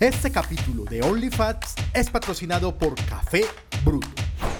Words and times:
Este 0.00 0.30
capítulo 0.30 0.84
de 0.84 1.02
OnlyFats 1.02 1.74
es 1.94 2.08
patrocinado 2.10 2.76
por 2.76 2.94
Café 3.06 3.42
Bruto. 3.84 4.08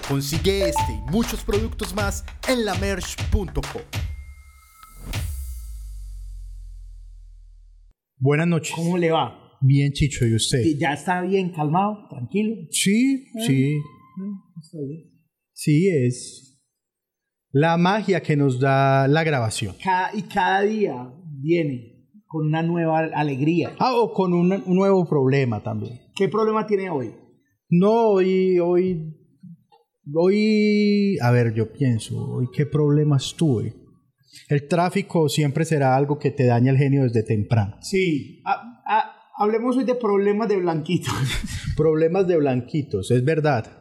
Consigue 0.07 0.69
este 0.69 0.91
y 0.93 1.11
muchos 1.11 1.43
productos 1.43 1.95
más 1.95 2.23
en 2.47 2.65
lamerch.com. 2.65 3.81
Buenas 8.17 8.47
noches. 8.47 8.73
¿Cómo 8.75 8.97
le 8.97 9.09
va? 9.11 9.37
Bien, 9.61 9.91
Chicho, 9.93 10.25
¿y 10.27 10.35
usted? 10.35 10.63
¿Ya 10.79 10.93
está 10.93 11.21
bien 11.21 11.51
calmado? 11.51 12.07
¿Tranquilo? 12.09 12.55
Sí, 12.69 13.25
sí. 13.45 13.77
Está 14.61 14.77
bien. 14.87 15.11
Sí, 15.53 15.89
es 15.89 16.61
la 17.51 17.77
magia 17.77 18.21
que 18.21 18.35
nos 18.35 18.59
da 18.59 19.07
la 19.07 19.23
grabación. 19.23 19.75
Cada- 19.83 20.15
y 20.15 20.21
cada 20.23 20.61
día 20.61 21.11
viene 21.39 21.90
con 22.31 22.47
una 22.47 22.63
nueva 22.63 22.99
alegría. 23.13 23.73
Ah, 23.77 23.93
o 23.93 24.13
con 24.13 24.33
un, 24.33 24.53
un 24.53 24.75
nuevo 24.75 25.05
problema 25.05 25.61
también. 25.61 25.99
¿Qué 26.15 26.29
problema 26.29 26.65
tiene 26.65 26.89
hoy? 26.89 27.13
No, 27.69 28.11
hoy, 28.11 28.57
hoy, 28.57 29.13
hoy, 30.13 31.17
a 31.21 31.29
ver, 31.31 31.53
yo 31.53 31.73
pienso, 31.73 32.17
hoy 32.17 32.47
qué 32.53 32.65
problemas 32.65 33.35
tuve. 33.35 33.75
El 34.47 34.65
tráfico 34.69 35.27
siempre 35.27 35.65
será 35.65 35.93
algo 35.93 36.17
que 36.19 36.31
te 36.31 36.45
daña 36.45 36.71
el 36.71 36.77
genio 36.77 37.03
desde 37.03 37.23
temprano. 37.23 37.75
Sí. 37.81 38.41
Hablemos 39.35 39.75
hoy 39.75 39.83
de 39.83 39.95
problemas 39.95 40.47
de 40.47 40.55
blanquitos. 40.55 41.13
Problemas 41.75 42.27
de 42.27 42.37
blanquitos, 42.37 43.11
es 43.11 43.25
verdad. 43.25 43.80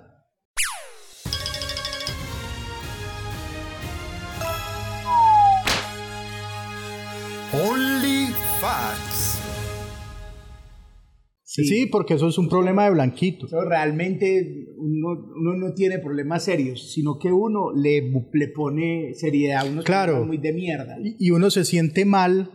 Sí. 11.52 11.86
porque 11.90 12.14
eso 12.14 12.28
es 12.28 12.38
un 12.38 12.48
problema 12.48 12.84
de 12.84 12.90
blanquitos. 12.92 13.52
Eso 13.52 13.62
realmente 13.62 14.68
uno, 14.76 15.26
uno 15.36 15.56
no 15.56 15.74
tiene 15.74 15.98
problemas 15.98 16.44
serios, 16.44 16.92
sino 16.92 17.18
que 17.18 17.32
uno 17.32 17.72
le, 17.74 18.10
le 18.32 18.48
pone 18.48 19.14
seriedad 19.14 19.66
a 19.66 19.70
unos 19.70 19.84
Claro. 19.84 20.24
muy 20.24 20.38
de 20.38 20.52
mierda. 20.52 20.96
Y 21.18 21.30
uno 21.32 21.50
se 21.50 21.64
siente 21.64 22.04
mal, 22.04 22.50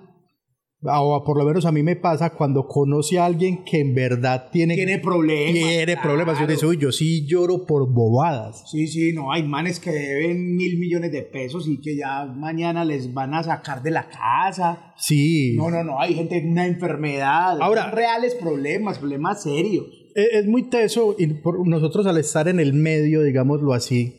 o 0.87 1.23
por 1.23 1.37
lo 1.37 1.45
menos 1.45 1.65
a 1.65 1.71
mí 1.71 1.81
me 1.83 1.95
pasa 1.95 2.29
cuando 2.31 2.67
conoce 2.67 3.17
a 3.19 3.25
alguien 3.25 3.63
que 3.63 3.79
en 3.79 3.93
verdad 3.95 4.49
tiene, 4.51 4.75
Tiene 4.75 4.99
problemas. 4.99 5.53
tiene 5.53 5.93
claro. 5.93 6.01
problemas. 6.01 6.39
Yo 6.39 6.47
digo, 6.47 6.67
uy, 6.69 6.77
yo 6.77 6.91
sí 6.91 7.25
lloro 7.27 7.65
por 7.65 7.91
bobadas. 7.91 8.63
Sí, 8.69 8.87
sí, 8.87 9.11
no, 9.13 9.31
hay 9.31 9.43
manes 9.43 9.79
que 9.79 9.91
deben 9.91 10.55
mil 10.55 10.77
millones 10.77 11.11
de 11.11 11.21
pesos 11.23 11.67
y 11.67 11.79
que 11.81 11.95
ya 11.97 12.25
mañana 12.25 12.85
les 12.85 13.13
van 13.13 13.33
a 13.33 13.43
sacar 13.43 13.81
de 13.83 13.91
la 13.91 14.07
casa. 14.09 14.93
Sí. 14.97 15.55
No, 15.57 15.69
no, 15.69 15.83
no, 15.83 15.99
hay 15.99 16.13
gente 16.13 16.41
con 16.41 16.51
una 16.51 16.67
enfermedad. 16.67 17.59
Ahora- 17.61 17.91
reales 17.91 18.35
problemas, 18.35 18.99
problemas 18.99 19.43
serios. 19.43 19.85
Es, 20.15 20.27
es 20.31 20.45
muy 20.47 20.69
teso 20.69 21.15
y 21.17 21.27
por- 21.27 21.67
nosotros 21.67 22.05
al 22.07 22.17
estar 22.17 22.47
en 22.47 22.59
el 22.59 22.73
medio, 22.73 23.21
digámoslo 23.21 23.73
así, 23.73 24.13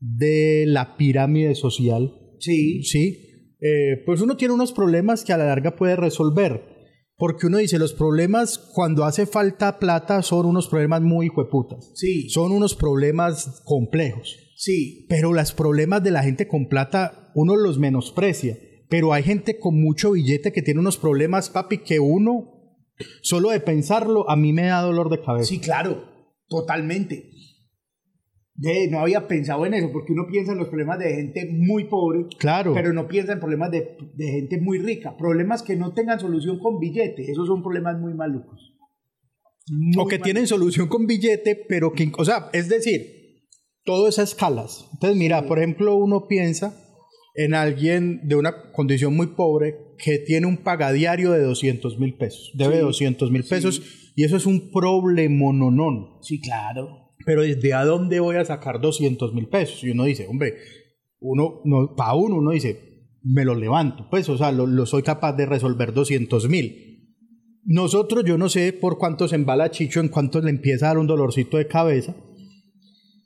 de 0.00 0.64
la 0.66 0.96
pirámide 0.96 1.54
social, 1.54 2.12
Sí. 2.40 2.82
¿sí? 2.84 3.27
Eh, 3.60 4.02
pues 4.06 4.20
uno 4.20 4.36
tiene 4.36 4.54
unos 4.54 4.72
problemas 4.72 5.24
que 5.24 5.32
a 5.32 5.36
la 5.38 5.46
larga 5.46 5.76
puede 5.76 5.96
resolver. 5.96 6.76
Porque 7.16 7.48
uno 7.48 7.58
dice, 7.58 7.80
los 7.80 7.94
problemas 7.94 8.58
cuando 8.58 9.04
hace 9.04 9.26
falta 9.26 9.80
plata 9.80 10.22
son 10.22 10.46
unos 10.46 10.68
problemas 10.68 11.02
muy 11.02 11.26
hijueputas. 11.26 11.90
Sí, 11.94 12.28
Son 12.30 12.52
unos 12.52 12.76
problemas 12.76 13.60
complejos. 13.64 14.36
sí, 14.56 15.06
Pero 15.08 15.32
los 15.32 15.52
problemas 15.52 16.04
de 16.04 16.12
la 16.12 16.22
gente 16.22 16.46
con 16.46 16.68
plata 16.68 17.32
uno 17.34 17.56
los 17.56 17.78
menosprecia. 17.78 18.56
Pero 18.88 19.12
hay 19.12 19.22
gente 19.24 19.58
con 19.58 19.80
mucho 19.80 20.12
billete 20.12 20.52
que 20.52 20.62
tiene 20.62 20.80
unos 20.80 20.96
problemas, 20.96 21.50
papi, 21.50 21.78
que 21.78 21.98
uno, 21.98 22.54
solo 23.22 23.50
de 23.50 23.60
pensarlo, 23.60 24.30
a 24.30 24.36
mí 24.36 24.52
me 24.52 24.66
da 24.66 24.80
dolor 24.80 25.10
de 25.10 25.20
cabeza. 25.20 25.46
sí, 25.48 25.58
claro, 25.58 26.04
totalmente. 26.48 27.30
De, 28.60 28.88
no 28.90 28.98
había 28.98 29.28
pensado 29.28 29.64
en 29.66 29.74
eso, 29.74 29.90
porque 29.92 30.12
uno 30.12 30.26
piensa 30.28 30.50
en 30.50 30.58
los 30.58 30.66
problemas 30.68 30.98
de 30.98 31.14
gente 31.14 31.48
muy 31.56 31.84
pobre, 31.84 32.24
Claro. 32.40 32.74
pero 32.74 32.92
no 32.92 33.06
piensa 33.06 33.32
en 33.32 33.38
problemas 33.38 33.70
de, 33.70 33.96
de 34.14 34.26
gente 34.32 34.60
muy 34.60 34.78
rica. 34.80 35.16
Problemas 35.16 35.62
que 35.62 35.76
no 35.76 35.94
tengan 35.94 36.18
solución 36.18 36.58
con 36.58 36.80
billete, 36.80 37.30
esos 37.30 37.46
son 37.46 37.62
problemas 37.62 38.00
muy 38.00 38.14
malucos. 38.14 38.74
Muy 39.70 39.92
o 39.96 40.06
que 40.08 40.16
malucos. 40.16 40.24
tienen 40.24 40.46
solución 40.48 40.88
con 40.88 41.06
billete, 41.06 41.64
pero 41.68 41.92
que, 41.92 42.10
o 42.18 42.24
sea, 42.24 42.50
es 42.52 42.68
decir, 42.68 43.02
todo 43.84 44.08
es 44.08 44.18
a 44.18 44.24
escalas. 44.24 44.88
Entonces, 44.94 45.16
mira, 45.16 45.46
por 45.46 45.58
ejemplo, 45.58 45.94
uno 45.94 46.26
piensa 46.28 46.74
en 47.36 47.54
alguien 47.54 48.26
de 48.26 48.34
una 48.34 48.72
condición 48.72 49.14
muy 49.14 49.28
pobre 49.28 49.76
que 49.98 50.18
tiene 50.18 50.48
un 50.48 50.56
pagadiario 50.64 51.30
de 51.30 51.42
200 51.42 51.96
mil 52.00 52.16
pesos, 52.16 52.50
debe 52.54 52.74
Sí, 52.76 52.80
200 52.80 53.30
mil 53.30 53.44
pesos, 53.44 53.82
y 54.16 54.24
eso 54.24 54.36
es 54.36 54.46
un 54.46 54.72
problema 54.72 55.52
nonón. 55.52 56.18
Sí, 56.22 56.40
claro. 56.40 57.07
Pero 57.28 57.42
¿desde 57.42 57.74
a 57.74 57.84
dónde 57.84 58.20
voy 58.20 58.36
a 58.36 58.44
sacar 58.46 58.80
200 58.80 59.34
mil 59.34 59.48
pesos? 59.48 59.84
Y 59.84 59.90
uno 59.90 60.04
dice, 60.04 60.26
hombre, 60.30 60.54
uno, 61.20 61.60
no, 61.66 61.94
para 61.94 62.14
uno, 62.14 62.36
uno 62.36 62.52
dice, 62.52 63.04
me 63.22 63.44
lo 63.44 63.54
levanto, 63.54 64.06
pues, 64.08 64.30
o 64.30 64.38
sea, 64.38 64.50
lo, 64.50 64.66
lo 64.66 64.86
soy 64.86 65.02
capaz 65.02 65.34
de 65.34 65.44
resolver 65.44 65.92
200 65.92 66.48
mil. 66.48 67.12
Nosotros, 67.64 68.24
yo 68.24 68.38
no 68.38 68.48
sé 68.48 68.72
por 68.72 68.96
cuánto 68.96 69.28
se 69.28 69.34
embala 69.34 69.70
Chicho, 69.70 70.00
en 70.00 70.08
cuánto 70.08 70.40
le 70.40 70.48
empieza 70.48 70.86
a 70.86 70.88
dar 70.88 70.98
un 70.98 71.06
dolorcito 71.06 71.58
de 71.58 71.66
cabeza. 71.66 72.16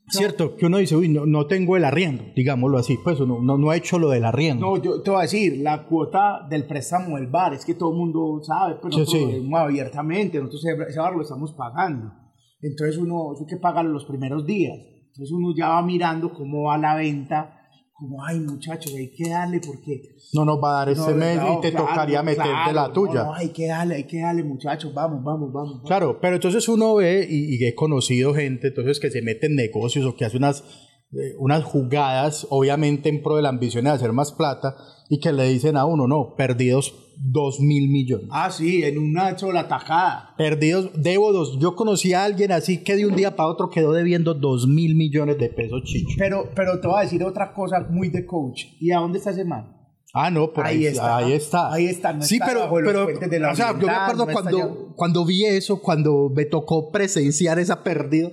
Cierto, 0.08 0.56
que 0.56 0.66
uno 0.66 0.78
dice, 0.78 0.96
uy, 0.96 1.08
no, 1.08 1.24
no 1.24 1.46
tengo 1.46 1.76
el 1.76 1.84
arriendo, 1.84 2.24
digámoslo 2.34 2.78
así, 2.78 2.98
pues 3.04 3.20
uno 3.20 3.38
no, 3.40 3.56
no 3.56 3.70
ha 3.70 3.76
hecho 3.76 4.00
lo 4.00 4.10
del 4.10 4.24
arriendo. 4.24 4.66
No, 4.66 4.82
yo 4.82 5.00
te 5.00 5.10
voy 5.12 5.20
a 5.20 5.22
decir, 5.22 5.58
la 5.58 5.86
cuota 5.86 6.44
del 6.50 6.66
préstamo 6.66 7.18
del 7.18 7.28
bar, 7.28 7.54
es 7.54 7.64
que 7.64 7.74
todo 7.74 7.92
el 7.92 7.98
mundo 7.98 8.40
sabe, 8.42 8.78
pero 8.82 8.92
Sí, 8.92 8.98
nosotros 8.98 9.32
sí. 9.32 9.50
abiertamente, 9.54 10.38
nosotros 10.38 10.64
ese 10.88 10.98
bar 10.98 11.14
lo 11.14 11.22
estamos 11.22 11.52
pagando. 11.52 12.20
Entonces 12.62 12.96
uno, 12.96 13.32
eso 13.34 13.42
hay 13.42 13.46
que 13.46 13.56
pagarlo 13.56 13.92
los 13.92 14.04
primeros 14.04 14.46
días. 14.46 14.78
Entonces 15.08 15.30
uno 15.32 15.52
ya 15.54 15.68
va 15.68 15.82
mirando 15.82 16.32
cómo 16.32 16.68
va 16.68 16.78
la 16.78 16.94
venta, 16.94 17.58
como, 17.92 18.24
ay 18.24 18.40
muchachos, 18.40 18.94
hay 18.94 19.10
que 19.10 19.28
darle 19.28 19.60
porque... 19.60 20.16
No 20.32 20.44
nos 20.44 20.62
va 20.62 20.70
a 20.70 20.78
dar 20.78 20.88
ese 20.88 21.10
No, 21.10 21.16
mes 21.16 21.36
no, 21.36 21.58
y 21.58 21.60
te 21.60 21.70
claro, 21.70 21.86
tocaría 21.86 22.22
meter 22.22 22.44
de 22.44 22.50
claro, 22.50 22.72
la 22.72 22.92
tuya. 22.92 23.24
No, 23.24 23.34
hay 23.34 23.50
que 23.50 23.66
darle, 23.66 23.96
hay 23.96 24.04
que 24.04 24.20
darle 24.20 24.42
muchachos, 24.42 24.94
vamos, 24.94 25.22
vamos, 25.22 25.52
vamos. 25.52 25.74
vamos. 25.74 25.86
Claro, 25.88 26.18
pero 26.20 26.36
entonces 26.36 26.66
uno 26.68 26.94
ve 26.94 27.26
y, 27.28 27.56
y 27.56 27.64
he 27.66 27.74
conocido 27.74 28.32
gente 28.34 28.68
entonces 28.68 28.98
que 28.98 29.10
se 29.10 29.22
mete 29.22 29.46
en 29.46 29.56
negocios 29.56 30.06
o 30.06 30.16
que 30.16 30.24
hace 30.24 30.36
unas, 30.36 30.64
eh, 31.12 31.34
unas 31.38 31.64
jugadas, 31.64 32.46
obviamente 32.50 33.08
en 33.08 33.22
pro 33.22 33.36
de 33.36 33.42
la 33.42 33.50
ambición 33.50 33.84
de 33.84 33.90
hacer 33.90 34.12
más 34.12 34.32
plata, 34.32 34.76
y 35.08 35.20
que 35.20 35.32
le 35.32 35.48
dicen 35.48 35.76
a 35.76 35.84
uno, 35.84 36.06
no, 36.06 36.34
perdidos 36.36 36.94
dos 37.22 37.60
mil 37.60 37.88
millones. 37.88 38.28
Ah, 38.30 38.50
sí, 38.50 38.82
en 38.82 38.98
una 38.98 39.36
sola 39.38 39.68
tajada. 39.68 40.34
Perdidos, 40.36 40.90
debo 40.94 41.32
dos. 41.32 41.58
Yo 41.58 41.76
conocí 41.76 42.12
a 42.14 42.24
alguien 42.24 42.52
así 42.52 42.82
que 42.82 42.96
de 42.96 43.06
un 43.06 43.14
día 43.14 43.36
para 43.36 43.48
otro 43.48 43.70
quedó 43.70 43.92
debiendo 43.92 44.34
dos 44.34 44.66
mil 44.66 44.94
millones 44.94 45.38
de 45.38 45.48
pesos, 45.48 45.82
chicho. 45.84 46.14
Pero, 46.18 46.50
pero 46.54 46.80
te 46.80 46.88
voy 46.88 46.98
a 46.98 47.02
decir 47.02 47.22
otra 47.22 47.52
cosa 47.52 47.86
muy 47.90 48.08
de 48.08 48.26
coach. 48.26 48.64
¿Y 48.80 48.90
a 48.90 48.98
dónde 48.98 49.18
está 49.18 49.30
ese 49.30 49.44
man? 49.44 49.76
Ah, 50.14 50.30
no, 50.30 50.52
por 50.52 50.66
ahí, 50.66 50.78
Ahí 50.78 50.86
está. 50.86 51.16
Ahí 51.16 51.32
está. 51.32 51.72
Ahí 51.72 51.86
está, 51.86 52.12
no 52.12 52.22
sí, 52.22 52.34
está 52.34 52.46
pero, 52.46 52.70
pero 52.84 53.04
puentes 53.04 53.30
de 53.30 53.38
la 53.38 53.52
o 53.52 53.56
sea, 53.56 53.78
yo 53.78 53.86
me 53.86 53.92
acuerdo 53.92 54.26
no 54.26 54.32
cuando, 54.32 54.94
cuando 54.94 55.24
vi 55.24 55.44
eso, 55.44 55.80
cuando 55.80 56.30
me 56.34 56.44
tocó 56.44 56.90
presenciar 56.90 57.58
esa 57.58 57.82
pérdida, 57.82 58.30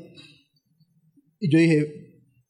y 1.40 1.50
yo 1.50 1.58
dije, 1.58 2.09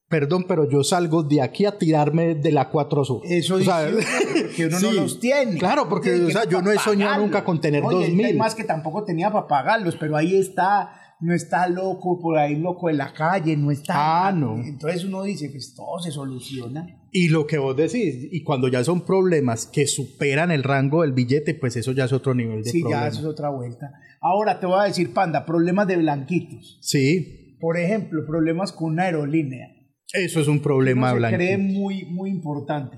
perdón, 0.09 0.45
pero 0.47 0.69
yo 0.69 0.83
salgo 0.83 1.23
de 1.23 1.41
aquí 1.41 1.65
a 1.65 1.77
tirarme 1.77 2.35
de 2.35 2.51
la 2.51 2.69
4 2.69 3.05
Sur. 3.05 3.21
Eso 3.25 3.55
O 3.55 3.61
sea, 3.61 3.87
porque 4.47 4.65
uno 4.65 4.79
no 4.79 4.89
sí. 4.89 4.95
los 4.95 5.19
tiene. 5.19 5.57
Claro, 5.57 5.87
porque 5.87 6.11
o 6.25 6.29
sea, 6.31 6.43
yo 6.49 6.61
no 6.61 6.71
he 6.71 6.77
soñado 6.79 7.11
pagarlos. 7.11 7.27
nunca 7.27 7.43
con 7.45 7.61
tener 7.61 7.83
Oye, 7.83 7.95
dos 7.95 8.05
hay 8.05 8.15
mil. 8.15 8.37
más 8.37 8.55
que 8.55 8.63
tampoco 8.63 9.03
tenía 9.03 9.31
para 9.31 9.47
pagarlos, 9.47 9.95
pero 9.97 10.15
ahí 10.17 10.35
está, 10.35 10.89
no 11.21 11.33
está 11.33 11.67
loco 11.69 12.19
por 12.19 12.37
ahí, 12.37 12.55
loco 12.55 12.89
en 12.89 12.97
la 12.97 13.13
calle, 13.13 13.55
no 13.55 13.71
está. 13.71 14.27
Ah, 14.27 14.31
no. 14.31 14.57
Entonces 14.57 15.03
uno 15.05 15.23
dice, 15.23 15.49
pues 15.49 15.73
todo 15.75 15.99
se 15.99 16.11
soluciona. 16.11 16.87
Y 17.11 17.29
lo 17.29 17.47
que 17.47 17.57
vos 17.57 17.75
decís, 17.75 18.27
y 18.31 18.43
cuando 18.43 18.67
ya 18.67 18.83
son 18.83 19.01
problemas 19.01 19.65
que 19.65 19.87
superan 19.87 20.51
el 20.51 20.63
rango 20.63 21.01
del 21.01 21.13
billete, 21.13 21.55
pues 21.55 21.75
eso 21.75 21.91
ya 21.91 22.05
es 22.05 22.13
otro 22.13 22.33
nivel 22.35 22.63
de 22.63 22.69
Sí, 22.71 22.81
problema. 22.81 23.01
ya 23.03 23.07
eso 23.09 23.19
es 23.21 23.25
otra 23.25 23.49
vuelta. 23.49 23.91
Ahora 24.21 24.59
te 24.59 24.65
voy 24.67 24.79
a 24.79 24.83
decir, 24.83 25.11
panda, 25.13 25.45
problemas 25.45 25.87
de 25.87 25.97
blanquitos. 25.97 26.77
Sí, 26.81 27.55
Por 27.59 27.77
ejemplo, 27.77 28.25
problemas 28.25 28.71
con 28.71 28.91
una 28.93 29.03
aerolínea. 29.03 29.75
Eso 30.13 30.39
es 30.41 30.47
un 30.47 30.59
problema 30.61 31.13
blanco. 31.13 31.35
cree 31.37 31.57
muy, 31.57 32.05
muy 32.05 32.29
importante. 32.29 32.97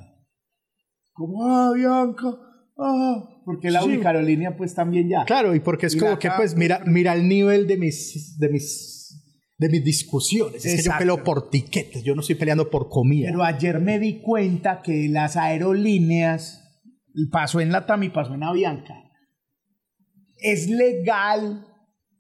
Como, 1.14 1.44
ah, 1.46 1.72
Bianca, 1.76 2.28
ah, 2.78 3.42
porque 3.46 3.70
la 3.70 3.82
Sí. 3.82 3.88
única 3.90 4.10
aerolínea, 4.10 4.56
pues 4.56 4.74
también 4.74 5.10
ya. 5.10 5.26
Claro, 5.26 5.54
y 5.56 5.60
porque 5.60 5.88
es 5.88 5.96
Y 5.96 6.00
como 6.00 6.18
que, 6.18 6.28
acá- 6.30 6.38
pues, 6.38 6.56
mira, 6.56 6.82
mira 6.86 7.14
el 7.14 7.28
nivel 7.28 7.68
de 7.68 7.78
mis, 7.78 8.38
de 8.40 8.50
mis, 8.50 9.00
de 9.58 9.70
mis 9.70 9.84
discusiones. 9.84 10.66
Es 10.66 10.84
que 10.84 10.90
yo 10.90 10.98
peleo 10.98 11.24
por 11.24 11.50
tiquetes, 11.50 12.04
yo 12.04 12.16
no 12.16 12.22
estoy 12.22 12.36
peleando 12.36 12.70
por 12.70 12.90
comida. 12.90 13.28
Pero 13.30 13.44
ayer 13.44 13.80
me 13.80 14.00
di 14.00 14.22
cuenta 14.22 14.82
que 14.82 15.08
las 15.10 15.36
aerolíneas, 15.38 16.60
y 17.14 17.28
pasó 17.28 17.60
en 17.60 17.72
Latam 17.72 18.04
y 18.04 18.10
pasó 18.10 18.34
en 18.34 18.44
Avianca, 18.44 18.96
es 20.38 20.70
legal, 20.70 21.68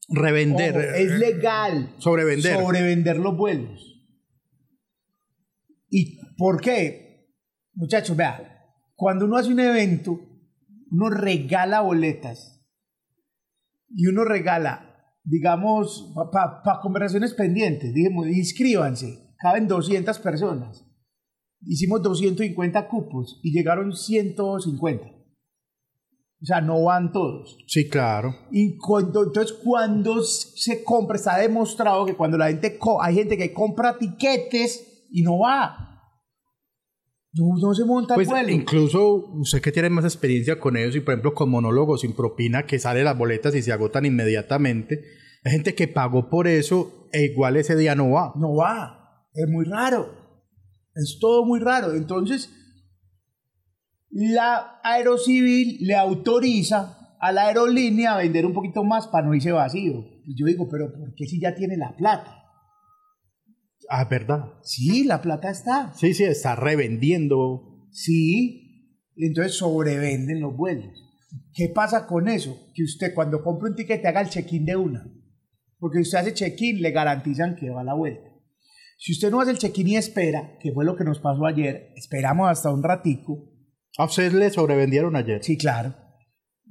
Revender, 0.10 0.76
ojo, 0.78 0.86
es 0.96 1.12
legal 1.18 1.96
sobrevender. 1.98 2.58
sobrevender 2.60 3.18
los 3.18 3.36
vuelos. 3.38 3.91
¿Y 5.92 6.18
por 6.38 6.60
qué? 6.60 7.28
Muchachos, 7.74 8.18
vea, 8.18 8.66
cuando 8.96 9.26
uno 9.26 9.38
hace 9.38 9.52
un 9.52 9.60
evento, 9.60 10.20
uno 10.90 11.10
regala 11.12 11.82
boletas 11.82 12.66
y 13.90 14.08
uno 14.08 14.24
regala 14.24 14.92
digamos, 15.24 16.14
para 16.32 16.80
conversaciones 16.82 17.34
pendientes, 17.34 17.94
dijimos, 17.94 18.28
inscríbanse, 18.28 19.36
caben 19.38 19.68
200 19.68 20.18
personas. 20.20 20.86
Hicimos 21.64 22.02
250 22.02 22.88
cupos 22.88 23.40
y 23.44 23.52
llegaron 23.52 23.96
150. 23.96 25.06
O 25.06 26.46
sea, 26.46 26.60
no 26.60 26.84
van 26.84 27.12
todos. 27.12 27.56
Sí, 27.68 27.88
claro. 27.88 28.34
Y 28.50 28.78
cuando, 28.78 29.26
entonces, 29.26 29.56
cuando 29.64 30.24
se 30.24 30.84
compra, 30.84 31.18
está 31.18 31.38
demostrado 31.38 32.04
que 32.08 32.16
cuando 32.16 32.40
la 32.40 32.48
gente, 32.48 32.80
hay 33.00 33.16
gente 33.16 33.38
que 33.38 33.54
compra 33.54 34.00
tiquetes 34.00 34.91
y 35.12 35.22
no 35.24 35.40
va. 35.40 35.88
No, 37.34 37.46
no 37.62 37.74
se 37.74 37.86
monta 37.86 38.16
pues 38.16 38.28
el 38.28 38.34
vuelo. 38.34 38.50
Incluso 38.50 39.28
usted 39.34 39.62
que 39.62 39.72
tiene 39.72 39.90
más 39.90 40.04
experiencia 40.04 40.60
con 40.60 40.76
ellos 40.76 40.96
y 40.96 41.00
por 41.00 41.14
ejemplo 41.14 41.34
con 41.34 41.50
monólogos 41.50 42.02
sin 42.02 42.14
propina 42.14 42.66
que 42.66 42.80
sale 42.80 43.04
las 43.04 43.18
boletas 43.18 43.56
y 43.56 43.62
se 43.62 43.72
agotan 43.72 44.06
inmediatamente. 44.06 45.02
Hay 45.44 45.52
gente 45.52 45.76
que 45.76 45.88
pagó 45.88 46.30
por 46.30 46.48
eso 46.48 47.08
e 47.14 47.26
igual 47.26 47.58
ese 47.58 47.76
día 47.76 47.96
no 47.96 48.12
va. 48.12 48.34
No 48.36 48.56
va. 48.56 49.28
Es 49.34 49.48
muy 49.50 49.66
raro. 49.66 50.10
Es 50.94 51.18
todo 51.22 51.46
muy 51.46 51.60
raro. 51.60 51.94
Entonces, 51.94 52.50
la 54.10 54.80
Aerocivil 54.84 55.78
le 55.82 55.96
autoriza 55.96 56.98
a 57.22 57.32
la 57.32 57.48
aerolínea 57.48 58.16
a 58.16 58.18
vender 58.18 58.48
un 58.48 58.54
poquito 58.54 58.84
más 58.84 59.08
para 59.08 59.28
no 59.28 59.36
irse 59.36 59.52
vacío. 59.52 60.04
Y 60.26 60.36
yo 60.38 60.48
digo, 60.48 60.68
pero 60.70 60.92
¿por 60.92 61.14
qué 61.16 61.26
si 61.26 61.40
ya 61.40 61.54
tiene 61.54 61.78
la 61.78 61.96
plata? 61.96 62.41
Ah, 63.94 64.06
¿verdad? 64.06 64.54
Sí, 64.64 65.04
la 65.04 65.22
plata 65.22 65.52
está. 65.52 65.94
Sí, 65.94 66.14
sí, 66.14 66.24
está 66.24 66.56
revendiendo. 66.56 67.90
Sí, 67.92 68.98
entonces 69.18 69.58
sobrevenden 69.58 70.40
los 70.40 70.56
vuelos. 70.56 70.94
¿Qué 71.54 71.68
pasa 71.68 72.08
con 72.08 72.30
eso? 72.30 72.58
Que 72.74 72.84
usted 72.84 73.14
cuando 73.14 73.44
compra 73.44 73.70
un 73.70 73.76
ticket 73.76 74.06
haga 74.06 74.22
el 74.22 74.30
check-in 74.30 74.64
de 74.64 74.78
una. 74.78 75.06
Porque 75.78 76.00
usted 76.00 76.20
hace 76.20 76.34
check-in, 76.34 76.82
le 76.82 76.92
garantizan 76.92 77.58
que 77.58 77.70
va 77.70 77.82
a 77.82 77.84
la 77.84 77.94
vuelta. 77.94 78.30
Si 78.98 79.12
usted 79.12 79.30
no 79.30 79.42
hace 79.42 79.52
el 79.52 79.58
check-in 79.58 79.90
y 79.90 79.98
espera, 79.98 80.58
que 80.62 80.72
fue 80.72 80.86
lo 80.86 80.96
que 80.96 81.04
nos 81.04 81.20
pasó 81.20 81.46
ayer, 81.46 81.92
esperamos 81.98 82.50
hasta 82.50 82.72
un 82.72 82.84
ratico. 82.84 83.52
¿A 83.98 84.06
ustedes 84.06 84.32
le 84.32 84.52
sobrevendieron 84.52 85.18
ayer? 85.18 85.44
Sí, 85.44 85.58
claro. 85.58 85.98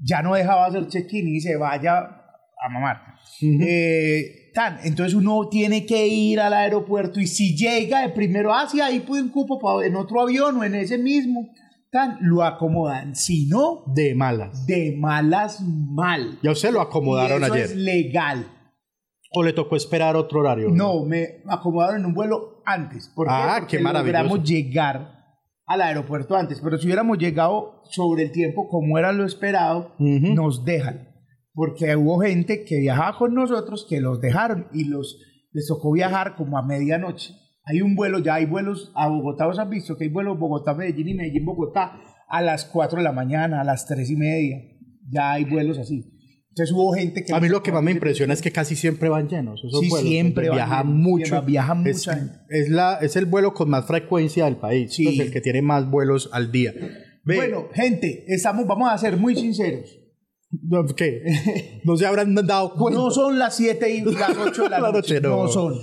Ya 0.02 0.22
no 0.22 0.36
dejaba 0.36 0.64
hacer 0.64 0.88
check-in 0.88 1.28
y 1.28 1.42
se 1.42 1.56
vaya 1.56 2.19
a 2.60 2.68
mamar. 2.68 2.98
eh, 3.40 4.50
tan, 4.54 4.78
entonces 4.84 5.14
uno 5.14 5.48
tiene 5.48 5.86
que 5.86 6.06
ir 6.06 6.40
al 6.40 6.52
aeropuerto 6.52 7.20
y 7.20 7.26
si 7.26 7.56
llega 7.56 8.02
de 8.02 8.10
primero, 8.10 8.52
sí, 8.68 8.80
ahí 8.80 9.00
pude 9.00 9.22
un 9.22 9.30
cupo 9.30 9.82
en 9.82 9.96
otro 9.96 10.20
avión 10.20 10.56
o 10.58 10.64
en 10.64 10.74
ese 10.74 10.98
mismo, 10.98 11.48
tan, 11.90 12.18
lo 12.20 12.42
acomodan. 12.44 13.14
Si 13.14 13.46
no, 13.46 13.84
de 13.94 14.14
malas. 14.14 14.66
De 14.66 14.94
malas, 14.96 15.60
mal. 15.62 16.38
Ya 16.42 16.50
usted 16.50 16.70
lo 16.72 16.80
acomodaron 16.80 17.40
y 17.40 17.44
eso 17.44 17.54
ayer. 17.54 17.66
es 17.66 17.76
legal. 17.76 18.46
¿O 19.32 19.42
le 19.44 19.52
tocó 19.52 19.76
esperar 19.76 20.16
otro 20.16 20.40
horario? 20.40 20.70
No, 20.70 21.04
me 21.04 21.42
acomodaron 21.48 22.00
en 22.00 22.06
un 22.06 22.14
vuelo 22.14 22.62
antes. 22.66 23.08
¿Por 23.14 23.28
ah, 23.30 23.56
Porque 23.60 23.76
qué 23.76 23.82
maravilloso. 23.82 24.22
logramos 24.22 24.48
llegar 24.48 25.20
al 25.66 25.80
aeropuerto 25.82 26.34
antes. 26.34 26.60
Pero 26.60 26.78
si 26.78 26.86
hubiéramos 26.86 27.16
llegado 27.16 27.82
sobre 27.84 28.24
el 28.24 28.32
tiempo 28.32 28.68
como 28.68 28.98
era 28.98 29.12
lo 29.12 29.24
esperado, 29.24 29.94
uh 30.00 30.04
-huh. 30.04 30.34
nos 30.34 30.64
dejan. 30.64 31.09
Porque 31.60 31.94
hubo 31.94 32.18
gente 32.20 32.64
que 32.64 32.78
viajaba 32.78 33.18
con 33.18 33.34
nosotros 33.34 33.86
que 33.86 34.00
los 34.00 34.18
dejaron 34.18 34.68
y 34.72 34.84
los, 34.84 35.18
les 35.52 35.66
tocó 35.66 35.92
viajar 35.92 36.34
como 36.34 36.56
a 36.56 36.62
medianoche. 36.64 37.34
Hay 37.64 37.82
un 37.82 37.96
vuelo, 37.96 38.18
ya 38.18 38.36
hay 38.36 38.46
vuelos 38.46 38.90
a 38.94 39.08
Bogotá, 39.08 39.46
¿os 39.46 39.58
han 39.58 39.68
visto 39.68 39.94
que 39.98 40.04
hay 40.04 40.10
vuelos 40.10 40.38
Bogotá-Medellín 40.38 41.08
y 41.08 41.14
Medellín-Bogotá 41.14 42.00
a 42.26 42.40
las 42.40 42.64
4 42.64 43.00
de 43.00 43.04
la 43.04 43.12
mañana, 43.12 43.60
a 43.60 43.64
las 43.64 43.84
3 43.84 44.08
y 44.08 44.16
media? 44.16 44.56
Ya 45.06 45.32
hay 45.32 45.44
vuelos 45.44 45.76
así. 45.76 46.02
Entonces 46.48 46.74
hubo 46.74 46.94
gente 46.94 47.22
que... 47.24 47.34
A 47.34 47.40
mí 47.40 47.50
lo 47.50 47.62
que 47.62 47.72
más 47.72 47.82
me 47.82 47.90
impresiona 47.90 48.32
es 48.32 48.40
que 48.40 48.52
casi 48.52 48.74
siempre 48.74 49.10
van 49.10 49.28
llenos. 49.28 49.62
Esos 49.62 49.80
sí, 49.80 49.90
vuelos, 49.90 50.08
siempre 50.08 50.48
viaja 50.50 50.82
van 50.82 50.96
mucho. 50.96 51.42
Viaja 51.42 51.74
mucha 51.74 51.90
es, 51.90 52.06
gente. 52.06 52.38
Es, 52.48 52.70
la, 52.70 52.94
es 53.02 53.16
el 53.16 53.26
vuelo 53.26 53.52
con 53.52 53.68
más 53.68 53.86
frecuencia 53.86 54.46
del 54.46 54.56
país. 54.56 54.94
Sí. 54.94 55.08
Es 55.08 55.20
el 55.20 55.30
que 55.30 55.42
tiene 55.42 55.60
más 55.60 55.90
vuelos 55.90 56.30
al 56.32 56.50
día. 56.50 56.72
Ve, 57.22 57.36
bueno, 57.36 57.68
gente, 57.74 58.24
estamos, 58.28 58.66
vamos 58.66 58.90
a 58.90 58.96
ser 58.96 59.18
muy 59.18 59.36
sinceros. 59.36 59.99
¿Qué? 60.96 61.80
No 61.84 61.96
se 61.96 62.06
habrán 62.06 62.34
dado 62.34 62.74
cuenta. 62.74 63.00
No 63.00 63.10
son 63.10 63.38
las 63.38 63.56
7 63.56 63.90
y 63.90 64.00
las 64.14 64.36
8 64.36 64.64
de 64.64 64.68
la, 64.68 64.80
la 64.80 64.92
noche. 64.92 65.14
noche 65.14 65.20
no. 65.20 65.44
no 65.44 65.48
son. 65.48 65.74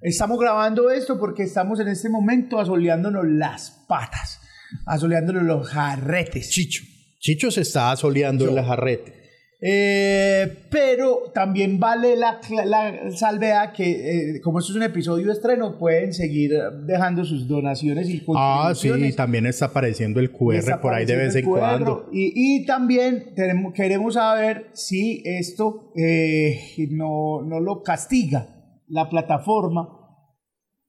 Estamos 0.00 0.38
grabando 0.38 0.90
esto 0.90 1.18
porque 1.18 1.42
estamos 1.44 1.80
en 1.80 1.88
este 1.88 2.08
momento 2.08 2.58
asoleándonos 2.58 3.24
las 3.26 3.84
patas, 3.88 4.40
asoleándonos 4.86 5.42
los 5.42 5.68
jarretes. 5.68 6.50
Chicho. 6.50 6.84
Chicho 7.18 7.50
se 7.50 7.62
está 7.62 7.90
asoleando 7.90 8.48
en 8.48 8.54
la 8.54 8.64
jarrete. 8.64 9.25
Eh, 9.58 10.66
pero 10.70 11.30
también 11.32 11.80
vale 11.80 12.14
la, 12.14 12.40
la 12.66 13.10
salvedad 13.12 13.72
que, 13.72 14.34
eh, 14.36 14.40
como 14.42 14.58
esto 14.58 14.72
es 14.72 14.76
un 14.76 14.82
episodio 14.82 15.26
de 15.26 15.32
estreno, 15.32 15.78
pueden 15.78 16.12
seguir 16.12 16.52
dejando 16.84 17.24
sus 17.24 17.48
donaciones 17.48 18.08
y 18.10 18.22
Ah, 18.34 18.72
sí, 18.74 18.90
también 19.14 19.46
está 19.46 19.66
apareciendo 19.66 20.20
el 20.20 20.30
QR 20.30 20.80
por 20.80 20.92
ahí 20.92 21.06
de 21.06 21.16
vez 21.16 21.34
en 21.36 21.46
cuando. 21.46 22.08
Y, 22.12 22.32
y 22.34 22.66
también 22.66 23.34
tenemos, 23.34 23.72
queremos 23.72 24.14
saber 24.14 24.66
si 24.74 25.22
esto 25.24 25.92
eh, 25.96 26.88
no, 26.90 27.42
no 27.42 27.60
lo 27.60 27.82
castiga 27.82 28.48
la 28.88 29.08
plataforma 29.08 29.88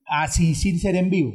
así 0.06 0.56
sin 0.56 0.80
ser 0.80 0.96
en 0.96 1.10
vivo, 1.10 1.34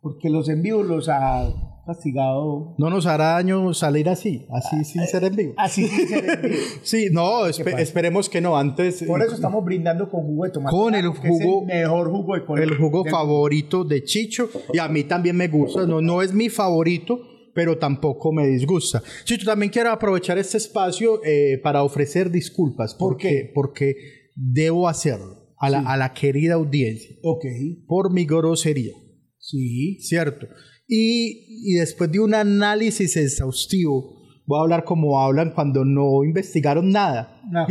porque 0.00 0.28
los 0.28 0.48
en 0.48 0.62
vivo 0.62 0.82
los 0.82 1.08
ha 1.08 1.63
castigado. 1.86 2.74
No 2.78 2.90
nos 2.90 3.06
hará 3.06 3.32
daño 3.32 3.74
salir 3.74 4.08
así, 4.08 4.46
así 4.50 4.76
ah, 4.80 4.84
sin 4.84 5.06
ser 5.06 5.24
en 5.24 5.36
vivo. 5.36 5.54
Así 5.56 5.86
sin 5.86 6.08
ser 6.08 6.34
en 6.34 6.42
vivo. 6.42 6.54
sí, 6.82 7.08
no, 7.10 7.46
espe 7.46 7.80
esperemos 7.80 8.28
que 8.28 8.40
no. 8.40 8.56
Antes. 8.56 9.02
Por 9.04 9.22
eso 9.22 9.34
estamos 9.34 9.64
brindando 9.64 10.08
con 10.08 10.22
jugo 10.22 10.44
de 10.44 10.50
tomate. 10.50 10.76
Con 10.76 10.94
el 10.94 11.08
jugo. 11.08 11.66
el 11.68 11.82
mejor 11.82 12.10
jugo 12.10 12.36
de 12.36 12.62
El 12.62 12.76
jugo 12.76 13.04
favorito 13.04 13.84
de 13.84 14.02
Chicho. 14.04 14.48
Y 14.72 14.78
a 14.78 14.88
mí 14.88 15.04
también 15.04 15.36
me 15.36 15.48
gusta. 15.48 15.86
No, 15.86 16.00
no 16.00 16.22
es 16.22 16.32
mi 16.32 16.48
favorito, 16.48 17.20
pero 17.54 17.78
tampoco 17.78 18.32
me 18.32 18.46
disgusta. 18.46 19.02
Chicho, 19.24 19.46
también 19.46 19.70
quiero 19.70 19.90
aprovechar 19.90 20.38
este 20.38 20.58
espacio 20.58 21.20
eh, 21.24 21.60
para 21.62 21.82
ofrecer 21.82 22.30
disculpas. 22.30 22.94
¿Por 22.94 23.12
porque, 23.12 23.28
qué? 23.28 23.50
Porque 23.54 23.94
debo 24.34 24.88
hacerlo 24.88 25.54
a 25.58 25.70
la, 25.70 25.80
Sí. 25.80 25.84
a 25.88 25.96
la 25.96 26.12
querida 26.12 26.54
audiencia. 26.54 27.16
Ok. 27.22 27.44
Por 27.86 28.12
mi 28.12 28.24
grosería. 28.24 28.92
Sí. 29.38 29.98
¿cierto? 30.00 30.46
Y, 30.86 31.72
y 31.72 31.74
después 31.74 32.10
de 32.12 32.20
un 32.20 32.34
análisis 32.34 33.16
exhaustivo, 33.16 34.22
voy 34.46 34.58
a 34.58 34.62
hablar 34.62 34.84
como 34.84 35.20
hablan 35.20 35.52
cuando 35.54 35.84
no 35.84 36.22
investigaron 36.24 36.90
nada, 36.90 37.40
No. 37.50 37.66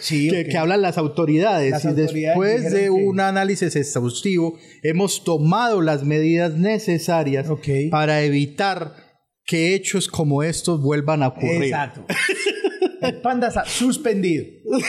Sí, 0.00 0.28
que, 0.30 0.56
hablan 0.58 0.82
las 0.82 0.98
autoridades. 0.98 1.70
Las 1.70 1.84
y 1.84 1.88
autoridades 1.88 2.24
después 2.24 2.72
de 2.72 2.80
que- 2.84 2.90
un 2.90 3.20
análisis 3.20 3.74
exhaustivo, 3.76 4.56
hemos 4.82 5.22
tomado 5.24 5.80
las 5.82 6.04
medidas 6.04 6.54
necesarias 6.54 7.46
para 7.90 8.22
evitar 8.22 8.94
que 9.44 9.74
hechos 9.74 10.08
como 10.08 10.42
estos 10.42 10.80
vuelvan 10.82 11.22
a 11.22 11.28
ocurrir. 11.28 11.64
Exacto. 11.64 12.04
El 13.00 13.20
panda 13.20 13.48
está 13.48 13.64
suspendido. 13.64 14.44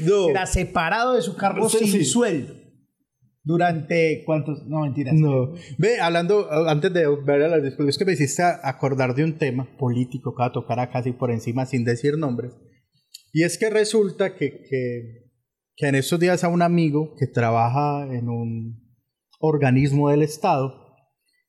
No. 0.00 0.26
Será 0.26 0.46
separado 0.46 1.14
de 1.14 1.22
su 1.22 1.36
cargo 1.36 1.68
Sí, 1.68 1.78
sin 1.78 1.90
sí. 1.92 2.04
sueldo. 2.04 2.54
Durante 3.42 4.22
cuántos. 4.26 4.66
No, 4.66 4.80
mentiras. 4.80 5.14
No. 5.14 5.54
Ve, 5.78 5.98
hablando, 6.00 6.50
antes 6.68 6.92
de 6.92 7.06
ver 7.24 7.42
a 7.42 7.48
las 7.48 7.62
discusiones, 7.62 7.96
que 7.98 8.04
me 8.04 8.12
hiciste 8.12 8.42
acordar 8.42 9.14
de 9.14 9.24
un 9.24 9.38
tema 9.38 9.66
político 9.78 10.34
que 10.34 10.40
va 10.42 10.46
a 10.46 10.52
tocar 10.52 10.78
acá 10.78 10.92
casi 10.94 11.12
por 11.12 11.30
encima 11.30 11.64
sin 11.66 11.84
decir 11.84 12.18
nombres. 12.18 12.52
Y 13.32 13.44
es 13.44 13.56
que 13.58 13.70
resulta 13.70 14.34
que, 14.34 14.50
que, 14.68 15.30
que 15.76 15.86
en 15.86 15.94
estos 15.94 16.20
días 16.20 16.44
a 16.44 16.48
un 16.48 16.62
amigo 16.62 17.14
que 17.18 17.26
trabaja 17.26 18.06
en 18.12 18.28
un 18.28 18.90
organismo 19.38 20.10
del 20.10 20.22
Estado 20.22 20.74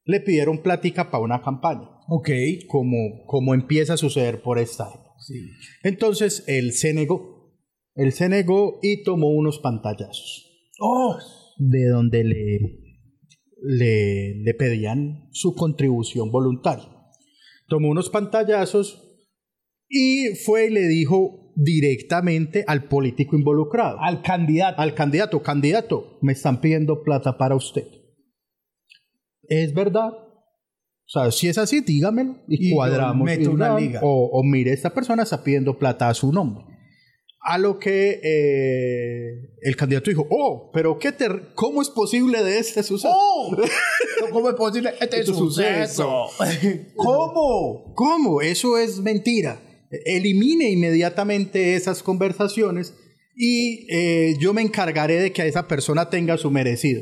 le 0.06 0.20
pidieron 0.22 0.60
plática 0.64 1.12
para 1.12 1.24
una 1.24 1.42
campaña, 1.42 1.90
Ok. 2.08 2.30
como, 2.68 3.26
como 3.26 3.54
empieza 3.54 3.94
a 3.94 3.98
suceder 3.98 4.42
por 4.42 4.60
esta 4.60 4.86
época. 4.90 5.12
Sí. 5.20 5.50
Entonces 5.84 6.44
él 6.48 6.72
se 6.74 6.94
negó. 6.94 7.54
Él 7.96 8.14
se 8.14 8.30
negó 8.30 8.80
y 8.82 9.04
tomó 9.04 9.28
unos 9.30 9.60
pantallazos 9.60 10.48
Oh, 10.80 11.18
de 11.58 11.88
donde 11.88 12.24
le, 12.24 12.60
le, 13.62 14.36
le 14.44 14.54
pedían 14.54 15.30
su 15.32 15.54
contribución 15.56 16.32
voluntaria. 16.32 16.90
Tomó 17.68 17.90
unos 17.90 18.10
pantallazos 18.10 19.08
y 19.88 20.36
fue 20.46 20.68
y 20.68 20.70
le 20.72 20.88
dijo 20.88 21.54
directamente 21.56 22.64
al 22.68 22.86
político 22.86 23.36
involucrado, 23.36 24.00
al, 24.00 24.18
al 24.18 24.22
candidato. 24.22 24.96
candidato, 24.96 25.44
candidato, 25.44 26.18
me 26.22 26.34
están 26.34 26.62
pidiendo 26.62 27.04
plata 27.04 27.38
para 27.38 27.56
usted. 27.56 27.88
¿Es 29.44 29.74
verdad? 29.74 30.12
O 30.14 31.14
sea, 31.14 31.32
si 31.32 31.50
es 31.50 31.58
así, 31.58 31.82
dígamelo 31.82 32.38
y, 32.48 32.74
cuadramos. 32.74 33.26
meto 33.26 33.52
una 33.52 33.78
liga. 33.78 34.00
O, 34.02 34.30
o 34.32 34.44
mire, 34.44 34.72
esta 34.72 34.94
persona 34.94 35.24
está 35.24 35.44
pidiendo 35.44 35.78
plata 35.78 36.08
a 36.08 36.14
su 36.14 36.32
nombre. 36.32 36.71
A 37.44 37.58
lo 37.58 37.80
que 37.80 38.20
eh, 38.24 39.56
el 39.62 39.76
candidato 39.76 40.12
dijo, 40.12 40.28
oh, 40.30 40.70
pero 40.74 41.00
qué 41.00 41.12
ter 41.12 41.54
¿cómo 41.56 41.82
es 41.82 41.90
posible 41.90 42.44
de 42.44 42.60
este 42.60 42.84
suceso? 42.84 43.14
¡Oh! 43.18 43.56
¿Cómo 44.32 44.50
es 44.50 44.56
posible 44.56 44.92
este 45.02 45.22
Este 45.22 45.34
suceso? 45.34 46.28
¿Cómo? 46.96 47.94
¿Cómo? 47.96 48.42
Eso 48.42 48.78
es 48.78 49.00
mentira. 49.00 49.60
Elimine 50.06 50.70
inmediatamente 50.70 51.76
esas 51.76 52.04
conversaciones 52.04 52.94
y 53.36 53.88
eh, 53.92 54.36
yo 54.40 54.54
me 54.54 54.62
encargaré 54.62 55.20
de 55.20 55.32
que 55.32 55.42
a 55.42 55.46
esa 55.46 55.68
persona 55.68 56.10
tenga 56.10 56.38
su 56.38 56.52
merecido. 56.52 57.02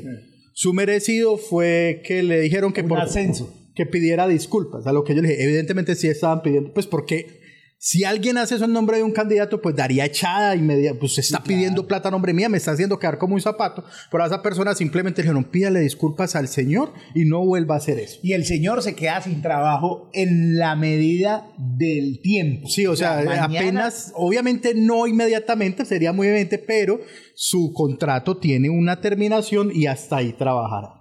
Su 0.53 0.73
merecido 0.73 1.37
fue 1.37 2.01
que 2.05 2.23
le 2.23 2.39
dijeron 2.41 2.71
que 2.71 2.81
Un 2.81 2.93
ascenso. 2.93 3.53
que 3.75 3.85
pidiera 3.85 4.27
disculpas. 4.27 4.87
A 4.87 4.93
lo 4.93 5.03
que 5.03 5.15
yo 5.15 5.21
le 5.21 5.29
dije, 5.29 5.43
evidentemente 5.43 5.95
sí 5.95 6.07
estaban 6.07 6.41
pidiendo, 6.41 6.73
pues 6.73 6.87
porque 6.87 7.38
si 7.81 8.03
alguien 8.03 8.37
hace 8.37 8.55
eso 8.55 8.65
en 8.65 8.73
nombre 8.73 8.97
de 8.97 9.03
un 9.03 9.13
candidato, 9.13 9.61
pues 9.61 9.73
daría 9.73 10.03
echada 10.03 10.53
inmediata, 10.53 10.99
pues 10.99 11.15
se 11.15 11.21
está 11.21 11.41
pidiendo 11.41 11.87
plata 11.87 12.09
a 12.09 12.11
nombre 12.11 12.33
mía, 12.33 12.49
me 12.49 12.57
está 12.57 12.71
haciendo 12.71 12.99
quedar 12.99 13.17
como 13.17 13.35
un 13.35 13.41
zapato, 13.41 13.85
pero 14.11 14.21
a 14.23 14.27
esa 14.27 14.41
persona 14.41 14.75
simplemente 14.75 15.21
le 15.21 15.27
dijeron, 15.29 15.45
pídale 15.45 15.79
disculpas 15.79 16.35
al 16.35 16.49
señor 16.49 16.91
y 17.15 17.23
no 17.23 17.45
vuelva 17.45 17.75
a 17.75 17.77
hacer 17.77 17.97
eso. 17.97 18.19
Y 18.21 18.33
el 18.33 18.43
señor 18.45 18.83
se 18.83 18.95
queda 18.95 19.21
sin 19.21 19.41
trabajo 19.41 20.09
en 20.11 20.57
la 20.57 20.75
medida 20.75 21.47
del 21.57 22.19
tiempo. 22.21 22.67
Sí, 22.67 22.85
o 22.85 22.97
sea, 22.97 23.23
mañana- 23.23 23.45
apenas, 23.45 24.11
obviamente 24.13 24.73
no 24.75 25.07
inmediatamente, 25.07 25.85
sería 25.85 26.11
muy 26.11 26.27
evidente, 26.27 26.57
pero 26.57 26.99
su 27.33 27.71
contrato 27.73 28.35
tiene 28.37 28.69
una 28.69 28.99
terminación 28.99 29.71
y 29.73 29.85
hasta 29.85 30.17
ahí 30.17 30.33
trabajará. 30.33 30.98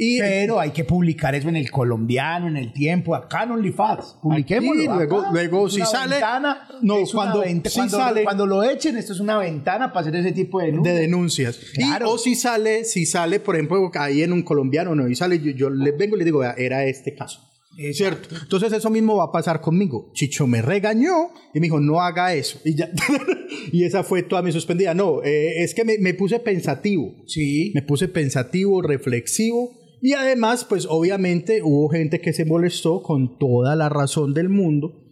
Y 0.00 0.20
Pero 0.20 0.60
hay 0.60 0.70
que 0.70 0.84
publicar 0.84 1.34
eso 1.34 1.48
en 1.48 1.56
el 1.56 1.72
colombiano, 1.72 2.46
en 2.46 2.56
el 2.56 2.72
tiempo, 2.72 3.16
acá 3.16 3.42
en 3.42 3.50
OnlyFans. 3.50 4.16
Publiquémoslo. 4.22 4.80
Aquí, 4.80 4.86
luego- 4.96 5.20
acá. 5.22 5.30
luego 5.32 5.66
Es 5.66 5.74
si 5.74 5.80
sale- 5.80 6.14
ventana, 6.14 6.68
no, 6.82 6.98
es 6.98 7.10
cuando- 7.12 7.40
venta- 7.40 7.68
si 7.68 7.76
cuando, 7.80 7.98
sale- 7.98 8.22
cuando 8.22 8.46
lo 8.46 8.62
echen, 8.62 8.96
esto 8.96 9.12
es 9.12 9.18
una 9.18 9.38
ventana 9.38 9.92
para 9.92 10.06
hacer 10.06 10.14
ese 10.20 10.30
tipo 10.30 10.60
de 10.60 10.70
de 10.70 10.92
denuncias. 10.92 11.58
Y- 11.74 11.78
Claro. 11.78 12.12
o 12.12 12.16
si 12.18 12.36
sale, 12.36 12.84
si 12.84 13.06
sale, 13.06 13.40
por 13.40 13.56
ejemplo, 13.56 13.90
ahí 13.94 14.22
en 14.22 14.32
un 14.32 14.42
colombiano, 14.42 14.94
no, 14.94 15.08
y 15.08 15.16
sale, 15.16 15.40
yo, 15.40 15.50
yo 15.50 15.68
le 15.68 15.90
vengo 15.90 16.14
y 16.14 16.20
le 16.20 16.24
digo, 16.24 16.38
"Vea, 16.38 16.54
era 16.56 16.84
este 16.84 17.16
caso. 17.16 17.40
Exacto. 17.76 18.28
¿Cierto? 18.28 18.42
Entonces 18.44 18.72
eso 18.72 18.90
mismo 18.90 19.16
va 19.16 19.24
a 19.24 19.32
pasar 19.32 19.60
conmigo. 19.60 20.10
Chicho 20.12 20.46
me 20.46 20.62
regañó 20.62 21.30
y 21.54 21.60
me 21.60 21.66
dijo, 21.66 21.78
no 21.80 22.00
haga 22.00 22.34
eso. 22.34 22.58
Y, 22.64 22.74
ya, 22.76 22.88
y 23.72 23.84
esa 23.84 24.02
fue 24.04 24.22
toda 24.22 24.42
mi 24.42 24.50
suspendida. 24.52 24.94
No, 24.94 25.22
eh, 25.24 25.62
es 25.62 25.74
que 25.74 25.84
me, 25.84 25.96
me 25.98 26.14
puse 26.14 26.40
pensativo. 26.40 27.14
Sí. 27.26 27.70
Me 27.74 27.82
puse 27.82 28.08
pensativo, 28.08 28.82
reflexivo. 28.82 29.72
Y 30.00 30.12
además, 30.12 30.64
pues 30.64 30.86
obviamente 30.88 31.60
hubo 31.62 31.88
gente 31.88 32.20
que 32.20 32.32
se 32.32 32.44
molestó 32.44 33.02
con 33.02 33.38
toda 33.38 33.74
la 33.76 33.88
razón 33.88 34.34
del 34.34 34.48
mundo. 34.48 35.04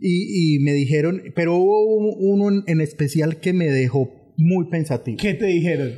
Y, 0.00 0.56
y 0.56 0.58
me 0.60 0.72
dijeron, 0.72 1.22
pero 1.36 1.56
hubo 1.56 2.16
uno 2.16 2.48
en- 2.50 2.62
en 2.66 2.80
especial 2.80 3.40
que 3.40 3.52
me 3.52 3.66
dejó 3.70 4.08
muy 4.38 4.68
pensativo. 4.70 5.18
¿Qué 5.20 5.34
te 5.34 5.46
dijeron? 5.46 5.92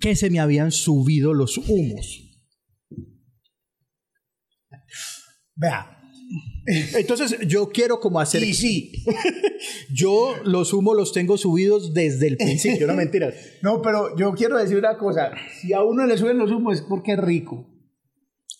Que 0.00 0.14
se 0.16 0.30
me 0.30 0.38
habían 0.38 0.70
subido 0.70 1.32
los 1.32 1.56
humos. 1.58 2.22
Vea. 5.54 5.95
Entonces 6.94 7.38
yo 7.46 7.68
quiero 7.70 8.00
como 8.00 8.20
hacer... 8.20 8.40
Sí, 8.40 8.54
sí. 8.54 8.92
Yo 9.90 10.34
los 10.44 10.72
humos 10.72 10.96
los 10.96 11.12
tengo 11.12 11.38
subidos 11.38 11.94
desde 11.94 12.26
el 12.28 12.36
principio, 12.36 12.86
no 12.86 12.94
mentiras. 12.94 13.34
No, 13.62 13.80
pero 13.80 14.16
yo 14.16 14.32
quiero 14.32 14.58
decir 14.58 14.76
una 14.76 14.98
cosa. 14.98 15.32
Si 15.60 15.72
a 15.72 15.82
uno 15.82 16.06
le 16.06 16.18
suben 16.18 16.38
los 16.38 16.50
humos 16.50 16.76
es 16.78 16.82
porque 16.82 17.12
es 17.12 17.18
rico. 17.18 17.66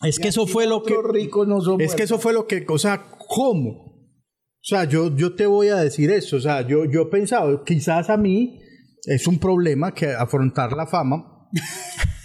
Es 0.03 0.19
que 0.19 0.29
eso 0.29 0.47
fue 0.47 0.67
lo 0.67 0.83
que... 0.83 0.95
Los 0.95 1.05
ricos 1.05 1.47
no 1.47 1.61
somos. 1.61 1.83
Es 1.83 1.95
que 1.95 2.05
eso 2.05 2.19
fue 2.19 2.33
lo 2.33 2.47
que, 2.47 2.65
o 2.69 2.79
sea, 2.79 3.07
¿cómo? 3.29 3.71
O 3.71 4.69
sea, 4.69 4.85
yo, 4.85 5.15
yo 5.15 5.35
te 5.35 5.47
voy 5.47 5.69
a 5.69 5.77
decir 5.77 6.11
eso, 6.11 6.37
o 6.37 6.41
sea, 6.41 6.67
yo, 6.67 6.85
yo 6.87 7.03
he 7.03 7.07
pensado, 7.07 7.63
quizás 7.63 8.11
a 8.11 8.17
mí 8.17 8.61
es 9.05 9.27
un 9.27 9.39
problema 9.39 9.95
que 9.95 10.09
afrontar 10.09 10.73
la 10.73 10.87
fama 10.87 11.49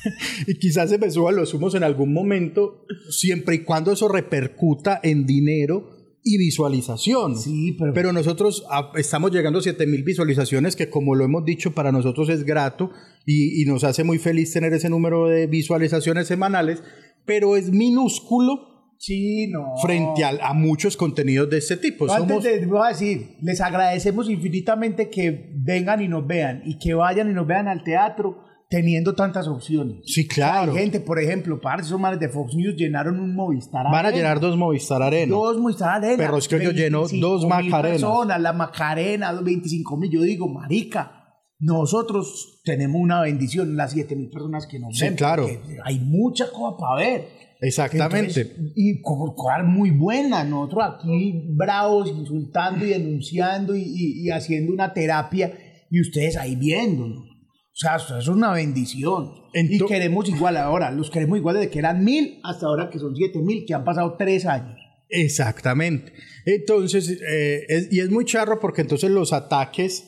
y 0.48 0.56
quizás 0.56 0.90
se 0.90 0.98
me 0.98 1.10
suban 1.12 1.36
los 1.36 1.54
humos 1.54 1.76
en 1.76 1.84
algún 1.84 2.14
momento, 2.14 2.86
siempre 3.10 3.56
y 3.56 3.60
cuando 3.64 3.92
eso 3.92 4.08
repercuta 4.08 5.00
en 5.04 5.26
dinero 5.26 5.98
y 6.24 6.38
visualización. 6.38 7.36
Sí, 7.38 7.76
pero- 7.80 7.94
Pero 7.94 8.14
nosotros 8.14 8.64
estamos 8.96 9.32
llegando 9.32 9.60
a 9.60 9.64
7000 9.64 10.04
visualizaciones, 10.04 10.76
que 10.76 10.90
como 10.90 11.16
lo 11.16 11.26
hemos 11.26 11.44
dicho, 11.46 11.72
para 11.74 11.92
nosotros 11.92 12.30
es 12.30 12.44
grato 12.44 12.92
y, 13.26 13.62
y 13.62 13.66
nos 13.66 13.84
hace 13.84 14.04
muy 14.04 14.20
feliz 14.20 14.52
tener 14.54 14.72
ese 14.74 14.90
número 14.90 15.28
de 15.28 15.48
visualizaciones 15.48 16.28
semanales, 16.28 16.84
pero 17.26 17.56
es 17.58 17.72
minúsculo 17.72 18.68
Sí, 19.04 19.48
no. 19.48 19.66
frente 19.82 20.24
a, 20.24 20.30
a 20.50 20.54
muchos 20.54 20.96
contenidos 20.96 21.50
de 21.50 21.58
este 21.58 21.76
tipo. 21.78 22.06
No, 22.06 22.14
Somos, 22.18 22.32
Antes 22.46 22.62
de, 22.62 22.68
voy 22.68 22.82
a 22.86 22.90
decir, 22.90 23.30
les 23.42 23.60
agradecemos 23.60 24.30
infinitamente 24.30 25.10
que 25.10 25.50
vengan 25.56 26.04
y 26.04 26.08
nos 26.08 26.28
vean 26.28 26.62
y 26.68 26.78
que 26.78 26.94
vayan 26.94 27.32
y 27.32 27.34
nos 27.34 27.48
vean 27.48 27.68
al 27.68 27.84
teatro 27.84 28.44
teniendo 28.72 29.14
tantas 29.14 29.48
opciones. 29.50 29.98
Sí, 30.06 30.26
claro. 30.28 30.72
Hay 30.72 30.80
gente, 30.80 31.02
por 31.02 31.20
ejemplo, 31.20 31.60
parce, 31.62 31.86
esos 31.88 32.00
manes 32.00 32.20
de 32.22 32.30
Fox 32.30 32.56
News 32.56 32.76
llenaron 32.78 33.20
un 33.20 33.36
Movistar 33.36 33.84
van 33.84 33.94
a 33.94 34.00
Arena. 34.00 34.16
llenar 34.16 34.40
dos 34.40 34.58
Movistar 34.58 35.04
Arena. 35.04 35.30
Dos 35.36 35.60
Movistar 35.60 35.90
Arena. 35.98 36.16
Pero 36.18 36.38
es 36.38 36.48
que 36.48 36.64
yo 36.64 36.72
lleno 36.72 37.00
25 37.02 37.28
dos 37.28 37.42
mil 37.42 37.50
Macarenas. 37.50 38.02
personas, 38.02 38.42
la 38.42 38.54
Macarena, 38.54 39.34
los 39.34 39.44
25 39.44 39.98
mil. 39.98 40.10
Yo 40.10 40.22
digo, 40.22 40.48
marica, 40.48 41.12
nosotros 41.60 42.62
tenemos 42.64 43.00
una 43.02 43.22
bendición, 43.22 43.76
las 43.76 43.92
7 43.92 44.16
mil 44.16 44.30
personas 44.30 44.66
que 44.68 44.80
nos 44.80 44.98
Sí, 44.98 45.06
ven. 45.06 45.16
claro. 45.16 45.48
Hay 45.84 46.00
mucha 46.00 46.50
cosa 46.52 46.78
para 46.78 46.96
ver. 46.96 47.28
Exactamente. 47.60 48.42
Entonces, 48.42 48.72
y 48.76 49.02
como 49.02 49.36
cual 49.36 49.66
muy 49.66 49.92
buena, 49.92 50.44
nosotros 50.44 50.84
aquí 50.96 51.46
bravos, 51.56 52.10
insultando 52.10 52.86
y 52.86 52.90
denunciando 52.90 53.76
y, 53.76 53.82
y- 53.84 54.26
y 54.26 54.30
haciendo 54.32 54.74
una 54.74 54.94
terapia 54.94 55.54
y 55.92 56.02
ustedes 56.02 56.38
ahí 56.38 56.56
viéndonos. 56.56 57.26
O 57.74 57.78
sea, 57.82 57.96
eso 57.96 58.18
es 58.18 58.28
una 58.28 58.52
bendición. 58.54 59.32
y 59.54 59.80
queremos 59.88 60.28
igual 60.30 60.58
ahora, 60.58 60.92
los 60.92 61.10
queremos 61.10 61.38
igual 61.38 61.56
desde 61.56 61.70
que 61.70 61.80
eran 61.80 62.04
mil 62.04 62.40
hasta 62.44 62.66
ahora 62.68 62.90
que 62.90 63.00
son 63.00 63.16
siete 63.16 63.40
mil, 63.40 63.66
que 63.66 63.74
han 63.74 63.84
pasado 63.84 64.16
tres 64.18 64.46
años. 64.46 64.78
Exactamente. 65.10 66.14
Entonces, 66.46 67.20
eh, 67.30 67.66
es- 67.68 67.92
y 67.92 68.00
es 68.00 68.10
muy 68.10 68.24
charro 68.26 68.60
porque 68.60 68.82
entonces 68.82 69.10
los 69.12 69.34
ataques, 69.34 70.06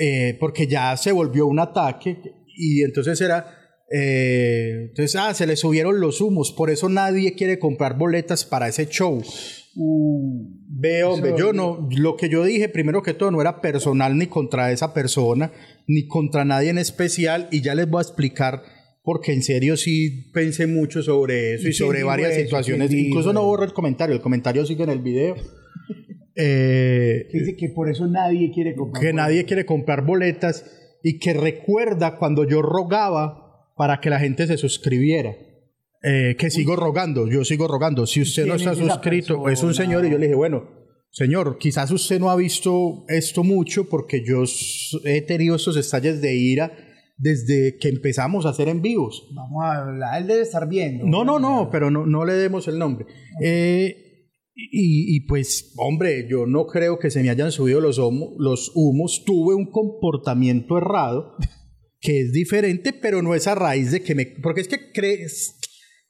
eh, 0.00 0.36
porque 0.40 0.66
ya 0.66 0.96
se 0.96 1.12
volvió 1.12 1.46
un 1.46 1.58
ataque 1.58 2.18
y 2.56 2.82
entonces 2.82 3.20
era, 3.20 3.46
eh, 3.92 4.86
entonces, 4.90 5.16
ah, 5.16 5.34
se 5.34 5.46
le 5.46 5.56
subieron 5.56 5.98
los 6.00 6.20
humos, 6.20 6.52
por 6.52 6.70
eso 6.70 6.88
nadie 6.88 7.34
quiere 7.34 7.58
comprar 7.58 7.96
boletas 7.98 8.44
para 8.44 8.68
ese 8.68 8.86
show. 8.86 9.22
Ve, 9.74 11.04
hombre, 11.04 11.32
yo 11.38 11.52
no, 11.52 11.88
lo 11.96 12.16
que 12.16 12.28
yo 12.28 12.44
dije 12.44 12.68
primero 12.68 13.02
que 13.02 13.14
todo 13.14 13.30
no 13.30 13.40
era 13.40 13.60
personal 13.60 14.16
ni 14.18 14.26
contra 14.26 14.70
esa 14.72 14.92
persona, 14.92 15.52
ni 15.86 16.06
contra 16.06 16.44
nadie 16.44 16.70
en 16.70 16.78
especial, 16.78 17.48
y 17.50 17.62
ya 17.62 17.74
les 17.74 17.88
voy 17.88 17.98
a 18.00 18.02
explicar 18.02 18.62
porque 19.02 19.32
en 19.32 19.42
serio 19.42 19.76
sí 19.76 20.30
pensé 20.32 20.66
mucho 20.66 21.02
sobre 21.02 21.54
eso 21.54 21.66
y, 21.66 21.70
¿Y 21.70 21.74
quién 21.74 21.86
sobre 21.86 22.02
varias 22.04 22.32
eso? 22.32 22.42
situaciones. 22.42 22.88
¿Quién 22.88 22.98
dijo 22.98 23.08
Incluso 23.10 23.32
no 23.32 23.40
eso? 23.40 23.48
borro 23.48 23.64
el 23.64 23.72
comentario, 23.72 24.14
el 24.14 24.22
comentario 24.22 24.64
sigue 24.66 24.84
en 24.84 24.90
el 24.90 25.00
video. 25.00 25.34
Eh, 26.34 27.28
dice 27.30 27.56
que 27.58 27.68
por 27.68 27.90
eso 27.90 28.06
nadie 28.06 28.50
quiere 28.54 28.74
comprar. 28.74 29.04
que 29.04 29.12
nadie 29.12 29.44
quiere 29.44 29.66
comprar 29.66 30.06
boletas 30.06 30.64
y 31.02 31.18
que 31.18 31.34
recuerda 31.34 32.16
cuando 32.16 32.48
yo 32.48 32.62
rogaba 32.62 33.68
para 33.76 34.00
que 34.00 34.08
la 34.08 34.18
gente 34.18 34.46
se 34.46 34.56
suscribiera. 34.56 35.36
Eh, 36.04 36.34
que 36.36 36.50
sigo 36.50 36.74
rogando, 36.74 37.28
yo 37.28 37.44
sigo 37.44 37.68
rogando. 37.68 38.06
Si 38.06 38.20
usted 38.20 38.46
no 38.46 38.56
está 38.56 38.74
suscrito, 38.74 39.48
es 39.48 39.62
un 39.62 39.72
señor 39.72 40.04
y 40.04 40.10
yo 40.10 40.18
le 40.18 40.26
dije, 40.26 40.34
bueno, 40.34 40.68
señor, 41.10 41.58
quizás 41.58 41.92
usted 41.92 42.18
no 42.18 42.30
ha 42.30 42.36
visto 42.36 43.04
esto 43.08 43.44
mucho 43.44 43.88
porque 43.88 44.24
yo 44.26 44.42
he 45.04 45.22
tenido 45.22 45.54
estos 45.56 45.76
estalles 45.76 46.20
de 46.20 46.34
ira 46.34 46.72
desde 47.18 47.76
que 47.78 47.88
empezamos 47.88 48.46
a 48.46 48.48
hacer 48.48 48.68
en 48.68 48.82
vivos. 48.82 49.28
Vamos 49.32 49.62
a 49.62 49.78
hablar, 49.78 50.20
él 50.20 50.26
debe 50.26 50.42
estar 50.42 50.68
viendo. 50.68 51.06
No, 51.06 51.24
no, 51.24 51.38
no, 51.38 51.68
pero 51.70 51.88
no, 51.88 52.04
no 52.04 52.24
le 52.24 52.32
demos 52.32 52.66
el 52.66 52.78
nombre. 52.78 53.06
Eh, 53.40 53.94
y, 54.54 55.16
y 55.16 55.20
pues, 55.20 55.72
hombre, 55.76 56.26
yo 56.28 56.46
no 56.46 56.66
creo 56.66 56.98
que 56.98 57.10
se 57.10 57.22
me 57.22 57.30
hayan 57.30 57.52
subido 57.52 57.80
los, 57.80 57.98
los 58.38 58.72
humos. 58.74 59.22
Tuve 59.24 59.54
un 59.54 59.70
comportamiento 59.70 60.78
errado 60.78 61.36
que 62.00 62.22
es 62.22 62.32
diferente, 62.32 62.92
pero 62.92 63.22
no 63.22 63.36
es 63.36 63.46
a 63.46 63.54
raíz 63.54 63.92
de 63.92 64.02
que 64.02 64.16
me... 64.16 64.26
Porque 64.26 64.62
es 64.62 64.68
que 64.68 64.90
crees... 64.92 65.60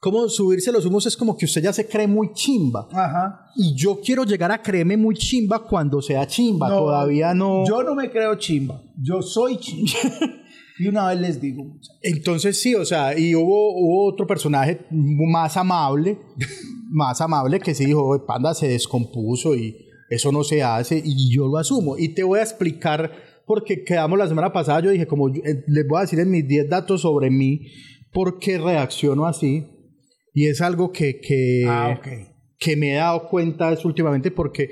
Como 0.03 0.27
subirse 0.27 0.69
los 0.73 0.85
humos 0.85 1.05
es 1.05 1.15
como 1.15 1.37
que 1.37 1.45
usted 1.45 1.63
ya 1.63 1.71
se 1.71 1.87
cree 1.87 2.07
muy 2.07 2.33
chimba. 2.33 2.89
Ajá. 2.91 3.47
Y 3.55 3.73
yo 3.73 4.01
quiero 4.03 4.25
llegar 4.25 4.51
a 4.51 4.61
creerme 4.61 4.97
muy 4.97 5.15
chimba 5.15 5.63
cuando 5.63 6.01
sea 6.01 6.27
chimba. 6.27 6.67
No, 6.67 6.79
Todavía 6.79 7.33
no... 7.33 7.63
Yo 7.65 7.83
no 7.83 7.95
me 7.95 8.11
creo 8.11 8.35
chimba. 8.35 8.81
Yo 9.01 9.21
soy 9.21 9.55
chimba. 9.55 9.93
y 10.79 10.89
una 10.89 11.07
vez 11.07 11.21
les 11.21 11.39
digo, 11.39 11.63
muchachos, 11.63 11.97
Entonces 12.01 12.59
sí, 12.61 12.75
o 12.75 12.83
sea, 12.83 13.17
y 13.17 13.33
hubo, 13.33 13.77
hubo 13.79 14.05
otro 14.11 14.27
personaje 14.27 14.85
más 14.91 15.55
amable, 15.55 16.19
más 16.89 17.21
amable 17.21 17.61
que 17.61 17.73
sí 17.73 17.85
dijo, 17.85 18.03
"Oye, 18.03 18.23
Panda 18.27 18.53
se 18.53 18.67
descompuso 18.67 19.55
y 19.55 19.77
eso 20.09 20.33
no 20.33 20.43
se 20.43 20.61
hace 20.63 21.01
y 21.01 21.33
yo 21.33 21.47
lo 21.47 21.57
asumo. 21.59 21.97
Y 21.97 22.09
te 22.09 22.23
voy 22.23 22.39
a 22.39 22.43
explicar 22.43 23.09
porque 23.47 23.85
quedamos 23.85 24.19
la 24.19 24.27
semana 24.27 24.51
pasada, 24.51 24.81
yo 24.81 24.89
dije, 24.89 25.07
como 25.07 25.33
yo- 25.33 25.41
eh, 25.45 25.63
les 25.67 25.87
voy 25.87 25.99
a 25.99 26.01
decir 26.01 26.19
en 26.19 26.29
mis 26.29 26.45
10 26.45 26.69
datos 26.69 26.99
sobre 27.03 27.29
mí, 27.29 27.61
por 28.11 28.37
qué 28.37 28.57
reacciono 28.57 29.25
así. 29.25 29.65
Y 30.33 30.47
es 30.47 30.61
algo 30.61 30.91
que, 30.91 31.19
que, 31.21 31.65
Ah, 31.67 32.01
que 32.57 32.75
me 32.75 32.93
he 32.93 32.95
dado 32.95 33.27
cuenta 33.29 33.71
es 33.71 33.85
últimamente 33.85 34.31
porque, 34.31 34.69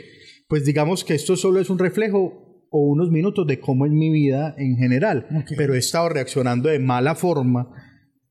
pues 0.48 0.66
digamos 0.66 1.04
que 1.04 1.14
esto 1.14 1.36
solo 1.36 1.60
es 1.60 1.70
un 1.70 1.80
reflejo 1.80 2.68
o 2.70 2.80
unos 2.88 3.12
minutos 3.12 3.46
de 3.46 3.60
cómo 3.60 3.86
es 3.86 3.92
mi 3.92 4.10
vida 4.10 4.56
en 4.58 4.78
general. 4.78 5.28
Pero 5.58 5.76
he 5.76 5.80
estado 5.80 6.10
reaccionando 6.10 6.70
de 6.70 6.80
mala 6.80 7.16
forma 7.16 7.70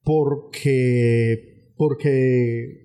porque, 0.02 1.74
porque 1.76 2.80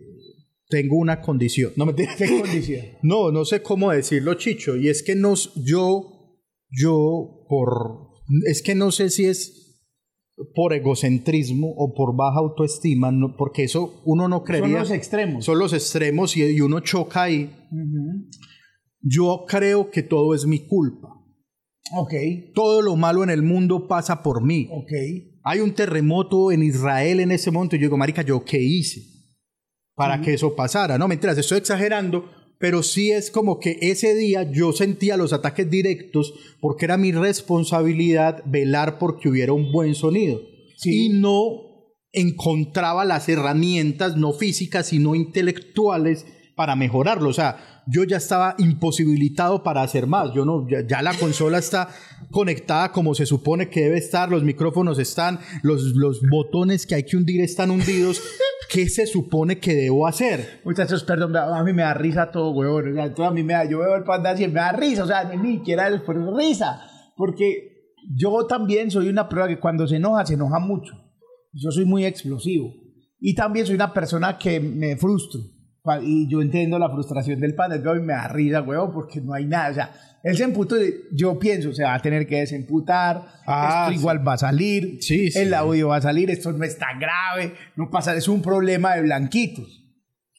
tengo 0.67 0.97
una 0.97 1.21
condición. 1.21 1.71
No 1.77 1.85
me 1.85 1.95
¿qué 1.95 2.07
condición? 2.41 2.85
No, 3.01 3.31
no 3.31 3.45
sé 3.45 3.61
cómo 3.61 3.91
decirlo, 3.91 4.33
Chicho. 4.35 4.75
Y 4.75 4.89
es 4.89 5.01
que 5.01 5.15
nos, 5.15 5.53
yo, 5.55 6.39
yo, 6.69 7.45
por, 7.47 8.09
es 8.45 8.61
que 8.61 8.75
no 8.75 8.91
sé 8.91 9.09
si 9.09 9.25
es 9.25 9.64
por 10.53 10.73
egocentrismo 10.73 11.73
o 11.77 11.93
por 11.93 12.15
baja 12.15 12.39
autoestima, 12.39 13.11
no, 13.11 13.35
porque 13.37 13.63
eso 13.63 14.01
uno 14.05 14.27
no 14.27 14.43
creería. 14.43 14.69
Son 14.69 14.79
los 14.79 14.91
extremos. 14.91 15.45
Son 15.45 15.59
los 15.59 15.73
extremos 15.73 16.35
y, 16.35 16.43
y 16.43 16.61
uno 16.61 16.81
choca 16.81 17.23
ahí. 17.23 17.55
Yo 19.01 19.45
creo 19.47 19.89
que 19.89 20.03
todo 20.03 20.35
es 20.35 20.45
mi 20.45 20.67
culpa. 20.67 21.09
Ok. 21.93 22.13
Todo 22.53 22.81
lo 22.81 22.95
malo 22.95 23.23
en 23.23 23.29
el 23.29 23.43
mundo 23.43 23.87
pasa 23.87 24.23
por 24.23 24.43
mí. 24.43 24.67
Ok. 24.71 24.91
Hay 25.43 25.59
un 25.59 25.73
terremoto 25.73 26.51
en 26.51 26.63
Israel 26.63 27.19
en 27.19 27.31
ese 27.31 27.51
momento 27.51 27.75
y 27.75 27.79
yo 27.79 27.85
digo, 27.85 27.97
marica, 27.97 28.23
¿yo 28.23 28.43
qué 28.43 28.59
hice 28.59 29.01
para 29.93 30.19
que 30.19 30.33
eso 30.33 30.55
pasara? 30.55 30.97
No, 30.97 31.07
mentiras, 31.07 31.37
estoy 31.37 31.59
exagerando, 31.59 32.25
pero 32.57 32.83
sí 32.83 33.11
es 33.11 33.31
como 33.31 33.59
que 33.59 33.77
ese 33.81 34.15
día 34.15 34.49
yo 34.51 34.71
sentía 34.71 35.17
los 35.17 35.33
ataques 35.33 35.69
directos 35.69 36.33
porque 36.59 36.85
era 36.85 36.97
mi 36.97 37.11
responsabilidad 37.11 38.43
velar 38.45 38.97
porque 38.97 39.29
hubiera 39.29 39.53
un 39.53 39.71
buen 39.71 39.95
sonido. 39.95 40.41
Sí. 40.77 41.05
Y 41.05 41.09
no 41.09 41.65
encontraba 42.11 43.03
las 43.05 43.27
herramientas, 43.27 44.15
no 44.15 44.31
físicas, 44.33 44.87
sino 44.87 45.15
intelectuales 45.15 46.25
para 46.55 46.75
mejorarlo. 46.75 47.29
O 47.29 47.33
sea, 47.33 47.74
yo 47.87 48.03
ya 48.03 48.17
estaba 48.17 48.55
imposibilitado 48.57 49.63
para 49.63 49.81
hacer 49.81 50.07
más. 50.07 50.33
Yo 50.33 50.45
no, 50.45 50.67
ya, 50.69 50.85
ya 50.85 51.01
la 51.01 51.13
consola 51.13 51.57
está 51.57 51.89
conectada 52.31 52.91
como 52.91 53.13
se 53.13 53.25
supone 53.25 53.69
que 53.69 53.81
debe 53.81 53.97
estar, 53.97 54.29
los 54.29 54.43
micrófonos 54.43 54.99
están, 54.99 55.39
los, 55.61 55.83
los 55.95 56.21
botones 56.29 56.85
que 56.85 56.95
hay 56.95 57.03
que 57.03 57.17
hundir 57.17 57.41
están 57.41 57.71
hundidos. 57.71 58.21
¿Qué 58.69 58.89
se 58.89 59.05
supone 59.05 59.59
que 59.59 59.75
debo 59.75 60.07
hacer? 60.07 60.61
Muchachos, 60.65 61.03
perdón, 61.03 61.35
a 61.35 61.63
mí 61.63 61.71
me 61.71 61.83
da 61.83 61.93
risa 61.93 62.31
todo, 62.31 62.51
huevón. 62.51 62.91
O 62.91 62.95
sea, 62.95 63.13
todo 63.13 63.27
a 63.27 63.31
mí 63.31 63.43
me 63.43 63.53
da, 63.53 63.69
yo 63.69 63.79
veo 63.79 63.95
el 63.95 64.03
panda 64.03 64.31
así 64.31 64.43
y 64.43 64.47
me 64.47 64.55
da 64.55 64.71
risa, 64.71 65.03
o 65.03 65.07
sea, 65.07 65.23
ni 65.23 65.57
siquiera 65.57 65.89
por 66.03 66.17
risa. 66.35 66.81
Porque 67.15 67.75
yo 68.15 68.45
también 68.47 68.91
soy 68.91 69.07
una 69.07 69.29
prueba 69.29 69.47
que 69.47 69.59
cuando 69.59 69.87
se 69.87 69.97
enoja, 69.97 70.25
se 70.25 70.33
enoja 70.33 70.59
mucho. 70.59 70.93
Yo 71.53 71.71
soy 71.71 71.85
muy 71.85 72.05
explosivo. 72.05 72.73
Y 73.19 73.33
también 73.33 73.65
soy 73.65 73.75
una 73.75 73.93
persona 73.93 74.37
que 74.37 74.59
me 74.59 74.97
frustro. 74.97 75.41
Y 76.01 76.27
yo 76.29 76.41
entiendo 76.41 76.79
la 76.79 76.89
frustración 76.89 77.39
del 77.39 77.55
a 77.59 77.67
mí 77.69 78.01
me 78.01 78.13
da 78.13 78.27
risa, 78.27 78.61
huevón, 78.61 78.91
porque 78.93 79.21
no 79.21 79.33
hay 79.33 79.45
nada. 79.45 79.69
O 79.69 79.73
sea, 79.73 79.91
él 80.23 80.35
se 80.35 80.43
emputó, 80.43 80.75
y 80.83 80.93
yo 81.11 81.37
pienso, 81.37 81.71
se 81.73 81.83
va 81.83 81.93
a 81.93 82.01
tener 82.01 82.25
que 82.25 82.37
desemputar, 82.37 83.23
Ah, 83.45 83.83
esto 83.85 83.93
sí. 83.93 83.99
igual 83.99 84.27
va 84.27 84.33
a 84.33 84.37
salir, 84.37 84.97
Sí, 85.01 85.29
sí. 85.31 85.39
el 85.39 85.53
audio 85.53 85.89
va 85.89 85.97
a 85.97 86.01
salir, 86.01 86.31
esto 86.31 86.51
no 86.51 86.63
está 86.63 86.87
grave, 86.99 87.53
no 87.75 87.89
pasa, 87.91 88.15
es 88.15 88.27
un 88.27 88.41
problema 88.41 88.95
de 88.95 89.03
blanquitos. 89.03 89.83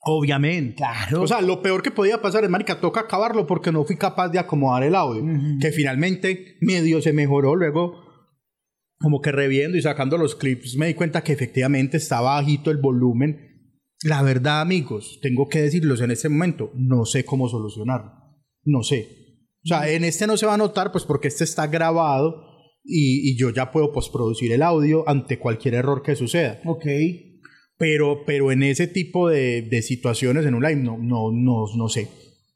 Obviamente. 0.09 0.77
Claro. 0.77 1.23
O 1.23 1.27
sea, 1.27 1.41
lo 1.41 1.63
peor 1.63 1.83
que 1.83 1.91
podía 1.91 2.23
pasar 2.23 2.45
es, 2.45 2.51
marica, 2.51 2.81
toca 2.81 3.01
acabarlo 3.01 3.47
porque 3.47 3.73
no 3.73 3.85
fui 3.85 3.97
capaz 3.97 4.29
de 4.29 4.39
acomodar 4.39 4.85
el 4.85 4.95
audio. 4.95 5.25
Que 5.61 5.73
finalmente 5.73 6.57
medio 6.61 7.03
se 7.03 7.13
mejoró. 7.13 7.57
Luego, 7.57 8.05
como 9.01 9.21
que 9.21 9.33
reviendo 9.33 9.77
y 9.77 9.83
sacando 9.83 10.17
los 10.17 10.37
clips, 10.37 10.77
me 10.77 10.87
di 10.87 10.95
cuenta 10.95 11.23
que 11.25 11.33
efectivamente 11.33 11.97
estaba 11.97 12.37
bajito 12.37 12.71
el 12.71 12.77
volumen. 12.77 13.56
La 14.07 14.23
verdad, 14.23 14.61
amigos, 14.61 15.19
tengo 15.21 15.49
que 15.49 15.63
decirlos 15.63 16.01
en 16.01 16.11
este 16.13 16.29
momento, 16.29 16.71
no 16.75 17.05
sé 17.05 17.25
cómo 17.25 17.49
solucionarlo. 17.49 18.13
No 18.65 18.83
sé. 18.83 19.09
O 19.65 19.69
sea, 19.69 19.91
en 19.91 20.05
este 20.05 20.27
no 20.27 20.37
se 20.37 20.47
va 20.47 20.55
a 20.55 20.59
notar, 20.59 20.93
pues 20.93 21.05
porque 21.05 21.29
este 21.29 21.43
está 21.45 21.67
grabado 21.67 22.45
y, 22.85 23.31
y 23.33 23.37
yo 23.37 23.51
ya 23.51 23.73
puedo 23.73 23.93
postproducir 23.93 24.53
el 24.53 24.63
audio 24.63 25.09
ante 25.09 25.39
cualquier 25.41 25.75
error 25.75 26.03
que 26.03 26.15
suceda. 26.15 26.61
Ok. 26.67 26.85
Pero, 27.79 28.25
pero 28.25 28.53
en 28.53 28.63
ese 28.63 28.87
tipo 28.87 29.29
de, 29.29 29.63
de 29.63 29.83
situaciones 29.83 30.47
en 30.47 30.55
un 30.55 30.63
live, 30.63 30.77
no, 30.77 30.97
no, 30.99 31.31
no, 31.33 31.65
no 31.77 31.89
sé. 31.89 32.09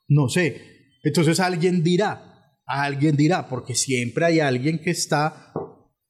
No 0.08 0.28
sé. 0.28 0.60
Entonces 1.02 1.40
alguien 1.40 1.82
dirá, 1.82 2.54
alguien 2.64 3.16
dirá, 3.16 3.48
porque 3.48 3.74
siempre 3.74 4.24
hay 4.26 4.40
alguien 4.40 4.78
que 4.78 4.90
está 4.90 5.52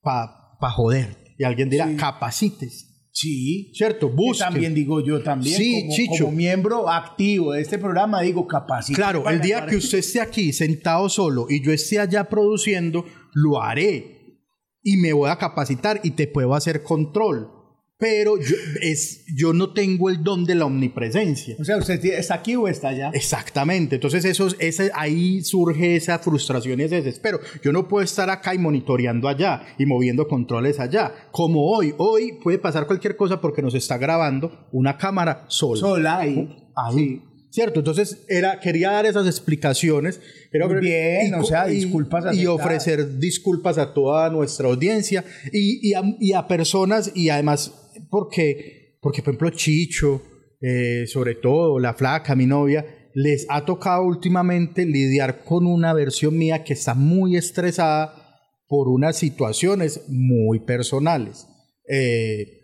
para 0.03 0.33
pa 0.61 0.71
joder. 0.71 1.17
Y 1.39 1.45
alguien 1.45 1.71
dirá, 1.71 1.89
Sí. 1.89 1.97
capacites. 1.97 2.90
Sí. 3.13 3.73
¿Cierto? 3.75 4.09
Que 4.09 4.15
Busque. 4.15 4.45
también 4.45 4.75
digo 4.75 5.01
yo 5.01 5.23
también. 5.23 5.57
Sí, 5.57 5.81
como, 5.83 5.95
Chicho. 5.95 6.25
como 6.25 6.37
miembro 6.37 6.89
activo 6.89 7.53
de 7.53 7.63
este 7.63 7.79
programa, 7.79 8.23
digo 8.23 8.47
capacito. 8.47 8.97
Claro, 8.97 9.29
el 9.29 9.41
día 9.41 9.67
que 9.67 9.77
usted 9.77 9.99
esté 9.99 10.21
aquí 10.21 10.53
sentado 10.53 11.09
solo 11.09 11.47
y 11.49 11.63
yo 11.63 11.73
esté 11.73 11.99
allá 11.99 12.29
produciendo, 12.29 13.05
lo 13.33 13.63
haré. 13.63 14.39
Y 14.83 14.97
me 14.97 15.13
voy 15.13 15.29
a 15.31 15.37
capacitar 15.37 16.01
y 16.03 16.13
te 16.13 16.27
puedo 16.27 16.55
hacer 16.55 16.83
control. 16.83 17.60
Pero 18.01 18.41
yo, 18.41 18.57
es, 18.81 19.25
yo 19.37 19.53
no 19.53 19.73
tengo 19.75 20.09
el 20.09 20.25
don 20.25 20.45
de 20.47 20.55
la 20.55 20.65
omnipresencia. 20.65 21.55
O 21.61 21.65
sea, 21.65 21.77
¿usted 21.77 22.03
está 22.07 22.35
aquí 22.37 22.57
o 22.57 22.67
está 22.67 22.89
allá? 22.89 23.11
Exactamente. 23.13 23.97
Entonces 23.97 24.25
eso, 24.25 24.47
es- 24.47 24.57
ese, 24.59 24.91
ahí 24.95 25.43
surge 25.43 25.97
esa 25.97 26.19
frustración 26.19 26.81
y 26.81 26.85
ese 26.85 26.97
desespero. 26.97 27.39
Yo 27.63 27.73
no 27.73 27.87
puedo 27.89 28.03
estar 28.03 28.31
acá 28.31 28.55
y 28.55 28.59
monitoreando 28.59 29.29
allá 29.29 29.63
y 29.79 29.85
moviendo 29.85 30.27
controles 30.27 30.81
allá. 30.81 31.13
Como 31.31 31.71
hoy. 31.71 31.95
Hoy 31.99 32.39
puede 32.43 32.59
pasar 32.59 32.87
cualquier 32.87 33.17
cosa 33.17 33.41
porque 33.41 33.61
nos 33.63 33.75
está 33.75 33.99
grabando 33.99 34.67
una 34.73 34.97
cámara 34.97 35.45
sola. 35.49 35.81
Sola 35.81 36.19
ahí. 36.21 36.57
Ahí. 36.75 37.23
¿Cierto? 37.51 37.81
Entonces 37.81 38.25
era, 38.29 38.61
quería 38.61 38.93
dar 38.93 39.07
esas 39.07 39.27
explicaciones. 39.27 40.21
Era, 40.53 40.69
Muy 40.69 40.77
bien, 40.81 41.35
o 41.35 41.45
sea, 41.45 41.67
disculpas 41.67 42.25
Y 42.27 42.29
aceptadas. 42.47 42.61
ofrecer 42.61 43.19
disculpas 43.19 43.77
a 43.77 43.93
toda 43.93 44.31
nuestra 44.31 44.69
audiencia 44.69 45.25
y, 45.53 45.87
y 45.91 45.95
a, 45.95 46.03
y 46.21 46.33
a 46.33 46.47
personas 46.47 47.11
y 47.15 47.29
además 47.29 47.73
porque, 48.11 48.99
porque 49.01 49.23
por 49.23 49.35
ejemplo 49.35 49.51
Chicho, 49.51 50.23
eh, 50.61 51.07
sobre 51.07 51.37
todo 51.37 51.79
la 51.79 51.95
flaca, 51.95 52.35
mi 52.35 52.47
novia, 52.47 52.85
les 53.15 53.47
ha 53.49 53.65
tocado 53.65 54.05
últimamente 54.05 54.85
lidiar 54.85 55.45
con 55.45 55.67
una 55.67 55.93
versión 55.93 56.37
mía 56.37 56.65
que 56.65 56.75
está 56.75 56.95
muy 56.95 57.37
estresada 57.37 58.39
por 58.67 58.89
unas 58.89 59.17
situaciones 59.17 60.05
muy 60.09 60.61
personales. 60.61 61.47
Eh, 61.89 62.61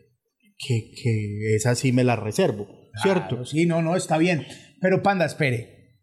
que, 0.59 0.93
que 1.03 1.55
esa 1.55 1.75
sí 1.75 1.93
me 1.93 2.05
la 2.05 2.17
reservo, 2.17 2.67
¿cierto? 3.03 3.29
Claro, 3.29 3.45
sí, 3.45 3.67
no, 3.67 3.83
no, 3.83 3.97
está 3.97 4.19
bien. 4.19 4.47
Pero 4.81 5.03
Panda, 5.03 5.27
espere. 5.27 5.99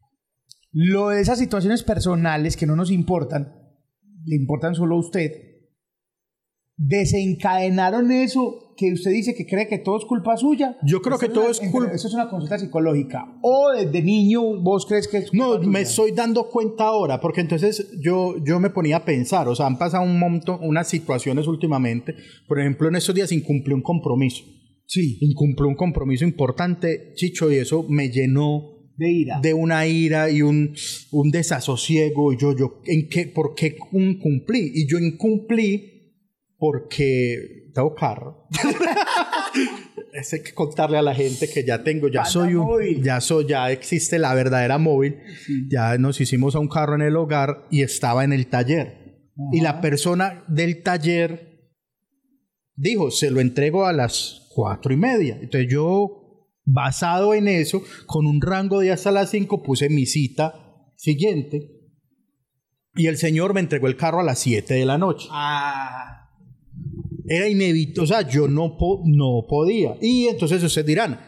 Lo 0.72 1.10
de 1.10 1.22
esas 1.22 1.40
situaciones 1.40 1.84
personales 1.84 2.58
que 2.58 2.66
no 2.66 2.76
nos 2.76 2.92
importan, 2.92 3.54
le 4.26 4.36
importan 4.36 4.76
solo 4.76 4.96
a 4.96 5.00
usted, 5.00 5.32
desencadenaron 6.76 8.12
eso 8.12 8.63
que 8.76 8.92
usted 8.94 9.12
dice 9.12 9.36
que 9.36 9.46
cree 9.46 9.68
que 9.68 9.78
todo 9.80 9.98
es 9.98 10.06
culpa 10.06 10.36
suya. 10.38 10.78
Yo 10.84 11.02
creo 11.02 11.18
que 11.18 11.30
todo 11.30 11.44
una- 11.44 11.52
es 11.52 11.60
culpa- 11.60 11.92
Eso 11.94 12.08
es 12.08 12.14
una 12.14 12.30
consulta 12.30 12.58
psicológica. 12.58 13.26
O 13.42 13.72
desde 13.76 14.02
niño 14.02 14.42
vos 14.62 14.86
crees 14.88 15.08
que 15.08 15.18
es 15.18 15.30
culpa 15.30 15.46
No, 15.46 15.58
tuya? 15.58 15.70
me 15.70 15.82
estoy 15.82 16.12
dando 16.12 16.50
cuenta 16.50 16.86
ahora, 16.86 17.20
porque 17.22 17.42
entonces 17.42 17.92
yo, 18.02 18.36
yo 18.46 18.60
me 18.60 18.70
ponía 18.70 18.98
a 18.98 19.06
pensar, 19.06 19.48
o 19.48 19.56
sea, 19.56 19.68
han 19.68 19.78
pasado 19.78 20.04
un 20.04 20.18
montón, 20.20 20.60
unas 20.62 20.88
situaciones 20.88 21.48
últimamente, 21.48 22.16
por 22.48 22.60
ejemplo, 22.60 22.88
en 22.88 22.96
estos 22.96 23.14
días 23.16 23.32
incumplí 23.32 23.74
un 23.74 23.82
compromiso, 23.82 24.44
Sí, 24.86 25.18
incumplí 25.22 25.66
un 25.66 25.76
compromiso 25.76 26.26
importante, 26.26 27.14
Chicho, 27.16 27.52
y 27.52 27.56
eso 27.56 27.86
me 27.90 28.10
llenó 28.10 28.70
de 28.98 29.12
ira. 29.12 29.40
de 29.42 29.54
una 29.54 29.88
ira 29.88 30.30
y 30.30 30.42
un, 30.42 30.76
un 31.12 31.32
desasosiego, 31.32 32.34
y 32.34 32.38
yo, 32.38 32.56
yo, 32.56 32.82
¿en 32.86 33.08
qué, 33.10 33.28
por 33.28 33.56
qué 33.56 33.76
incumplí? 33.94 34.72
Y 34.76 34.88
yo 34.88 35.00
incumplí 35.00 35.93
porque 36.64 37.72
tengo 37.74 37.94
carro. 37.94 38.48
Es 40.14 40.32
hay 40.32 40.44
que 40.44 40.54
contarle 40.54 40.98
a 40.98 41.02
la 41.02 41.16
gente 41.16 41.50
que 41.50 41.66
ya 41.66 41.84
tengo, 41.84 42.08
ya 42.08 42.22
Panda 42.22 42.30
soy 42.32 42.54
un, 42.54 42.66
móvil. 42.68 43.04
ya 43.04 43.20
soy, 43.20 43.48
ya 43.48 43.72
existe 43.72 44.20
la 44.20 44.34
verdadera 44.36 44.78
móvil. 44.78 45.18
Ya 45.70 45.98
nos 45.98 46.22
hicimos 46.22 46.56
a 46.56 46.60
un 46.60 46.68
carro 46.68 46.94
en 46.94 47.02
el 47.02 47.16
hogar 47.16 47.66
y 47.72 47.82
estaba 47.82 48.24
en 48.24 48.32
el 48.32 48.46
taller. 48.48 49.32
Y 49.52 49.62
la 49.62 49.82
persona 49.82 50.46
del 50.48 50.84
taller 50.84 51.74
dijo, 52.76 53.10
se 53.10 53.32
lo 53.32 53.42
entrego 53.42 53.86
a 53.88 53.92
las 53.92 54.48
cuatro 54.54 54.94
y 54.94 54.98
media. 54.98 55.40
Entonces 55.42 55.68
yo, 55.70 56.48
basado 56.64 57.34
en 57.34 57.48
eso, 57.48 57.82
con 58.06 58.28
un 58.28 58.40
rango 58.40 58.82
de 58.82 58.92
hasta 58.92 59.12
las 59.12 59.32
cinco, 59.32 59.64
puse 59.64 59.90
mi 59.90 60.06
cita 60.06 60.54
siguiente. 60.96 61.72
Y 62.96 63.08
el 63.08 63.18
señor 63.18 63.56
me 63.56 63.62
entregó 63.62 63.88
el 63.88 63.98
carro 63.98 64.20
a 64.20 64.24
las 64.24 64.38
7 64.40 64.76
de 64.76 64.86
la 64.86 65.00
noche. 65.00 65.28
Ah, 65.32 66.13
Era 67.28 67.48
inevitable, 67.48 68.04
o 68.04 68.08
sea, 68.08 68.28
yo 68.28 68.48
no, 68.48 68.78
po- 68.78 69.02
no 69.06 69.46
podía. 69.48 69.96
Y 70.02 70.28
entonces 70.28 70.62
ustedes 70.64 70.88
dirán, 70.88 71.20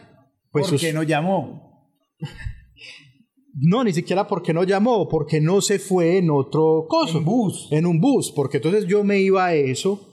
pues 0.50 0.68
¿por 0.68 0.78
qué 0.78 0.92
no 0.92 1.02
llamó? 1.02 1.90
no, 3.54 3.84
ni 3.84 3.92
siquiera 3.92 4.26
porque 4.26 4.52
no 4.52 4.64
llamó, 4.64 5.08
porque 5.08 5.40
no 5.40 5.60
se 5.60 5.78
fue 5.78 6.18
en 6.18 6.30
otro 6.30 6.86
coso. 6.88 7.18
En 7.18 7.24
bus. 7.24 7.68
En 7.70 7.86
un 7.86 8.00
bus, 8.00 8.32
porque 8.34 8.58
entonces 8.58 8.86
yo 8.86 9.02
me 9.04 9.20
iba 9.20 9.46
a 9.46 9.54
eso, 9.54 10.06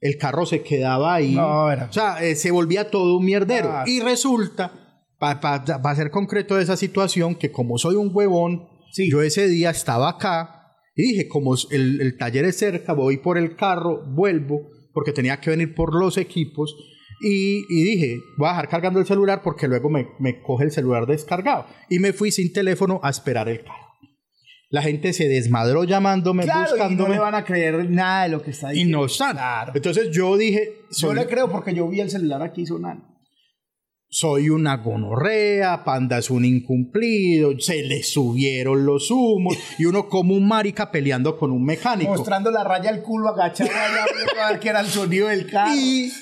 el 0.00 0.16
carro 0.16 0.46
se 0.46 0.62
quedaba 0.62 1.14
ahí. 1.14 1.34
No, 1.34 1.70
era- 1.70 1.86
O 1.86 1.92
sea, 1.92 2.22
eh, 2.24 2.34
se 2.36 2.50
volvía 2.50 2.90
todo 2.90 3.18
un 3.18 3.24
mierdero. 3.24 3.68
Ah. 3.70 3.84
Y 3.86 4.00
resulta, 4.00 4.72
para 5.18 5.94
ser 5.94 6.10
concreto 6.10 6.56
de 6.56 6.62
esa 6.62 6.76
situación, 6.76 7.34
que 7.34 7.50
como 7.52 7.76
soy 7.76 7.96
un 7.96 8.10
huevón, 8.14 8.66
Sí. 8.92 9.10
yo 9.10 9.22
ese 9.22 9.46
día 9.46 9.70
estaba 9.70 10.08
acá 10.08 10.72
y 10.96 11.02
dije, 11.12 11.28
como 11.28 11.54
el, 11.70 12.00
el 12.00 12.16
taller 12.16 12.44
es 12.46 12.58
cerca, 12.58 12.92
voy 12.94 13.18
por 13.18 13.38
el 13.38 13.54
carro, 13.56 14.02
vuelvo, 14.14 14.62
porque 14.92 15.12
tenía 15.12 15.40
que 15.40 15.50
venir 15.50 15.74
por 15.74 15.94
los 15.94 16.16
equipos. 16.18 16.76
Y, 17.22 17.66
y 17.68 17.82
dije, 17.84 18.16
voy 18.38 18.48
a 18.48 18.52
dejar 18.52 18.68
cargando 18.68 18.98
el 19.00 19.06
celular 19.06 19.42
porque 19.42 19.68
luego 19.68 19.90
me, 19.90 20.08
me 20.18 20.40
coge 20.40 20.64
el 20.64 20.70
celular 20.70 21.06
descargado. 21.06 21.66
Y 21.90 21.98
me 21.98 22.12
fui 22.12 22.30
sin 22.30 22.52
teléfono 22.52 22.98
a 23.02 23.10
esperar 23.10 23.48
el 23.48 23.62
carro. 23.62 23.76
La 24.70 24.82
gente 24.82 25.12
se 25.12 25.28
desmadró 25.28 25.82
llamándome, 25.84 26.44
Claro, 26.44 26.60
y 26.60 26.62
no 26.64 26.70
buscándome. 26.70 27.14
le 27.14 27.18
van 27.20 27.34
a 27.34 27.44
creer 27.44 27.90
nada 27.90 28.22
de 28.22 28.28
lo 28.28 28.40
que 28.40 28.52
está 28.52 28.68
Y 28.68 28.76
diciendo. 28.76 28.98
no 28.98 29.04
están. 29.06 29.32
Claro. 29.32 29.72
Entonces 29.74 30.10
yo 30.12 30.36
dije, 30.36 30.82
Yo 30.92 31.08
soy, 31.08 31.16
le 31.16 31.26
creo 31.26 31.50
porque 31.50 31.74
yo 31.74 31.88
vi 31.88 32.00
el 32.00 32.08
celular 32.08 32.40
aquí 32.42 32.64
sonando. 32.64 33.04
Soy 34.12 34.50
una 34.50 34.76
gonorrea, 34.78 35.84
Panda 35.84 36.18
es 36.18 36.30
un 36.30 36.44
incumplido, 36.44 37.52
se 37.60 37.84
le 37.84 38.02
subieron 38.02 38.84
los 38.84 39.08
humos 39.12 39.56
y 39.78 39.84
uno 39.84 40.08
como 40.08 40.34
un 40.34 40.48
marica 40.48 40.90
peleando 40.90 41.38
con 41.38 41.52
un 41.52 41.64
mecánico. 41.64 42.10
Mostrando 42.10 42.50
la 42.50 42.64
raya 42.64 42.90
al 42.90 43.02
culo 43.02 43.28
agachado 43.28 43.70
allá 43.70 44.46
a 44.46 44.50
ver 44.50 44.60
qué 44.60 44.68
era 44.68 44.80
el 44.80 44.88
sonido 44.88 45.28
del 45.28 45.46
carro. 45.46 45.76
Y, 45.76 46.12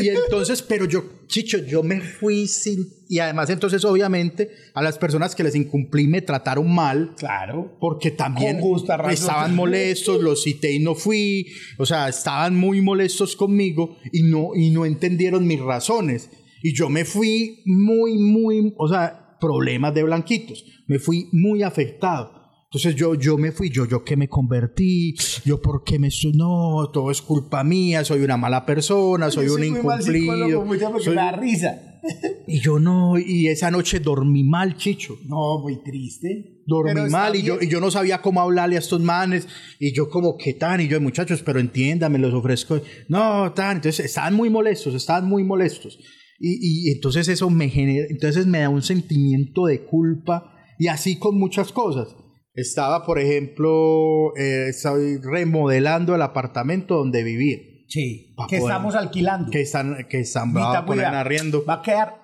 y 0.00 0.08
entonces, 0.10 0.60
pero 0.60 0.84
yo, 0.84 1.02
Chicho, 1.30 1.58
yo 1.58 1.84
me 1.84 2.00
fui 2.00 2.48
sin... 2.48 2.88
Y 3.08 3.20
además 3.20 3.48
entonces 3.50 3.84
obviamente 3.84 4.50
a 4.74 4.82
las 4.82 4.98
personas 4.98 5.34
que 5.34 5.44
les 5.44 5.54
incumplí 5.54 6.08
me 6.08 6.22
trataron 6.22 6.70
mal. 6.72 7.14
Claro. 7.16 7.76
Porque 7.80 8.10
también 8.10 8.60
estaban 9.08 9.54
molestos, 9.54 10.20
los 10.20 10.42
cité 10.42 10.72
y 10.72 10.80
no 10.80 10.94
fui, 10.94 11.46
o 11.78 11.86
sea, 11.86 12.08
estaban 12.08 12.56
muy 12.56 12.80
molestos 12.82 13.34
conmigo 13.34 13.96
y 14.12 14.24
no, 14.24 14.50
y 14.54 14.70
no 14.70 14.84
entendieron 14.84 15.46
mis 15.46 15.60
razones. 15.60 16.28
Y 16.62 16.74
yo 16.74 16.88
me 16.88 17.04
fui 17.04 17.62
muy, 17.66 18.18
muy, 18.18 18.74
o 18.76 18.88
sea, 18.88 19.36
problemas 19.40 19.94
de 19.94 20.02
blanquitos, 20.02 20.64
me 20.86 20.98
fui 20.98 21.28
muy 21.32 21.62
afectado. 21.62 22.38
Entonces 22.72 22.94
yo, 22.94 23.14
yo 23.16 23.36
me 23.36 23.50
fui, 23.50 23.68
yo, 23.70 23.84
yo 23.84 24.04
que 24.04 24.16
me 24.16 24.28
convertí, 24.28 25.16
yo 25.44 25.60
por 25.60 25.82
qué 25.82 25.98
me 25.98 26.08
no, 26.34 26.88
todo 26.92 27.10
es 27.10 27.20
culpa 27.20 27.64
mía, 27.64 28.04
soy 28.04 28.22
una 28.22 28.36
mala 28.36 28.64
persona, 28.64 29.28
soy 29.28 29.46
Yo 29.46 29.54
un 29.54 29.60
muy 29.60 29.70
mal 29.82 30.00
incumplido. 30.00 30.64
mucha 30.64 30.88
porque 30.88 31.04
soy- 31.06 31.16
me 31.16 31.20
da 31.22 31.32
risa. 31.32 31.80
Y 32.46 32.60
yo 32.60 32.78
no, 32.78 33.18
y 33.18 33.48
esa 33.48 33.70
noche 33.70 34.00
dormí 34.00 34.42
mal, 34.42 34.76
Chicho 34.76 35.18
No, 35.26 35.58
muy 35.60 35.82
triste. 35.82 36.62
dormí 36.66 36.92
Pero 36.94 37.08
mal 37.10 37.36
y 37.36 37.42
yo, 37.42 37.58
y 37.60 37.68
yo 37.68 37.78
no 37.80 37.90
sabía 37.90 38.22
cómo 38.22 38.40
hablarle 38.40 38.76
a 38.76 38.78
estos 38.78 39.00
manes 39.00 39.46
y 39.78 39.92
yo 39.92 40.08
como 40.08 40.36
qué 40.38 40.54
tan 40.54 40.80
y 40.80 40.88
yo 40.88 41.00
muchachos 41.00 41.42
pero 41.44 41.60
entiéndame 41.60 42.18
los 42.18 42.32
ofrezco 42.32 42.80
no 43.08 43.52
tan 43.52 43.76
entonces 43.76 44.04
estaban 44.06 44.34
muy 44.34 44.48
molestos 44.50 44.94
estaban 44.94 45.28
muy 45.28 45.44
molestos 45.44 45.98
y, 46.40 46.88
y 46.88 46.92
entonces 46.92 47.28
eso 47.28 47.50
me 47.50 47.68
genera 47.68 48.06
entonces 48.10 48.46
me 48.46 48.60
da 48.60 48.68
un 48.70 48.82
sentimiento 48.82 49.66
de 49.66 49.84
culpa 49.84 50.54
y 50.78 50.88
así 50.88 51.18
con 51.18 51.38
muchas 51.38 51.70
cosas 51.70 52.08
estaba 52.54 53.04
por 53.06 53.18
ejemplo 53.18 54.34
eh, 54.36 54.68
estoy 54.70 55.18
remodelando 55.18 56.14
el 56.14 56.22
apartamento 56.22 56.96
donde 56.96 57.22
vivía 57.22 57.58
Sí. 57.92 58.36
Que 58.48 58.58
poder- 58.58 58.62
estamos 58.72 58.94
alquilando. 58.94 59.50
que 59.50 59.60
están 59.62 60.06
que 60.08 60.20
están 60.20 60.56
va 60.56 60.78
a 60.78 60.86
poner 60.86 61.06
arriendo 61.06 61.64
Va 61.64 61.74
a 61.74 61.82
quedar. 61.82 62.14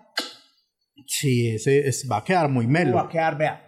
sí 1.06 1.48
ese 1.48 1.88
es- 1.88 2.06
va 2.10 2.18
a 2.18 2.24
quedar 2.24 2.48
muy 2.48 2.66
melo 2.68 2.94
Va 2.96 3.02
a 3.02 3.08
quedar, 3.08 3.36
vea. 3.36 3.62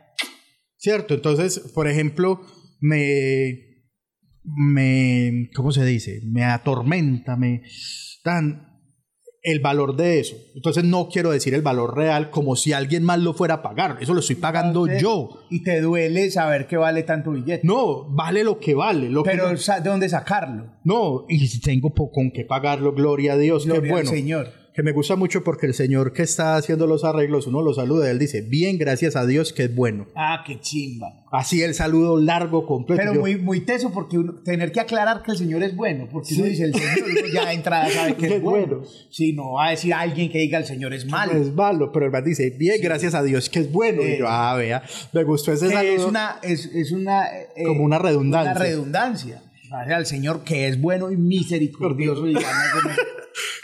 ¿Cierto? 0.76 1.14
Entonces, 1.14 1.58
por 1.74 1.88
ejemplo, 1.88 2.40
me, 2.80 3.82
me, 4.44 5.50
¿cómo 5.56 5.72
se 5.72 5.84
dice? 5.84 6.20
Me 6.24 6.44
atormenta, 6.44 7.37
me 7.37 7.62
dan 8.24 8.67
el 9.50 9.61
valor 9.61 9.96
de 9.96 10.20
eso. 10.20 10.37
Entonces 10.54 10.84
no 10.84 11.08
quiero 11.08 11.30
decir 11.30 11.54
el 11.54 11.62
valor 11.62 11.96
real 11.96 12.30
como 12.30 12.56
si 12.56 12.72
alguien 12.72 13.02
más 13.04 13.18
lo 13.20 13.32
fuera 13.34 13.54
a 13.54 13.62
pagar. 13.62 13.98
Eso 14.00 14.14
lo 14.14 14.20
estoy 14.20 14.37
pagando 14.37 14.80
Entonces, 14.87 15.02
yo. 15.02 15.28
Y 15.50 15.62
te 15.62 15.80
duele 15.80 16.30
saber 16.30 16.66
que 16.66 16.76
vale 16.76 17.02
tanto 17.02 17.30
billete. 17.32 17.66
No, 17.66 18.04
vale 18.11 18.44
lo 18.44 18.58
que 18.58 18.74
vale. 18.74 19.08
Lo 19.08 19.22
que 19.22 19.30
Pero 19.30 19.50
no- 19.50 19.56
sa- 19.56 19.80
¿de 19.80 19.88
dónde 19.90 20.08
sacarlo? 20.08 20.66
no, 20.84 21.24
y 21.28 21.46
si 21.48 21.61
tengo 21.61 21.92
con 21.92 22.30
qué 22.30 22.44
pagarlo, 22.44 22.92
gloria 22.92 23.34
a 23.34 23.37
Dios, 23.37 23.64
Gloria 23.64 23.82
al 23.82 23.88
bueno. 23.90 24.11
Señor. 24.11 24.52
Que 24.78 24.84
me 24.84 24.92
gusta 24.92 25.16
mucho 25.16 25.42
porque 25.42 25.66
el 25.66 25.74
señor 25.74 26.12
que 26.12 26.22
está 26.22 26.54
haciendo 26.54 26.86
los 26.86 27.02
arreglos, 27.02 27.48
uno 27.48 27.62
lo 27.62 27.74
saluda, 27.74 28.08
él 28.12 28.18
dice, 28.20 28.42
bien, 28.42 28.78
gracias 28.78 29.16
a 29.16 29.26
Dios 29.26 29.52
que 29.52 29.64
es 29.64 29.74
bueno. 29.74 30.06
Ah, 30.14 30.44
qué 30.46 30.60
chimba. 30.60 31.24
Así 31.32 31.62
el 31.62 31.74
saludo 31.74 32.16
largo, 32.20 32.64
completo. 32.64 33.00
Pero 33.02 33.14
Yo- 33.14 33.20
muy, 33.20 33.34
muy 33.38 33.62
teso 33.62 33.90
porque 33.90 34.18
uno- 34.18 34.34
tener 34.44 34.70
que 34.70 34.78
aclarar 34.78 35.24
que 35.24 35.32
el 35.32 35.36
Señor 35.36 35.64
es 35.64 35.74
bueno, 35.74 36.06
porque 36.08 36.32
uno 36.36 36.44
Sí. 36.44 36.50
dice 36.50 36.62
el 36.66 36.74
Señor 36.74 37.10
uno 37.10 37.26
ya 37.34 37.46
de 37.48 37.54
entrada 37.54 37.90
sabe 37.90 38.14
que 38.16 38.26
es 38.26 38.32
es 38.34 38.40
bueno. 38.40 38.76
bueno. 38.76 38.88
Si 39.10 39.32
no 39.32 39.54
va 39.54 39.66
a 39.66 39.70
decir 39.70 39.92
a 39.94 39.98
alguien 39.98 40.30
que 40.30 40.38
diga 40.38 40.58
el 40.58 40.64
Señor 40.64 40.94
es 40.94 41.06
malo. 41.06 41.32
es 41.32 41.52
malo, 41.52 41.90
pero 41.90 42.06
el 42.06 42.12
man 42.12 42.22
dice, 42.22 42.50
bien, 42.50 42.80
gracias 42.80 43.14
a 43.16 43.24
Dios 43.24 43.50
que 43.50 43.58
es 43.58 43.72
bueno. 43.72 44.00
Y 44.06 44.18
yo, 44.18 44.26
ah, 44.28 44.54
vea, 44.56 44.84
me 45.12 45.24
gustó 45.24 45.50
ese 45.52 45.70
saludo. 45.70 45.92
es 45.92 46.04
una, 46.04 46.38
es, 46.44 46.66
es 46.66 46.92
una 46.92 47.26
eh, 47.26 47.64
Como 47.66 47.82
una 47.82 47.98
redundancia. 47.98 48.52
Una 48.52 48.60
redundancia. 48.60 49.42
Gracias 49.68 49.96
al 49.96 50.06
Señor 50.06 50.44
que 50.44 50.68
es 50.68 50.80
bueno 50.80 51.10
y 51.10 51.16
misericordioso. 51.16 52.28
y 52.28 52.34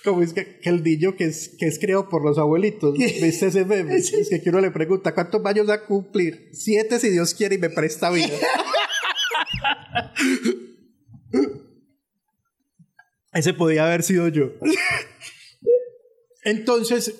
Como 0.05 0.23
es 0.23 0.33
que, 0.33 0.59
que 0.61 0.71
el 0.71 0.83
niño 0.83 1.17
que 1.17 1.25
es, 1.25 1.57
que 1.59 1.67
es 1.67 1.79
criado 1.79 2.09
por 2.09 2.25
los 2.25 2.39
abuelitos, 2.39 2.95
¿viste 2.99 3.47
ese 3.47 3.65
meme? 3.65 3.97
Es 3.97 4.11
que 4.11 4.51
uno 4.51 4.61
le 4.61 4.71
pregunta, 4.71 5.15
¿cuántos 5.15 5.45
años 5.47 5.69
va 5.69 5.75
a 5.75 5.85
cumplir? 5.85 6.51
Siete 6.53 6.99
si 6.99 7.11
Dios 7.11 7.35
quiere 7.35 7.57
y 7.57 7.59
me 7.59 7.71
presta 7.71 8.11
vida. 8.11 8.35
ese 13.33 13.55
podía 13.55 13.87
haber 13.87 14.03
sido 14.03 14.29
yo. 14.29 14.53
Entonces, 16.45 17.15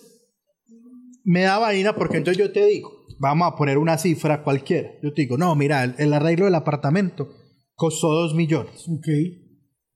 me 1.25 1.43
da 1.43 1.59
vaina 1.59 1.95
porque 1.97 2.19
entonces 2.19 2.39
yo 2.39 2.53
te 2.53 2.67
digo, 2.67 3.07
vamos 3.19 3.51
a 3.51 3.57
poner 3.57 3.79
una 3.79 3.99
cifra 3.99 4.43
cualquiera. 4.43 4.91
Yo 5.03 5.13
te 5.13 5.23
digo, 5.23 5.39
no, 5.39 5.55
mira, 5.55 5.83
el, 5.85 5.95
el 5.99 6.13
arreglo 6.13 6.45
del 6.45 6.55
apartamento 6.55 7.35
costó 7.75 8.09
dos 8.13 8.35
millones. 8.35 8.87
Ok. 8.89 9.09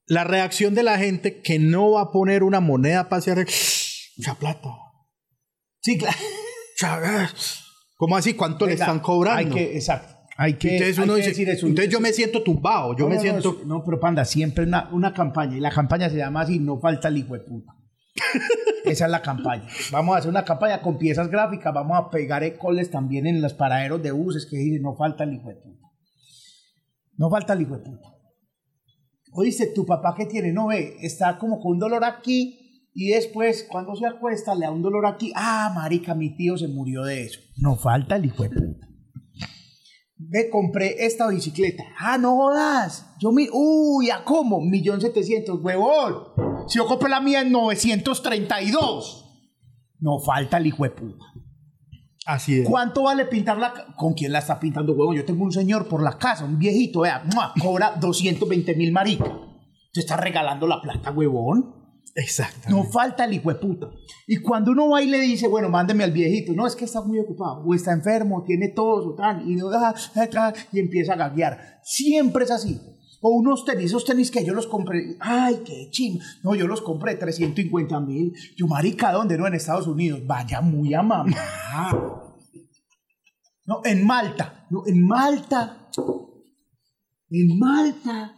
La 0.09 0.23
reacción 0.25 0.75
de 0.75 0.83
la 0.83 0.97
gente 0.97 1.41
que 1.41 1.59
no 1.59 1.91
va 1.91 2.01
a 2.01 2.11
poner 2.11 2.43
una 2.43 2.59
moneda 2.59 3.07
para 3.07 3.19
hacer 3.19 3.37
mucha 4.17 4.35
plata. 4.35 4.69
Sí, 5.81 5.97
claro. 5.97 6.17
Cha- 6.77 7.29
¿Cómo 7.95 8.15
así? 8.17 8.33
¿Cuánto 8.33 8.65
le 8.65 8.73
están 8.73 8.99
cobrando? 8.99 9.55
Hay 9.55 9.65
que, 9.65 9.75
exacto. 9.75 10.15
Hay 10.37 10.53
que, 10.53 10.77
entonces 10.77 10.97
hay 10.97 11.03
uno 11.03 11.13
que 11.15 11.17
dice, 11.17 11.29
decir 11.31 11.49
eso. 11.49 11.67
entonces 11.67 11.91
yo 11.91 11.99
me 11.99 12.13
siento 12.13 12.41
tumbado, 12.43 12.95
yo 12.95 13.03
No, 13.03 13.09
me 13.09 13.15
no, 13.15 13.21
siento... 13.21 13.57
No, 13.65 13.79
no, 13.79 13.83
pero 13.83 13.99
panda, 13.99 14.23
siempre 14.23 14.63
una, 14.63 14.87
una 14.93 15.13
campaña. 15.13 15.57
Y 15.57 15.59
la 15.59 15.69
campaña 15.69 16.09
se 16.09 16.15
llama 16.15 16.41
así, 16.41 16.59
no 16.59 16.79
falta 16.79 17.09
el 17.09 17.17
hijo 17.17 17.33
de 17.33 17.41
puta. 17.41 17.73
Esa 18.85 19.05
es 19.05 19.11
la 19.11 19.21
campaña. 19.21 19.67
Vamos 19.91 20.15
a 20.15 20.19
hacer 20.19 20.29
una 20.31 20.45
campaña 20.45 20.81
con 20.81 20.97
piezas 20.97 21.27
gráficas, 21.29 21.73
vamos 21.73 21.97
a 21.97 22.09
pegar 22.09 22.43
ecoles 22.43 22.89
también 22.89 23.27
en 23.27 23.41
los 23.41 23.53
paraderos 23.53 24.01
de 24.01 24.11
buses 24.11 24.47
que 24.49 24.57
dicen 24.57 24.81
no 24.81 24.95
falta 24.95 25.25
el 25.25 25.33
hijo 25.33 25.49
de 25.49 25.55
puta. 25.55 25.87
No 27.17 27.29
falta 27.29 27.51
el 27.53 27.61
hijo 27.61 27.77
de 27.77 27.83
puta. 27.83 28.07
Oíste, 29.31 29.67
tu 29.67 29.85
papá 29.85 30.15
que 30.17 30.25
tiene, 30.25 30.51
no 30.51 30.67
ve, 30.67 30.97
está 31.01 31.37
como 31.37 31.59
con 31.59 31.73
un 31.73 31.79
dolor 31.79 32.03
aquí 32.03 32.59
y 32.93 33.09
después 33.09 33.67
cuando 33.69 33.95
se 33.95 34.05
acuesta 34.05 34.55
le 34.55 34.65
da 34.65 34.71
un 34.71 34.81
dolor 34.81 35.05
aquí. 35.05 35.31
Ah, 35.35 35.71
marica, 35.73 36.15
mi 36.15 36.35
tío 36.35 36.57
se 36.57 36.67
murió 36.67 37.03
de 37.03 37.23
eso. 37.23 37.39
No 37.57 37.75
falta 37.75 38.15
el 38.15 38.25
hijo 38.25 38.43
de 38.43 38.49
puta. 38.49 38.87
Ve, 40.17 40.49
compré 40.49 41.05
esta 41.05 41.29
bicicleta. 41.29 41.83
Ah, 41.97 42.17
no 42.17 42.35
jodas. 42.35 43.15
Yo 43.19 43.31
mi. 43.31 43.47
Uy, 43.53 44.09
¿a 44.09 44.25
cómo? 44.25 44.59
Millón 44.59 44.99
setecientos, 44.99 45.61
huevón. 45.61 46.23
Si 46.67 46.77
yo 46.77 46.85
compré 46.87 47.09
la 47.09 47.21
mía 47.21 47.41
en 47.41 47.53
932. 47.53 49.25
No 49.99 50.19
falta 50.19 50.57
el 50.57 50.67
hijo 50.67 50.83
de 50.83 50.89
puta. 50.89 51.25
Así 52.25 52.59
es. 52.61 52.67
¿Cuánto 52.69 53.03
vale 53.03 53.25
pintar 53.25 53.57
la 53.57 53.73
ca- 53.73 53.87
¿Con 53.95 54.13
quién 54.13 54.31
la 54.31 54.39
está 54.39 54.59
pintando, 54.59 54.93
huevón? 54.93 55.15
Yo 55.15 55.25
tengo 55.25 55.43
un 55.43 55.51
señor 55.51 55.87
por 55.87 56.03
la 56.03 56.17
casa, 56.17 56.45
un 56.45 56.59
viejito, 56.59 57.01
vea, 57.01 57.23
¡mua! 57.33 57.53
cobra 57.61 57.95
220 57.99 58.75
mil 58.75 58.91
marica. 58.91 59.25
Te 59.91 60.01
está 60.01 60.17
regalando 60.17 60.67
la 60.67 60.81
plata, 60.81 61.11
huevón. 61.11 61.75
Exacto. 62.15 62.69
No 62.69 62.83
falta 62.83 63.25
el 63.25 63.33
hijo 63.33 63.49
de 63.49 63.55
puta. 63.55 63.87
Y 64.27 64.37
cuando 64.37 64.71
uno 64.71 64.89
va 64.89 65.01
y 65.01 65.07
le 65.07 65.19
dice, 65.19 65.47
bueno, 65.47 65.69
mándeme 65.69 66.03
al 66.03 66.11
viejito, 66.11 66.53
no, 66.53 66.67
es 66.67 66.75
que 66.75 66.85
está 66.85 67.01
muy 67.01 67.19
ocupado, 67.19 67.63
o 67.65 67.73
está 67.73 67.93
enfermo, 67.93 68.43
tiene 68.45 68.69
tos, 68.69 69.05
o 69.05 69.15
tal, 69.15 69.49
y, 69.49 69.55
no, 69.55 69.69
ah, 69.69 69.93
ah, 70.15 70.27
ah, 70.37 70.53
y 70.71 70.79
empieza 70.79 71.13
a 71.13 71.17
gaguear. 71.17 71.79
Siempre 71.83 72.43
es 72.43 72.51
así. 72.51 72.79
O 73.21 73.31
unos 73.31 73.65
tenis, 73.65 73.85
esos 73.85 74.05
tenis 74.05 74.31
que 74.31 74.45
yo 74.45 74.53
los 74.53 74.67
compré, 74.67 75.17
ay, 75.19 75.61
qué 75.65 75.89
ching. 75.91 76.19
No, 76.43 76.55
yo 76.55 76.67
los 76.67 76.81
compré 76.81 77.15
350 77.15 77.99
mil. 77.99 78.33
Yo, 78.55 78.67
marica, 78.67 79.11
¿dónde? 79.11 79.37
No, 79.37 79.45
en 79.47 79.55
Estados 79.55 79.87
Unidos. 79.87 80.25
Vaya 80.25 80.61
muy 80.61 80.93
a 80.93 81.01
mamá. 81.01 81.35
No, 83.65 83.81
en 83.83 84.05
Malta. 84.05 84.65
No, 84.69 84.83
en 84.87 85.05
Malta. 85.05 85.89
En 87.29 87.59
Malta. 87.59 88.35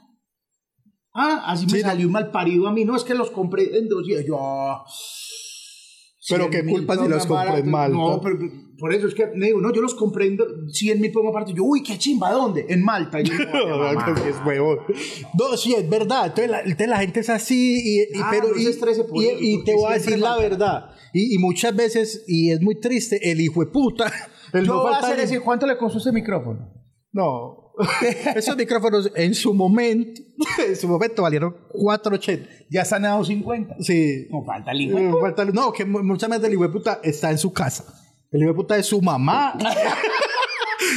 Ah, 1.14 1.44
así 1.48 1.66
me 1.66 1.74
Sí, 1.74 1.82
salió 1.82 2.08
un 2.08 2.14
mal 2.14 2.32
parido 2.32 2.68
a 2.68 2.72
mí. 2.72 2.84
No, 2.86 2.96
es 2.96 3.04
que 3.04 3.14
los 3.14 3.32
compré 3.32 3.78
en 3.78 3.88
dos 3.88 4.06
días. 4.06 4.26
Yo. 4.26 4.84
Ah, 6.22 6.26
Pero 6.30 6.50
100 6.50 6.52
qué 6.66 6.72
culpa 6.72 6.96
si 6.96 7.00
los 7.02 7.10
más 7.10 7.26
compré 7.26 7.60
en 7.60 7.72
baratos. 7.72 7.72
Malta. 7.72 7.98
No, 7.98 8.22
pero 8.22 8.38
por 8.78 8.94
eso 8.94 9.08
es 9.08 9.14
que 9.14 9.28
me 9.36 9.48
digo, 9.48 9.62
no, 9.62 9.72
yo 9.74 9.82
los 9.82 9.94
compré 9.96 10.28
en 10.28 10.38
do- 10.38 10.46
100 10.70 11.00
mil 11.02 11.10
pesos 11.12 11.24
más 11.24 11.34
baratos. 11.34 11.54
Yo, 11.56 11.64
uy, 11.64 11.84
qué 11.84 11.98
chimba, 11.98 12.32
¿dónde? 12.32 12.66
En 12.70 12.84
Malta. 12.84 13.20
Y 13.22 13.26
yo, 13.26 13.34
mamá. 13.54 14.16
es 14.28 14.36
huevón. 14.46 14.80
No, 15.38 15.58
sí, 15.58 15.74
es 15.74 15.88
verdad. 15.90 16.28
Entonces 16.28 16.50
la, 16.50 16.60
entonces 16.62 16.88
la 16.88 16.98
gente 17.00 17.20
es 17.20 17.30
así, 17.30 17.80
y, 17.84 18.00
y- 18.18 18.22
Ah, 18.22 18.30
pero, 18.32 18.48
y, 18.58 18.66
por 18.74 19.24
y- 19.24 19.38
y 19.40 19.64
te 19.64 19.76
voy 19.76 19.92
a 19.92 19.94
decir 19.96 20.20
la 20.20 20.38
verdad. 20.38 20.86
Y, 21.14 21.38
muchas 21.40 21.76
veces, 21.76 22.24
y 22.28 22.52
es 22.52 22.62
muy 22.62 22.80
triste, 22.80 23.32
el 23.32 23.42
hijo 23.42 23.60
de 23.66 23.72
puta. 23.72 24.12
el 24.54 24.66
Yo 24.66 24.74
no 24.76 24.82
voy 24.84 24.94
a 24.94 24.98
hacer 24.98 25.20
ese. 25.20 25.40
¿Cuánto 25.42 25.68
le 25.68 25.78
costó 25.78 25.98
ese 25.98 26.12
micrófono? 26.12 26.72
No. 27.12 27.61
Esos 28.36 28.56
micrófonos 28.58 29.12
en 29.16 29.34
su 29.36 29.54
momento, 29.54 30.22
en 30.68 30.76
su 30.76 30.88
momento 30.88 31.22
valieron 31.24 31.56
4.80. 31.74 32.48
Ya 32.70 32.82
están 32.82 33.06
a 33.06 33.12
250. 33.18 33.76
Sí. 33.82 34.28
No 34.30 34.44
falta 34.44 34.72
el 34.72 34.82
hijo. 34.82 35.00
No, 35.54 35.72
que 35.74 35.86
mu- 35.86 36.04
muchas 36.04 36.30
veces 36.30 36.46
el 36.46 36.54
hijo 36.54 36.64
de 36.64 36.70
puta 36.70 37.00
está 37.04 37.32
en 37.32 37.38
su 37.38 37.52
casa. 37.54 37.86
El 38.32 38.42
hijo 38.42 38.52
de 38.52 38.56
puta 38.56 38.78
es 38.78 38.86
su 38.86 39.02
mamá. 39.02 39.58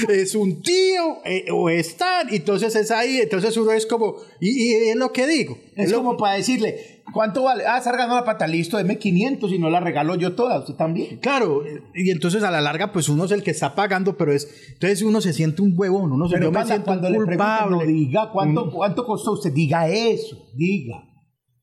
es 0.08 0.34
un 0.34 0.62
tío 0.62 1.18
eh, 1.24 1.46
o 1.52 1.68
están, 1.68 2.32
entonces 2.32 2.74
es 2.76 2.90
ahí, 2.90 3.18
entonces 3.18 3.56
uno 3.56 3.72
es 3.72 3.86
como, 3.86 4.16
y, 4.40 4.48
y 4.50 4.88
es 4.90 4.96
lo 4.96 5.12
que 5.12 5.26
digo. 5.26 5.58
Es, 5.76 5.92
como 5.92 6.16
para 6.16 6.36
decirle, 6.36 7.02
¿cuánto 7.12 7.44
vale? 7.44 7.64
Ah, 7.66 7.78
estar 7.78 7.96
ganando 7.96 8.16
la 8.16 8.24
pata, 8.24 8.46
listo, 8.46 8.76
deme 8.76 8.98
500 8.98 9.52
y 9.52 9.58
no 9.58 9.70
la 9.70 9.80
regalo 9.80 10.14
yo 10.14 10.34
toda, 10.34 10.60
usted 10.60 10.74
también. 10.74 11.18
Claro, 11.18 11.62
y 11.94 12.10
entonces 12.10 12.42
a 12.42 12.50
la 12.50 12.60
larga, 12.60 12.92
pues 12.92 13.08
uno 13.08 13.24
es 13.24 13.32
el 13.32 13.42
que 13.42 13.50
está 13.50 13.74
pagando, 13.74 14.16
pero 14.16 14.32
es, 14.32 14.48
entonces 14.72 15.02
uno 15.02 15.20
se 15.20 15.32
siente 15.32 15.62
un 15.62 15.74
huevón, 15.76 16.12
uno 16.12 16.28
se 16.28 16.34
Pero 16.34 16.46
yo 16.46 16.52
me 16.52 16.64
siento 16.64 16.84
cuando 16.84 17.08
un 17.08 17.12
le 17.12 17.18
culpable. 17.18 17.76
no 17.76 17.82
diga 17.84 18.30
cuánto, 18.32 18.70
cuánto 18.70 19.04
costó 19.04 19.32
usted, 19.32 19.52
diga 19.52 19.88
eso, 19.88 20.36
diga. 20.54 21.10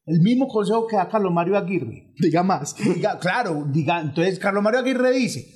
El 0.05 0.19
mismo 0.21 0.47
consejo 0.47 0.87
que 0.87 0.95
da 0.95 1.07
Carlos 1.07 1.31
Mario 1.31 1.57
Aguirre. 1.57 2.11
Diga 2.17 2.43
más. 2.43 2.75
Diga, 2.75 3.19
claro, 3.19 3.65
diga, 3.71 4.01
entonces 4.01 4.39
Carlos 4.39 4.63
Mario 4.63 4.79
Aguirre 4.79 5.11
dice, 5.11 5.47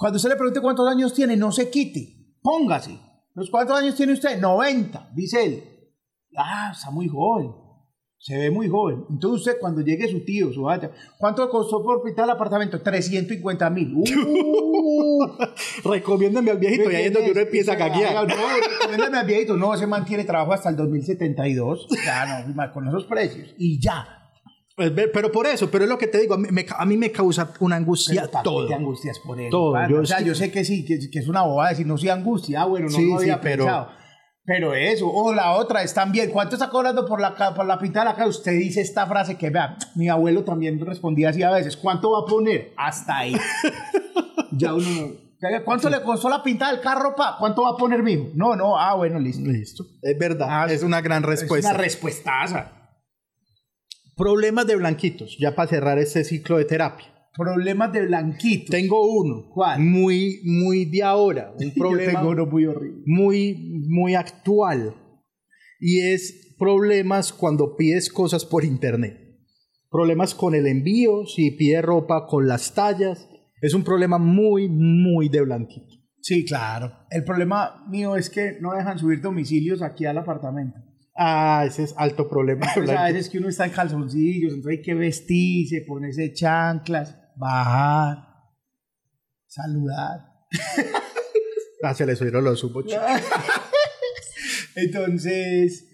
cuando 0.00 0.16
usted 0.16 0.30
le 0.30 0.36
pregunte 0.36 0.62
cuántos 0.62 0.88
años 0.88 1.12
tiene, 1.12 1.36
no 1.36 1.52
se 1.52 1.68
quite, 1.68 2.38
póngase. 2.40 2.98
¿Los 3.34 3.50
cuántos 3.50 3.78
años 3.78 3.94
tiene 3.94 4.14
usted? 4.14 4.40
90, 4.40 5.10
dice 5.14 5.44
él. 5.44 5.64
Ah, 6.34 6.70
está 6.72 6.90
muy 6.90 7.06
joven. 7.06 7.52
Se 8.16 8.38
ve 8.38 8.50
muy 8.50 8.66
joven. 8.66 9.04
Entonces 9.10 9.46
usted 9.46 9.60
cuando 9.60 9.82
llegue 9.82 10.08
su 10.08 10.24
tío, 10.24 10.50
su 10.54 10.62
hija, 10.62 10.90
¿cuánto 11.18 11.46
costó 11.50 11.82
por 11.82 12.02
pintar 12.02 12.24
el 12.24 12.30
apartamento? 12.30 12.80
350 12.80 13.68
mil. 13.70 13.94
Uh, 14.82 15.26
Recomiéndame 15.84 16.50
al 16.52 16.58
viejito 16.58 16.90
y 16.90 16.94
ahí 16.94 17.04
es 17.06 17.12
donde 17.12 17.32
uno 17.32 17.40
empieza 17.40 17.72
a 17.72 17.76
caguear. 17.76 18.26
No, 18.26 18.34
recomiéndame 18.80 19.18
al 19.18 19.26
viejito. 19.26 19.56
No, 19.56 19.74
ese 19.74 19.86
man 19.86 20.06
tiene 20.06 20.24
trabajo 20.24 20.54
hasta 20.54 20.70
el 20.70 20.76
2072. 20.76 21.88
Ya, 22.06 22.46
no, 22.46 22.72
con 22.72 22.88
esos 22.88 23.04
precios. 23.04 23.54
Y 23.58 23.78
ya. 23.78 24.19
Ve- 24.76 25.08
Pero 25.12 25.30
por 25.30 25.46
eso, 25.46 25.70
pero 25.70 25.84
es 25.84 25.90
lo 25.90 25.98
que 25.98 26.06
te 26.06 26.18
digo, 26.20 26.34
a 26.34 26.38
mí 26.38 26.48
me, 26.50 26.64
a 26.74 26.86
mí 26.86 26.96
me 26.96 27.12
causa 27.12 27.52
una 27.60 27.76
angustia 27.76 28.22
Pero, 28.22 28.30
¿para 28.32 28.42
qué 28.42 28.48
todo. 28.48 28.66
te 28.66 28.74
angustias 28.74 29.18
por 29.18 29.38
eso? 29.40 29.50
Todo, 29.50 29.88
yo 29.88 30.00
o 30.00 30.06
sea, 30.06 30.18
sí- 30.18 30.24
yo 30.24 30.34
sé 30.34 30.50
que 30.50 30.64
sí, 30.64 30.84
que, 30.84 30.98
que 31.10 31.18
es 31.18 31.28
una 31.28 31.42
bobada 31.42 31.70
decir 31.70 31.86
no 31.86 31.98
soy 31.98 32.08
angustia. 32.08 32.62
Ah, 32.62 32.64
bueno, 32.66 32.86
no 32.86 32.92
Sí, 32.96 33.06
lo 33.08 33.18
había 33.18 33.34
sí, 33.34 33.40
pero- 33.42 33.64
pensado. 33.64 33.88
Pero 34.42 34.74
eso, 34.74 35.06
o 35.08 35.32
la 35.34 35.52
otra, 35.52 35.82
están 35.82 36.10
bien. 36.10 36.30
¿Cuánto 36.30 36.56
está 36.56 36.70
cobrando 36.70 37.06
por 37.06 37.20
la, 37.20 37.34
por 37.54 37.66
la 37.66 37.78
pinta 37.78 38.00
de 38.00 38.06
la 38.06 38.14
cara? 38.14 38.26
Usted 38.26 38.52
dice 38.52 38.80
esta 38.80 39.06
frase 39.06 39.36
que, 39.36 39.50
vea, 39.50 39.76
mi 39.94 40.08
abuelo 40.08 40.42
también 40.44 40.80
respondía 40.84 41.28
así 41.28 41.42
a 41.42 41.50
veces. 41.52 41.76
¿Cuánto 41.76 42.10
va 42.12 42.20
a 42.20 42.24
poner? 42.24 42.72
Hasta 42.76 43.18
ahí. 43.18 43.36
ya 44.52 44.74
uno 44.74 44.86
no. 44.88 45.64
¿Cuánto 45.64 45.88
le 45.88 46.02
costó 46.02 46.28
la 46.28 46.42
pinta 46.42 46.70
del 46.70 46.80
carro, 46.80 47.14
pa? 47.14 47.36
¿Cuánto 47.38 47.62
va 47.62 47.70
a 47.70 47.76
poner 47.76 48.02
mismo? 48.02 48.30
No, 48.34 48.56
no, 48.56 48.78
ah, 48.78 48.94
bueno, 48.94 49.18
listo. 49.20 49.48
Listo. 49.48 49.84
Es 50.02 50.18
verdad, 50.18 50.46
Ah, 50.50 50.66
es 50.68 50.82
una 50.82 51.00
gran 51.00 51.22
respuesta. 51.22 51.68
Es 51.68 51.74
una 51.74 51.82
respuestaza. 51.82 52.72
Problemas 54.20 54.66
de 54.66 54.76
blanquitos, 54.76 55.38
ya 55.40 55.54
para 55.54 55.70
cerrar 55.70 55.98
este 55.98 56.24
ciclo 56.24 56.58
de 56.58 56.66
terapia. 56.66 57.06
Problemas 57.34 57.90
de 57.90 58.04
blanquito. 58.04 58.70
Tengo 58.70 59.10
uno. 59.10 59.48
¿Cuál? 59.48 59.80
Muy, 59.80 60.42
muy 60.44 60.84
de 60.84 61.02
ahora. 61.02 61.54
Un 61.58 61.68
Yo 61.74 61.74
problema 61.74 62.12
tengo 62.12 62.30
uno 62.32 62.44
muy 62.44 62.66
horrible. 62.66 63.02
muy, 63.06 63.82
muy 63.88 64.14
actual. 64.14 64.94
Y 65.80 66.00
es 66.00 66.54
problemas 66.58 67.32
cuando 67.32 67.78
pides 67.78 68.12
cosas 68.12 68.44
por 68.44 68.62
internet. 68.62 69.16
Problemas 69.88 70.34
con 70.34 70.54
el 70.54 70.66
envío, 70.66 71.24
si 71.24 71.52
pides 71.52 71.82
ropa, 71.82 72.26
con 72.26 72.46
las 72.46 72.74
tallas. 72.74 73.26
Es 73.62 73.72
un 73.72 73.84
problema 73.84 74.18
muy, 74.18 74.68
muy 74.68 75.30
de 75.30 75.40
blanquito. 75.40 75.94
Sí, 76.20 76.44
claro. 76.44 76.92
El 77.08 77.24
problema 77.24 77.86
mío 77.88 78.16
es 78.16 78.28
que 78.28 78.58
no 78.60 78.74
dejan 78.74 78.98
subir 78.98 79.22
domicilios 79.22 79.80
aquí 79.80 80.04
al 80.04 80.18
apartamento. 80.18 80.89
Ah, 81.22 81.64
ese 81.66 81.82
es 81.82 81.94
alto 81.98 82.26
problema 82.30 82.66
Pues 82.74 82.88
a 82.96 83.04
veces 83.04 83.28
que 83.28 83.36
uno 83.36 83.50
está 83.50 83.66
en 83.66 83.72
calzoncillos, 83.72 84.54
entonces 84.54 84.78
hay 84.78 84.82
que 84.82 84.94
vestirse, 84.94 85.84
ponerse 85.86 86.32
chanclas, 86.32 87.14
bajar, 87.36 88.16
saludar. 89.46 90.20
Ah, 91.82 91.94
se 91.94 92.04
le 92.04 92.14
subieron 92.14 92.44
los 92.44 92.60
subos. 92.60 92.84
Entonces, 94.76 95.86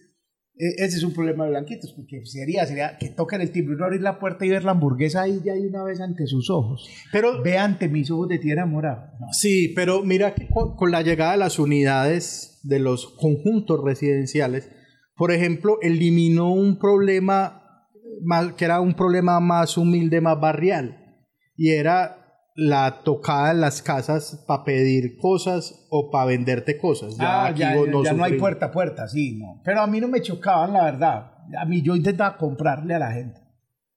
e- 0.57 0.85
ese 0.85 0.97
es 0.97 1.03
un 1.05 1.13
problema 1.15 1.45
de 1.45 1.51
blanquitos, 1.51 1.93
porque 1.93 2.27
sería, 2.27 2.67
sería 2.67 2.99
que 2.99 3.09
toquen 3.11 3.41
el 3.41 3.53
timbre, 3.53 3.77
uno 3.77 3.85
abrir 3.85 4.01
la 4.03 4.19
puerta 4.19 4.45
y 4.45 4.49
ver 4.49 4.65
la 4.65 4.73
hamburguesa 4.73 5.23
ahí 5.23 5.41
ya 5.45 5.55
de 5.55 5.67
una 5.69 5.85
vez 5.85 6.01
ante 6.01 6.27
sus 6.27 6.51
ojos. 6.51 6.89
Pero 7.13 7.41
Ve 7.41 7.57
ante 7.59 7.89
mis 7.89 8.11
ojos 8.11 8.29
de 8.29 8.39
tierra 8.39 8.67
morada. 8.67 9.13
No. 9.21 9.27
Sí, 9.33 9.73
pero 9.77 10.03
mira 10.03 10.35
que 10.35 10.49
con, 10.49 10.75
con 10.77 10.91
la 10.91 11.03
llegada 11.03 11.33
de 11.33 11.39
las 11.39 11.59
unidades 11.61 12.59
de 12.65 12.81
los 12.81 13.07
conjuntos 13.15 13.81
residenciales, 13.85 14.71
por 15.17 15.33
ejemplo, 15.33 15.79
eliminó 15.83 16.53
un 16.53 16.79
problema 16.79 17.89
más, 18.23 18.53
que 18.53 18.65
era 18.65 18.81
un 18.81 18.95
problema 18.95 19.41
más 19.41 19.77
humilde, 19.77 20.21
más 20.21 20.39
barrial, 20.39 20.97
y 21.57 21.71
era 21.71 22.23
la 22.55 23.03
tocada 23.05 23.51
en 23.51 23.61
las 23.61 23.83
casas 23.83 24.45
para 24.47 24.65
pedir 24.65 25.17
cosas 25.19 25.87
o 25.91 26.11
para 26.11 26.27
venderte 26.27 26.79
cosas. 26.79 27.17
Ya 27.19 27.45
Ah, 27.45 27.47
aquí 27.49 27.61
ya, 27.61 27.77
vos 27.77 28.05
ya 28.05 28.15
no 28.15 28.25
hay 28.25 28.39
puerta 28.39 28.67
a 28.67 28.71
puerta, 28.73 29.09
sí, 29.09 29.39
no. 29.39 29.61
Pero 29.65 29.83
a 29.83 29.87
mí 29.87 30.01
no 30.01 30.09
me 30.09 30.23
chocaban, 30.23 30.73
la 30.73 30.85
verdad. 30.85 31.33
A 31.59 31.65
mí 31.67 31.83
yo 31.83 31.95
intentaba 31.95 32.37
comprarle 32.39 32.95
a 32.95 32.99
la 32.99 33.13
gente. 33.13 33.41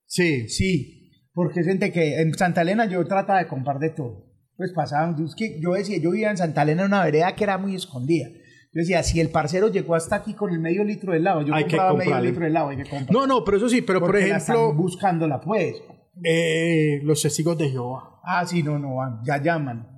Sí, 0.06 0.48
Sí, 0.48 1.10
porque 1.32 1.62
gente 1.62 1.92
que 1.92 2.20
en 2.20 2.34
Santa 2.34 2.62
Elena 2.62 2.84
yo 2.84 3.04
trataba 3.06 3.38
de 3.38 3.48
comprar 3.48 3.78
de 3.78 3.90
todo. 3.90 4.26
Pues 4.56 4.72
pasaban, 4.72 5.16
es 5.24 5.34
que 5.34 5.58
yo 5.58 5.72
decía, 5.72 5.98
yo 5.98 6.10
vivía 6.10 6.30
en 6.30 6.36
Santa 6.36 6.62
Elena 6.62 6.82
en 6.82 6.88
una 6.88 7.04
vereda 7.04 7.34
que 7.34 7.44
era 7.44 7.56
muy 7.56 7.74
escondida. 7.74 8.28
Yo 8.72 8.80
decía, 8.80 9.02
si 9.02 9.18
el 9.20 9.30
parcero 9.30 9.68
llegó 9.68 9.94
hasta 9.96 10.16
aquí 10.16 10.34
con 10.34 10.50
el 10.52 10.60
medio 10.60 10.84
litro 10.84 11.12
de 11.12 11.18
helado, 11.18 11.42
yo 11.42 11.52
Hay 11.54 11.64
que 11.64 11.70
compraba 11.70 11.92
medio 11.94 12.04
comprarle. 12.04 12.28
litro 12.28 12.42
de 12.44 12.50
helado, 12.50 12.68
hay 12.68 12.76
que 12.76 12.84
comprar. 12.84 13.12
no, 13.12 13.26
no, 13.26 13.44
pero 13.44 13.56
eso 13.56 13.68
sí, 13.68 13.82
pero 13.82 13.98
por 14.00 14.12
la 14.14 14.20
ejemplo, 14.20 14.36
están 14.38 14.76
buscándola 14.76 15.40
pues. 15.40 15.74
eh, 16.22 17.00
los 17.02 17.20
testigos 17.22 17.58
de 17.58 17.68
Jehová. 17.70 18.20
Ah, 18.24 18.46
sí, 18.46 18.62
no, 18.62 18.78
no, 18.78 18.96
van, 18.96 19.20
ya 19.26 19.42
llaman. 19.42 19.88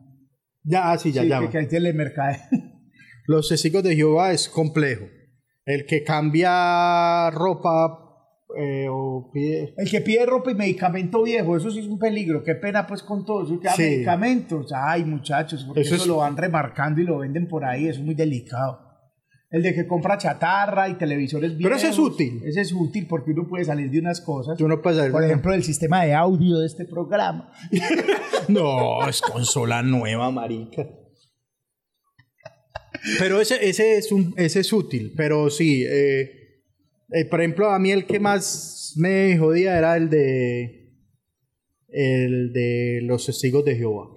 Ya, 0.64 0.90
ah, 0.92 0.96
sí, 0.98 1.12
ya 1.12 1.22
sí, 1.22 1.28
llaman. 1.28 1.48
que, 1.48 1.52
que 1.52 1.58
hay 1.58 1.68
telemercado. 1.68 2.36
Los 3.26 3.48
testigos 3.48 3.82
de 3.82 3.94
Jehová 3.94 4.32
es 4.32 4.48
complejo. 4.48 5.04
El 5.64 5.84
que 5.86 6.02
cambia 6.02 7.30
ropa 7.30 8.11
eh, 8.56 8.86
o 8.90 9.30
pide... 9.32 9.74
El 9.76 9.90
que 9.90 10.00
pide 10.00 10.24
ropa 10.26 10.50
y 10.50 10.54
medicamento 10.54 11.22
viejo, 11.22 11.56
eso 11.56 11.70
sí 11.70 11.80
es 11.80 11.86
un 11.86 11.98
peligro. 11.98 12.42
Qué 12.42 12.54
pena 12.54 12.86
pues 12.86 13.02
con 13.02 13.24
todo 13.24 13.44
eso. 13.44 13.58
Sí. 13.76 13.82
medicamentos. 13.82 14.72
Ay, 14.74 15.04
muchachos, 15.04 15.64
porque 15.64 15.82
Eso 15.82 15.94
eso, 15.94 16.04
es- 16.04 16.08
lo 16.08 16.16
van 16.18 16.36
remarcando 16.36 17.00
y 17.00 17.04
lo 17.04 17.18
venden 17.18 17.48
por 17.48 17.64
ahí. 17.64 17.86
Eso 17.88 18.00
es 18.00 18.04
muy 18.06 18.14
delicado. 18.14 18.90
El 19.50 19.62
de 19.62 19.74
que 19.74 19.86
compra 19.86 20.16
chatarra 20.16 20.88
y 20.88 20.94
televisores 20.94 21.56
viejos. 21.58 21.64
Pero 21.64 21.76
ese 21.76 21.88
es 21.90 21.98
útil. 21.98 22.40
Ese 22.46 22.62
es 22.62 22.72
útil 22.72 23.06
porque 23.06 23.32
uno 23.32 23.46
puede 23.46 23.64
salir 23.66 23.90
de 23.90 23.98
unas 23.98 24.22
cosas. 24.22 24.56
Tú 24.56 24.66
no 24.66 24.80
puedes 24.80 24.96
saber. 24.96 25.12
Por 25.12 25.22
ejemplo, 25.24 25.52
el 25.52 25.62
sistema 25.62 26.04
de 26.04 26.14
audio 26.14 26.58
de 26.58 26.66
este 26.66 26.84
programa. 26.86 27.52
No, 28.48 29.06
es 29.08 29.20
consola 29.20 29.82
nueva, 29.82 30.30
marica. 30.32 30.84
Pero 33.18 33.40
ese, 33.40 33.68
ese, 33.68 33.96
es, 33.98 34.10
un, 34.12 34.34
ese 34.36 34.60
es 34.60 34.72
útil. 34.72 35.12
Pero 35.16 35.50
sí, 35.50 35.84
eh, 35.88 36.41
eh, 37.12 37.24
por 37.26 37.40
ejemplo, 37.40 37.70
a 37.70 37.78
mí 37.78 37.90
el 37.90 38.06
que 38.06 38.20
más 38.20 38.94
me 38.96 39.36
jodía 39.38 39.78
era 39.78 39.96
el 39.96 40.10
de... 40.10 40.78
El 41.88 42.52
de 42.54 43.00
los 43.02 43.26
testigos 43.26 43.64
de 43.66 43.76
Jehová. 43.76 44.08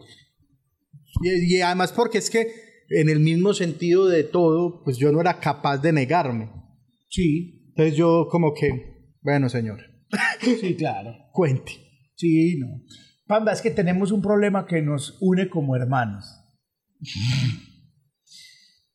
Y, 1.22 1.56
y 1.56 1.62
además 1.62 1.92
porque 1.92 2.20
es 2.20 2.30
que 2.30 2.48
en 2.90 3.10
el 3.10 3.20
mismo 3.20 3.54
sentido 3.54 4.08
de 4.08 4.24
todo, 4.24 4.84
pues 4.84 4.98
yo 4.98 5.12
no 5.12 5.22
era 5.22 5.40
capaz 5.40 5.80
de 5.80 5.92
negarme. 5.92 6.52
Sí, 7.10 7.66
Entonces 7.70 7.96
yo 7.96 8.28
como 8.30 8.54
que, 8.54 9.14
bueno, 9.22 9.50
señor, 9.50 9.82
sí, 10.42 10.76
claro. 10.76 11.16
cuente. 11.32 11.74
Sí, 12.16 12.58
no. 12.58 12.82
Panda, 13.26 13.52
es 13.52 13.62
que 13.62 13.72
tenemos 13.72 14.12
un 14.12 14.22
problema 14.22 14.68
que 14.68 14.82
nos 14.82 15.18
une 15.20 15.50
como 15.50 15.76
hermanos. 15.76 16.26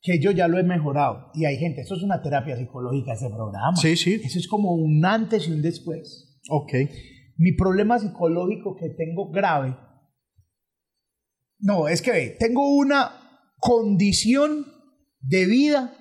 Que 0.03 0.19
yo 0.19 0.31
ya 0.31 0.49
lo 0.49 0.59
he 0.59 0.63
mejorado. 0.63 1.31
Y 1.35 1.45
hay 1.45 1.57
gente, 1.57 1.83
eso 1.83 1.95
es 1.95 2.03
una 2.03 2.23
terapia 2.23 2.57
psicológica, 2.57 3.13
ese 3.13 3.29
programa. 3.29 3.77
Sí, 3.77 3.97
sí. 3.97 4.21
Eso 4.25 4.39
es 4.39 4.49
como 4.49 4.75
un 4.75 5.05
antes 5.05 5.47
y 5.49 5.53
un 5.53 5.63
después. 5.63 6.41
Ok. 6.49 6.73
Mi 7.37 7.53
problema 7.53 7.99
psicológico 7.99 8.77
que 8.77 8.91
tengo 8.91 9.31
grave. 9.31 9.77
No, 11.59 11.89
es 11.89 12.01
que 12.01 12.11
ve, 12.11 12.37
tengo 12.39 12.75
una 12.75 13.11
condición 13.59 14.67
de 15.21 15.45
vida 15.45 15.95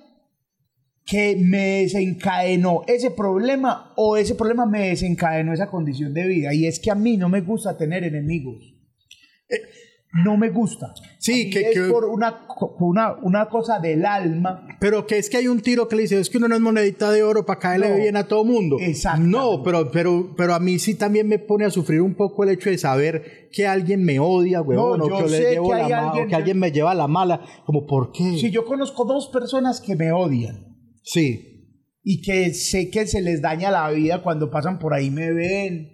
que 1.04 1.36
me 1.36 1.82
desencadenó 1.82 2.82
ese 2.86 3.10
problema 3.10 3.92
o 3.96 4.16
ese 4.16 4.34
problema 4.34 4.64
me 4.64 4.88
desencadenó 4.88 5.52
esa 5.52 5.70
condición 5.70 6.14
de 6.14 6.26
vida. 6.26 6.54
Y 6.54 6.66
es 6.66 6.78
que 6.78 6.90
a 6.90 6.94
mí 6.94 7.16
no 7.16 7.28
me 7.28 7.40
gusta 7.40 7.76
tener 7.76 8.04
enemigos. 8.04 8.62
No 10.12 10.36
me 10.36 10.50
gusta. 10.50 10.92
Sí, 11.18 11.50
que- 11.50 11.60
es 11.70 11.74
que- 11.78 11.88
por 11.88 12.04
una, 12.06 12.40
una, 12.80 13.14
una 13.22 13.48
cosa 13.48 13.78
del 13.78 14.04
alma. 14.04 14.66
Pero 14.80 15.06
que 15.06 15.18
es 15.18 15.30
que 15.30 15.36
hay 15.36 15.46
un 15.46 15.60
tiro 15.60 15.86
que 15.86 15.94
le 15.94 16.02
dice, 16.02 16.18
es 16.18 16.28
que 16.28 16.38
uno 16.38 16.48
no 16.48 16.56
es 16.56 16.60
monedita 16.60 17.12
de 17.12 17.22
oro 17.22 17.46
para 17.46 17.60
caerle 17.60 17.90
No. 17.90 17.96
bien 17.96 18.16
a 18.16 18.26
todo 18.26 18.44
mundo. 18.44 18.76
Exactamente. 18.80 19.30
No, 19.38 19.62
pero, 19.62 19.90
pero, 19.92 20.34
pero 20.36 20.54
a 20.54 20.58
mí 20.58 20.80
sí 20.80 20.96
también 20.96 21.28
me 21.28 21.38
pone 21.38 21.64
a 21.64 21.70
sufrir 21.70 22.00
un 22.02 22.16
poco 22.16 22.42
el 22.42 22.50
hecho 22.50 22.70
de 22.70 22.78
saber 22.78 23.48
que 23.52 23.68
alguien 23.68 24.02
me 24.04 24.18
odia, 24.18 24.62
huevón, 24.62 24.98
No, 24.98 25.04
o 25.04 25.24
que, 25.24 25.30
le 25.30 25.50
llevo 25.52 25.70
que 25.70 25.76
la 25.76 25.88
ma- 25.88 26.06
o 26.06 26.08
alguien- 26.10 26.28
que 26.28 26.34
alguien 26.34 26.58
me 26.58 26.72
lleva 26.72 26.92
la 26.94 27.06
mala. 27.06 27.42
Como, 27.64 27.86
¿por 27.86 28.10
qué? 28.10 28.36
Si 28.36 28.50
yo 28.50 28.64
conozco 28.64 29.04
dos 29.04 29.28
personas 29.28 29.80
que 29.80 29.94
me 29.94 30.10
odian. 30.12 30.66
Sí. 31.02 31.46
y 32.02 32.22
que 32.22 32.54
sé 32.54 32.88
que 32.90 33.06
se 33.06 33.20
les 33.20 33.42
daña 33.42 33.70
la 33.70 33.90
vida 33.90 34.22
cuando 34.22 34.50
pasan 34.50 34.78
por 34.78 34.94
ahí 34.94 35.10
me 35.10 35.32
ven 35.32 35.90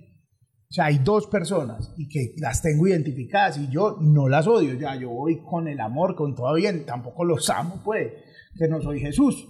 O 0.69 0.73
sea, 0.73 0.87
hay 0.87 0.99
dos 0.99 1.29
personas 1.29 1.93
y 1.97 2.09
que 2.09 2.35
las 2.39 2.61
tengo 2.61 2.89
identificadas 2.89 3.59
y 3.59 3.69
yo 3.69 3.99
no 4.01 4.29
las 4.29 4.47
odio. 4.49 4.75
Ya, 4.75 4.97
yo 4.97 5.11
voy 5.11 5.41
con 5.43 5.69
el 5.69 5.81
amor, 5.81 6.17
con 6.17 6.35
todo 6.35 6.55
bien. 6.55 6.85
Tampoco 6.85 7.25
los 7.25 7.49
amo, 7.51 7.81
pues, 7.85 8.13
que 8.59 8.67
no 8.69 8.81
soy 8.81 9.01
Jesús. 9.01 9.47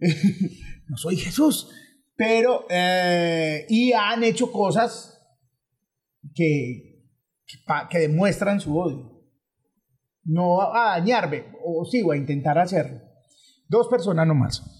no 0.88 0.96
soy 0.96 1.16
Jesús. 1.16 1.68
Pero, 2.16 2.64
eh, 2.70 3.66
y 3.68 3.92
han 3.92 4.24
hecho 4.24 4.50
cosas 4.50 5.20
que, 6.34 7.04
que, 7.90 7.98
demuestran 7.98 8.60
su 8.60 8.78
odio. 8.78 9.12
No 10.24 10.62
a 10.74 10.98
dañarme, 10.98 11.52
o 11.64 11.84
sigo 11.84 12.12
a 12.12 12.16
intentar 12.16 12.58
hacerlo. 12.58 13.00
Dos 13.68 13.88
personas 13.88 14.26
nomás. 14.26 14.75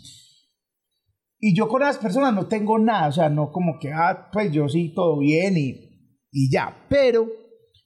Y 1.39 1.55
yo 1.55 1.69
con 1.69 1.83
las 1.83 1.99
personas 1.99 2.35
no 2.35 2.47
tengo 2.47 2.79
nada, 2.79 3.09
o 3.09 3.13
sea, 3.13 3.29
no 3.29 3.53
como 3.53 3.79
que, 3.79 3.93
ah, 3.93 4.31
pues 4.33 4.53
yo 4.53 4.69
sí, 4.69 4.93
todo 4.95 5.19
bien 5.19 5.57
y, 5.57 6.15
y 6.33 6.51
ya. 6.51 6.87
Pero, 6.89 7.29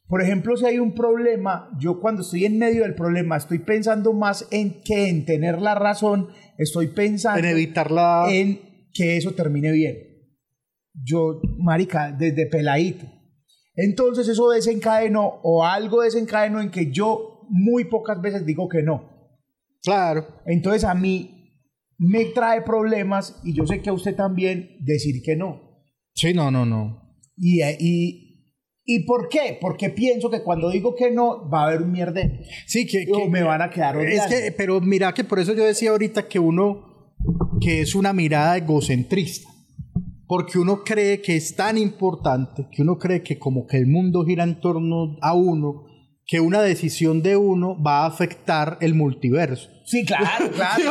por 0.07 0.23
ejemplo, 0.23 0.57
si 0.57 0.67
hay 0.67 0.79
un 0.79 0.95
problema, 0.95 1.69
yo 1.79 2.01
cuando 2.01 2.23
estoy 2.23 2.45
en 2.45 2.59
medio 2.59 2.83
del 2.83 2.95
problema 2.95 3.37
estoy 3.37 3.59
pensando 3.59 4.13
más 4.13 4.47
en 4.51 4.83
que 4.83 5.09
en 5.09 5.25
tener 5.25 5.61
la 5.61 5.75
razón, 5.75 6.29
estoy 6.59 6.89
pensando 6.89 7.41
en 7.41 7.47
evitarla, 7.47 8.27
en 8.31 8.61
que 8.93 9.17
eso 9.17 9.33
termine 9.33 9.73
bien. 9.73 9.97
Yo, 10.95 11.41
marica, 11.59 12.13
desde 12.13 12.47
peladito. 12.47 13.07
Entonces 13.75 14.29
eso 14.29 14.51
desencadenó 14.51 15.41
o 15.43 15.65
algo 15.65 16.03
desencadenó 16.03 16.61
en 16.61 16.71
que 16.71 16.93
yo 16.93 17.47
muy 17.49 17.85
pocas 17.85 18.21
veces 18.21 18.45
digo 18.47 18.69
que 18.69 18.83
no. 18.83 19.09
Claro. 19.83 20.27
Entonces 20.47 20.85
a 20.85 20.95
mí 20.95 21.40
me 22.01 22.25
trae 22.25 22.63
problemas 22.63 23.41
y 23.45 23.55
yo 23.55 23.67
sé 23.67 23.83
que 23.83 23.91
a 23.91 23.93
usted 23.93 24.17
también 24.17 24.79
decir 24.81 25.23
que 25.23 25.37
no. 25.37 25.85
Sí, 26.15 26.33
no, 26.33 26.51
no, 26.51 26.65
no. 26.65 27.15
Y, 27.37 27.63
y, 27.63 28.31
¿Y 28.85 29.05
por 29.05 29.29
qué? 29.29 29.59
Porque 29.61 29.91
pienso 29.91 30.31
que 30.31 30.43
cuando 30.43 30.71
digo 30.71 30.97
que 30.97 31.11
no, 31.11 31.49
va 31.49 31.65
a 31.65 31.67
haber 31.69 31.83
un 31.83 31.93
mierde. 31.93 32.41
Sí, 32.67 32.87
que, 32.87 33.07
me 33.29 33.43
van 33.43 33.61
a 33.61 33.71
quedar 33.71 34.01
Es 34.01 34.27
que, 34.27 34.51
pero 34.57 34.81
mira 34.81 35.13
que 35.13 35.25
por 35.25 35.39
eso 35.39 35.55
yo 35.55 35.65
decía 35.65 35.91
ahorita 35.91 36.27
que 36.27 36.39
uno, 36.39 37.15
que 37.61 37.83
es 37.83 37.95
una 37.95 38.15
mirada 38.15 38.57
egocentrista. 38.57 39.49
Porque 40.27 40.59
uno 40.59 40.83
cree 40.85 41.21
que 41.21 41.37
es 41.37 41.55
tan 41.55 41.77
importante, 41.77 42.67
que 42.73 42.81
uno 42.81 42.99
cree 42.99 43.23
que 43.23 43.39
como 43.39 43.67
que 43.67 43.77
el 43.77 43.87
mundo 43.87 44.25
gira 44.25 44.45
en 44.45 44.59
torno 44.59 45.19
a 45.21 45.35
uno, 45.35 45.85
que 46.31 46.39
una 46.39 46.63
decisión 46.63 47.23
de 47.23 47.37
uno 47.37 47.77
va 47.83 48.05
a 48.05 48.07
afectar 48.07 48.79
el 48.81 48.95
multiverso. 48.95 49.69
Sí, 49.85 50.05
claro, 50.05 50.49
claro. 50.55 50.85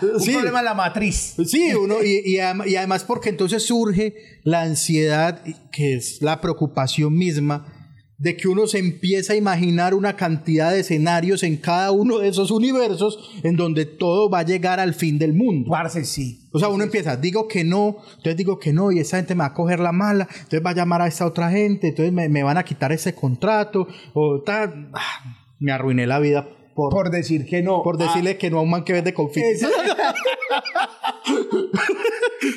un 0.00 0.24
problema 0.24 0.60
en 0.60 0.64
la 0.64 0.74
matriz. 0.74 1.34
Sí, 1.44 1.74
uno, 1.74 1.96
y, 2.04 2.22
y, 2.24 2.38
además 2.38 3.02
porque 3.02 3.30
entonces 3.30 3.66
surge 3.66 4.14
la 4.44 4.62
ansiedad, 4.62 5.42
que 5.72 5.94
es 5.94 6.22
la 6.22 6.40
preocupación 6.40 7.18
misma 7.18 7.75
de 8.18 8.36
que 8.36 8.48
uno 8.48 8.66
se 8.66 8.78
empieza 8.78 9.34
a 9.34 9.36
imaginar 9.36 9.94
una 9.94 10.16
cantidad 10.16 10.72
de 10.72 10.80
escenarios 10.80 11.42
en 11.42 11.56
cada 11.56 11.90
uno 11.90 12.18
de 12.18 12.28
esos 12.28 12.50
universos 12.50 13.18
en 13.42 13.56
donde 13.56 13.84
todo 13.84 14.30
va 14.30 14.38
a 14.40 14.42
llegar 14.42 14.80
al 14.80 14.94
fin 14.94 15.18
del 15.18 15.34
mundo. 15.34 15.70
Parce, 15.70 16.04
sí. 16.04 16.40
O 16.52 16.58
sea, 16.58 16.68
uno 16.68 16.84
empieza, 16.84 17.16
digo 17.16 17.46
que 17.46 17.64
no, 17.64 17.98
entonces 18.08 18.36
digo 18.36 18.58
que 18.58 18.72
no, 18.72 18.90
y 18.90 19.00
esa 19.00 19.18
gente 19.18 19.34
me 19.34 19.40
va 19.40 19.46
a 19.46 19.54
coger 19.54 19.80
la 19.80 19.92
mala, 19.92 20.26
entonces 20.30 20.64
va 20.64 20.70
a 20.70 20.74
llamar 20.74 21.02
a 21.02 21.06
esta 21.06 21.26
otra 21.26 21.50
gente, 21.50 21.88
entonces 21.88 22.12
me, 22.12 22.42
van 22.42 22.56
a 22.56 22.64
quitar 22.64 22.92
ese 22.92 23.14
contrato, 23.14 23.86
o 24.14 24.40
tal. 24.40 24.88
Ah, 24.94 25.36
me 25.58 25.72
arruiné 25.72 26.06
la 26.06 26.18
vida 26.18 26.48
por, 26.74 27.10
decir 27.10 27.46
que 27.46 27.62
no. 27.62 27.82
Por 27.82 27.96
decirle 27.96 28.32
ah. 28.32 28.38
que 28.38 28.50
no 28.50 28.58
a 28.58 28.62
un 28.62 28.70
man 28.70 28.84
que 28.84 28.92
vende 28.92 29.14
confit. 29.14 29.44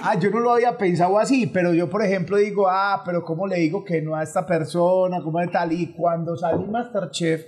ah, 0.04 0.20
yo 0.20 0.30
no 0.30 0.40
lo 0.40 0.54
había 0.54 0.78
pensado 0.78 1.20
así, 1.20 1.48
pero 1.48 1.74
yo, 1.74 1.90
por 1.90 2.04
ejemplo, 2.04 2.38
digo, 2.38 2.68
ah, 2.70 3.02
pero 3.06 3.24
¿cómo 3.24 3.48
le 3.48 3.58
digo 3.58 3.84
que 3.84 4.02
no 4.02 4.16
a 4.16 4.24
esta 4.24 4.46
persona? 4.46 5.22
¿Cómo 5.24 5.40
de 5.40 5.48
tal? 5.48 5.72
Y 5.74 5.94
cuando 5.94 6.36
salí 6.36 6.66
Masterchef, 6.66 7.46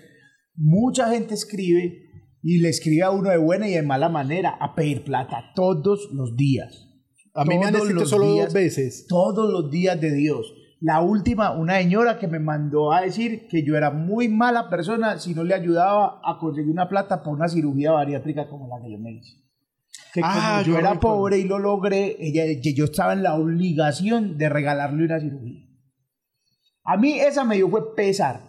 mucha 0.55 1.09
gente 1.09 1.33
escribe 1.33 2.09
y 2.43 2.59
le 2.59 2.69
escribe 2.69 3.03
a 3.03 3.11
uno 3.11 3.29
de 3.29 3.37
buena 3.37 3.67
y 3.67 3.73
de 3.73 3.83
mala 3.83 4.09
manera 4.09 4.57
a 4.59 4.75
pedir 4.75 5.03
plata 5.03 5.51
todos 5.55 6.09
los 6.13 6.35
días. 6.35 6.87
A 7.33 7.45
mí 7.45 7.57
me 7.57 7.65
han 7.65 7.75
escrito 7.75 8.05
solo 8.05 8.25
dos 8.27 8.53
veces. 8.53 9.05
Todos 9.07 9.51
los 9.51 9.71
días 9.71 9.99
de 10.01 10.11
Dios. 10.11 10.53
La 10.81 11.01
última, 11.01 11.51
una 11.51 11.77
señora 11.77 12.17
que 12.17 12.27
me 12.27 12.39
mandó 12.39 12.91
a 12.91 13.01
decir 13.01 13.47
que 13.47 13.63
yo 13.63 13.77
era 13.77 13.91
muy 13.91 14.27
mala 14.27 14.67
persona 14.69 15.19
si 15.19 15.35
no 15.35 15.43
le 15.43 15.53
ayudaba 15.53 16.19
a 16.23 16.39
conseguir 16.39 16.71
una 16.71 16.89
plata 16.89 17.19
para 17.21 17.35
una 17.35 17.47
cirugía 17.47 17.91
bariátrica 17.91 18.49
como 18.49 18.67
la 18.67 18.83
que 18.83 18.91
yo 18.91 18.97
me 18.97 19.13
hice. 19.13 19.41
Que 20.13 20.21
ah, 20.23 20.61
yo 20.65 20.77
era 20.77 20.99
pobre 20.99 21.37
y 21.37 21.43
lo 21.45 21.57
logré, 21.57 22.17
ella, 22.19 22.43
yo 22.61 22.85
estaba 22.85 23.13
en 23.13 23.23
la 23.23 23.35
obligación 23.35 24.37
de 24.37 24.49
regalarle 24.49 25.05
una 25.05 25.19
cirugía. 25.19 25.65
A 26.83 26.97
mí 26.97 27.19
esa 27.19 27.45
me 27.45 27.55
dio 27.55 27.69
fue 27.69 27.95
pesar. 27.95 28.41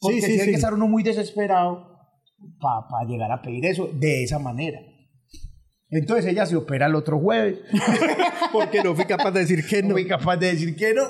Porque 0.00 0.20
sí, 0.20 0.26
sí, 0.26 0.32
tiene 0.32 0.44
que 0.46 0.56
estar 0.56 0.74
uno 0.74 0.88
muy 0.88 1.02
desesperado 1.02 1.96
para 2.60 3.08
llegar 3.08 3.30
a 3.30 3.40
pedir 3.40 3.66
eso 3.66 3.88
de 3.92 4.24
esa 4.24 4.38
manera. 4.38 4.80
Entonces 5.90 6.26
ella 6.26 6.46
se 6.46 6.56
opera 6.56 6.86
el 6.86 6.94
otro 6.94 7.20
jueves. 7.20 7.58
Porque 8.52 8.82
no 8.82 8.94
fui 8.94 9.04
capaz 9.04 9.30
de 9.30 9.40
decir 9.40 9.64
que 9.66 9.82
no. 9.82 9.90
No 9.90 9.94
fui 9.94 10.06
capaz 10.06 10.36
de 10.36 10.52
decir 10.52 10.74
que 10.74 10.92
no. 10.94 11.02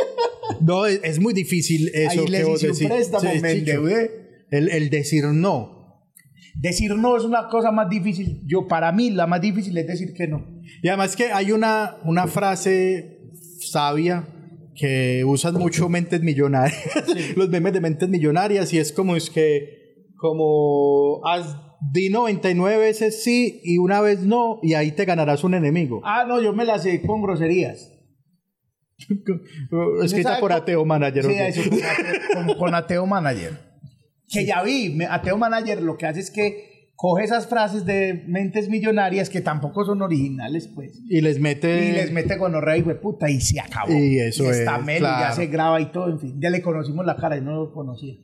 no, 0.60 0.86
es, 0.86 1.18
muy 1.18 1.34
difícil 1.34 1.90
eso 1.92 2.20
Ahí 2.20 2.26
que 2.26 2.44
vos 2.44 2.60
decís. 2.60 2.86
préstamo, 2.86 3.28
el, 4.50 4.68
el 4.70 4.90
decir 4.90 5.24
no. 5.24 5.81
Decir 6.54 6.94
no 6.96 7.16
es 7.16 7.24
una 7.24 7.48
cosa 7.48 7.70
más 7.72 7.88
difícil. 7.88 8.42
Yo, 8.46 8.66
para 8.68 8.92
mí, 8.92 9.10
la 9.10 9.26
más 9.26 9.40
difícil 9.40 9.76
es 9.78 9.86
decir 9.86 10.12
que 10.14 10.28
no. 10.28 10.60
Y 10.82 10.88
además 10.88 11.16
que 11.16 11.32
hay 11.32 11.52
una, 11.52 11.96
una 12.04 12.26
frase 12.26 13.20
sabia 13.60 14.28
que 14.74 15.24
usan 15.24 15.54
mucho 15.54 15.88
mentes 15.88 16.22
millonarias, 16.22 16.82
los 17.36 17.48
memes 17.48 17.72
de 17.72 17.80
mentes 17.80 18.08
millonarias, 18.08 18.72
y 18.72 18.78
es 18.78 18.92
como 18.92 19.16
es 19.16 19.28
que, 19.28 20.06
como, 20.16 21.20
has 21.26 21.56
di 21.90 22.10
99 22.10 22.78
veces 22.78 23.22
sí 23.24 23.60
y 23.64 23.78
una 23.78 24.00
vez 24.00 24.20
no, 24.20 24.60
y 24.62 24.74
ahí 24.74 24.92
te 24.92 25.04
ganarás 25.04 25.44
un 25.44 25.54
enemigo. 25.54 26.00
Ah, 26.04 26.24
no, 26.26 26.40
yo 26.40 26.52
me 26.52 26.64
la 26.64 26.78
sé 26.78 27.02
con 27.02 27.22
groserías. 27.22 27.90
Escrita 30.04 30.38
por 30.38 30.52
Ateo 30.52 30.84
Manager. 30.84 31.24
Sí, 31.24 31.34
eso, 31.34 31.62
con, 32.56 32.74
Ateo, 32.74 33.04
Manager. 33.04 33.71
Que 34.32 34.46
ya 34.46 34.62
vi, 34.62 34.98
Ateo 35.08 35.36
Manager 35.36 35.82
lo 35.82 35.96
que 35.96 36.06
hace 36.06 36.20
es 36.20 36.30
que 36.30 36.72
coge 36.96 37.24
esas 37.24 37.48
frases 37.48 37.84
de 37.84 38.24
mentes 38.28 38.68
millonarias 38.68 39.28
que 39.28 39.40
tampoco 39.40 39.84
son 39.84 40.02
originales, 40.02 40.68
pues. 40.68 41.02
Y 41.08 41.20
les 41.20 41.40
mete. 41.40 41.88
Y 41.88 41.92
les 41.92 42.12
mete 42.12 42.38
con 42.38 42.54
y 42.54 42.82
puta, 42.94 43.28
y 43.28 43.40
se 43.40 43.60
acabó. 43.60 43.92
Y 43.92 44.18
eso 44.20 44.50
está 44.50 44.78
es. 44.78 45.00
ya 45.00 45.32
se 45.32 45.46
graba 45.46 45.80
y 45.80 45.90
todo, 45.90 46.10
en 46.10 46.20
fin. 46.20 46.40
Ya 46.40 46.50
le 46.50 46.62
conocimos 46.62 47.04
la 47.04 47.16
cara 47.16 47.36
y 47.36 47.40
no 47.40 47.54
lo 47.54 47.72
conocía. 47.72 48.14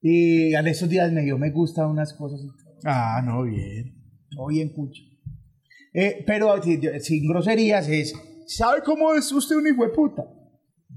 Y 0.00 0.54
en 0.54 0.66
esos 0.66 0.88
días 0.88 1.10
me 1.12 1.22
dio 1.22 1.38
me 1.38 1.50
gusta 1.50 1.86
unas 1.86 2.12
cosas 2.14 2.40
y 2.42 2.48
Ah, 2.84 3.22
no, 3.24 3.42
bien. 3.42 3.94
Todo 4.30 4.48
bien, 4.48 4.68
cucho. 4.68 5.02
Eh, 5.92 6.22
pero 6.26 6.54
sin 7.00 7.26
groserías 7.28 7.88
es, 7.88 8.14
¿sabe 8.46 8.82
cómo 8.84 9.14
es 9.14 9.30
usted 9.32 9.56
un 9.56 9.66
hijo 9.66 9.84
de 9.84 9.90
puta? 9.90 10.22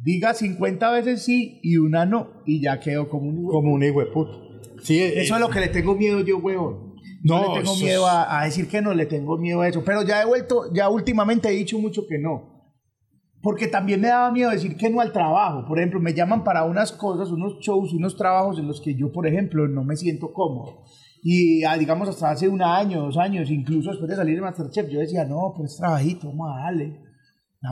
Diga 0.04 0.34
50 0.34 0.92
veces 0.92 1.24
sí 1.24 1.60
y 1.64 1.78
una 1.78 2.06
no, 2.06 2.44
y 2.46 2.62
ya 2.62 2.80
quedó 2.80 3.10
como 3.10 3.30
un 3.30 3.46
Como 3.48 3.74
un 3.74 3.84
hijo 3.84 4.00
de 4.00 4.08
puta. 4.08 4.38
Sí, 4.82 5.02
eso 5.02 5.36
es 5.36 5.42
lo 5.42 5.50
que 5.50 5.60
le 5.60 5.70
tengo 5.70 5.96
miedo 5.96 6.22
yo, 6.22 6.38
huevón. 6.38 6.96
No, 7.24 7.56
le 7.56 7.62
tengo 7.62 7.76
miedo 7.78 8.06
a, 8.06 8.40
a, 8.40 8.46
decir 8.46 8.68
que 8.68 8.82
no, 8.82 8.94
le 8.94 9.06
tengo 9.06 9.38
miedo 9.38 9.62
a 9.62 9.68
eso. 9.68 9.84
Pero 9.84 10.04
ya 10.04 10.22
he 10.22 10.26
vuelto, 10.26 10.72
ya 10.74 10.88
últimamente 10.90 11.50
he 11.50 11.52
dicho 11.52 11.80
mucho 11.80 12.04
que 12.08 12.20
no. 12.20 12.58
Porque 13.42 13.68
también 13.68 14.02
me 14.02 14.08
daba 14.08 14.32
miedo 14.32 14.50
decir 14.50 14.76
que 14.78 14.90
no 14.90 15.02
al 15.02 15.12
trabajo. 15.12 15.66
Por 15.68 15.80
ejemplo, 15.80 16.00
me 16.00 16.14
llaman 16.14 16.44
para 16.44 16.64
unas 16.64 16.92
cosas, 16.92 17.30
unos 17.30 17.60
shows, 17.60 17.94
unos 17.94 18.16
trabajos 18.16 18.60
en 18.60 18.68
los 18.68 18.82
que 18.82 18.96
yo, 18.96 19.12
por 19.12 19.28
ejemplo, 19.28 19.68
no 19.68 19.84
me 19.84 19.96
siento 19.96 20.32
cómodo. 20.34 20.84
Y 21.24 21.64
ah, 21.64 21.78
digamos 21.78 22.08
hasta 22.10 22.32
hace 22.32 22.48
un 22.48 22.62
año, 22.62 23.02
dos 23.02 23.18
años, 23.18 23.50
incluso 23.50 23.90
después 23.90 24.10
de 24.10 24.16
salir 24.16 24.36
de 24.36 24.42
Masterchef, 24.42 24.90
yo 24.90 25.00
decía, 25.00 25.26
no, 25.26 25.54
pues 25.56 25.78
trabajito, 25.78 26.28
vamos 26.28 26.50
a 26.52 26.64
darle. 26.64 27.07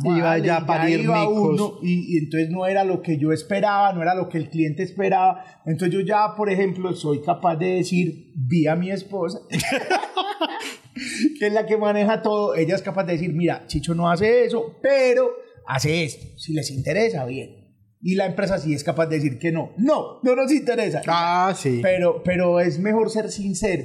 Iba 0.04 0.38
ya 0.40 0.58
a 0.58 0.66
parir 0.66 1.10
uno, 1.10 1.80
y, 1.82 2.16
y, 2.16 2.18
entonces 2.18 2.50
no 2.50 2.66
era 2.66 2.84
lo 2.84 3.02
que 3.02 3.18
yo 3.18 3.32
esperaba, 3.32 3.94
no 3.94 4.02
era 4.02 4.16
lo 4.16 4.30
que 4.30 4.38
el 4.38 4.50
cliente 4.50 4.84
esperaba. 4.84 5.44
Entonces 5.66 5.94
yo 5.94 6.02
ya, 6.02 6.36
por 6.36 6.50
ejemplo, 6.50 6.94
soy 6.94 7.22
capaz 7.22 7.56
de 7.56 7.78
decir, 7.78 8.32
vi 8.36 8.68
a 8.68 8.76
mi 8.76 8.92
esposa, 8.92 9.40
que 11.40 11.48
es 11.48 11.54
la 11.54 11.66
que 11.66 11.78
maneja 11.78 12.22
todo, 12.22 12.56
ella 12.56 12.76
es 12.76 12.82
capaz 12.82 13.04
de 13.06 13.14
decir, 13.14 13.34
mira, 13.34 13.66
Chicho 13.68 13.94
no 13.94 14.10
hace 14.10 14.46
eso, 14.46 14.78
pero 14.82 15.30
hace 15.68 16.04
esto. 16.04 16.26
Si 16.38 16.54
les 16.54 16.72
interesa, 16.72 17.26
bien 17.26 17.66
y 18.08 18.14
la 18.14 18.28
empresa 18.28 18.60
sí 18.60 18.72
es 18.72 18.84
capaz 18.84 19.08
de 19.08 19.16
decir 19.16 19.40
que 19.40 19.52
no. 19.52 19.74
No, 19.78 20.20
no 20.22 20.36
nos 20.36 20.52
interesa. 20.52 21.02
Ah, 21.08 21.56
sí. 21.58 21.80
Pero, 21.82 22.22
pero 22.24 22.60
es 22.60 22.78
mejor 22.78 23.10
ser 23.10 23.32
sincero. 23.32 23.84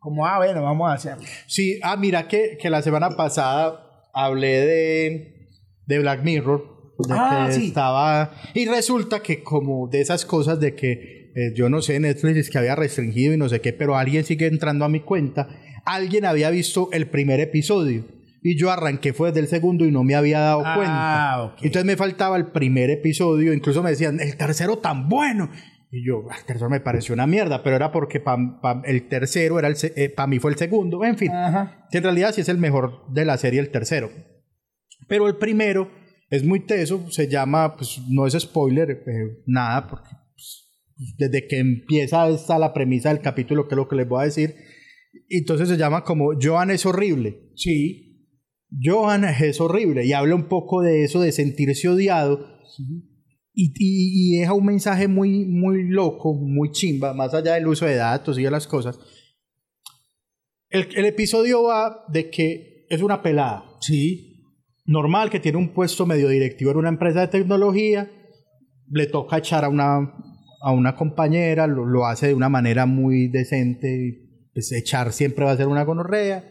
Como, 0.00 0.26
ah, 0.26 0.38
bueno, 0.38 0.60
vamos 0.60 0.90
a 0.90 0.94
hacerlo. 0.94 1.22
Sí, 1.46 1.78
ah, 1.84 1.96
mira 1.96 2.26
que, 2.26 2.58
que 2.60 2.68
la 2.68 2.82
semana 2.82 3.10
pasada 3.10 4.08
hablé 4.12 4.60
de, 4.66 5.39
de 5.90 5.98
Black 5.98 6.22
Mirror. 6.24 6.80
De 7.06 7.14
ah, 7.16 7.44
que 7.48 7.52
sí. 7.54 7.66
estaba. 7.68 8.32
Y 8.54 8.66
resulta 8.66 9.20
que, 9.20 9.42
como 9.42 9.88
de 9.88 10.00
esas 10.00 10.24
cosas 10.26 10.58
de 10.60 10.74
que 10.74 11.30
eh, 11.34 11.52
yo 11.54 11.68
no 11.70 11.80
sé, 11.80 11.98
Netflix 12.00 12.36
es 12.38 12.50
que 12.50 12.58
había 12.58 12.74
restringido 12.76 13.32
y 13.32 13.36
no 13.36 13.48
sé 13.48 13.60
qué, 13.60 13.72
pero 13.72 13.96
alguien 13.96 14.24
sigue 14.24 14.46
entrando 14.46 14.84
a 14.84 14.88
mi 14.88 15.00
cuenta. 15.00 15.48
Alguien 15.86 16.24
había 16.26 16.50
visto 16.50 16.88
el 16.92 17.06
primer 17.08 17.40
episodio 17.40 18.04
y 18.42 18.58
yo 18.58 18.70
arranqué 18.70 19.12
fue 19.12 19.28
desde 19.28 19.40
el 19.40 19.46
segundo 19.48 19.84
y 19.86 19.90
no 19.92 20.02
me 20.02 20.14
había 20.14 20.40
dado 20.40 20.62
Ah, 20.64 20.74
cuenta. 20.76 21.42
ok. 21.44 21.52
Entonces 21.62 21.84
me 21.86 21.96
faltaba 21.96 22.36
el 22.36 22.46
primer 22.46 22.90
episodio, 22.90 23.52
incluso 23.54 23.82
me 23.82 23.90
decían, 23.90 24.18
el 24.20 24.36
tercero 24.36 24.78
tan 24.78 25.08
bueno. 25.08 25.50
Y 25.92 26.06
yo, 26.06 26.24
"Ah, 26.30 26.36
el 26.38 26.44
tercero 26.44 26.68
me 26.70 26.80
pareció 26.80 27.14
una 27.14 27.26
mierda, 27.26 27.62
pero 27.62 27.76
era 27.76 27.90
porque 27.92 28.20
pa- 28.20 28.60
pa- 28.60 28.82
el 28.84 29.08
tercero 29.08 29.58
era 29.58 29.68
el 29.68 29.76
para 30.14 30.26
mí 30.26 30.38
fue 30.38 30.50
el 30.52 30.56
segundo. 30.58 31.02
En 31.04 31.16
fin, 31.16 31.30
Ajá. 31.32 31.86
que 31.90 31.98
en 31.98 32.04
realidad 32.04 32.32
sí 32.34 32.42
es 32.42 32.48
el 32.48 32.58
mejor 32.58 33.06
de 33.12 33.24
la 33.24 33.36
serie, 33.38 33.58
el 33.60 33.70
tercero. 33.70 34.10
Pero 35.10 35.26
el 35.28 35.36
primero 35.36 35.90
es 36.30 36.44
muy 36.44 36.60
teso, 36.64 37.10
se 37.10 37.26
llama, 37.28 37.76
pues 37.76 37.98
no 38.08 38.26
es 38.26 38.34
spoiler, 38.34 38.90
eh, 38.90 39.42
nada, 39.46 39.88
porque 39.88 40.08
pues, 40.34 40.70
desde 41.18 41.48
que 41.48 41.58
empieza 41.58 42.28
está 42.28 42.56
la 42.58 42.72
premisa 42.72 43.08
del 43.12 43.20
capítulo, 43.20 43.66
que 43.66 43.74
es 43.74 43.76
lo 43.76 43.88
que 43.88 43.96
les 43.96 44.08
voy 44.08 44.22
a 44.22 44.26
decir. 44.26 44.54
Entonces 45.28 45.68
se 45.68 45.76
llama 45.76 46.04
como 46.04 46.30
Johan 46.40 46.70
es 46.70 46.86
horrible. 46.86 47.50
Sí. 47.56 48.06
Johan 48.80 49.24
es 49.24 49.60
horrible 49.60 50.06
y 50.06 50.12
habla 50.12 50.36
un 50.36 50.48
poco 50.48 50.80
de 50.80 51.02
eso, 51.02 51.20
de 51.20 51.32
sentirse 51.32 51.88
odiado. 51.88 52.46
Y, 53.52 53.72
y- 53.76 54.36
y 54.36 54.38
deja 54.38 54.52
un 54.54 54.64
mensaje 54.66 55.08
muy, 55.08 55.44
muy 55.44 55.88
loco, 55.88 56.34
muy 56.34 56.70
chimba, 56.70 57.12
más 57.14 57.34
allá 57.34 57.54
del 57.54 57.66
uso 57.66 57.84
de 57.86 57.96
datos 57.96 58.38
y 58.38 58.44
de 58.44 58.50
las 58.52 58.68
cosas. 58.68 58.96
El, 60.68 60.86
el 60.94 61.04
episodio 61.06 61.64
va 61.64 62.04
de 62.12 62.30
que 62.30 62.86
es 62.88 63.02
una 63.02 63.20
pelada 63.22 63.64
Sí. 63.80 64.28
Normal 64.90 65.30
que 65.30 65.38
tiene 65.40 65.56
un 65.58 65.72
puesto 65.72 66.04
medio 66.04 66.28
directivo 66.28 66.72
en 66.72 66.76
una 66.78 66.88
empresa 66.88 67.20
de 67.20 67.28
tecnología, 67.28 68.10
le 68.90 69.06
toca 69.06 69.38
echar 69.38 69.64
a 69.64 69.68
una, 69.68 70.12
a 70.62 70.72
una 70.72 70.96
compañera, 70.96 71.66
lo, 71.68 71.86
lo 71.86 72.06
hace 72.06 72.26
de 72.28 72.34
una 72.34 72.48
manera 72.48 72.86
muy 72.86 73.28
decente, 73.28 74.48
pues 74.52 74.72
echar 74.72 75.12
siempre 75.12 75.44
va 75.44 75.52
a 75.52 75.56
ser 75.56 75.68
una 75.68 75.84
gonorrea. 75.84 76.44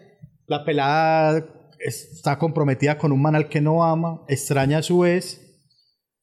La 0.48 0.64
pelada 0.64 1.46
está 1.80 2.38
comprometida 2.38 2.98
con 2.98 3.12
un 3.12 3.22
man 3.22 3.36
al 3.36 3.50
que 3.50 3.60
no 3.62 3.84
ama, 3.84 4.22
extraña 4.30 4.78
a 4.80 4.84
su 4.84 5.00
vez, 5.00 5.42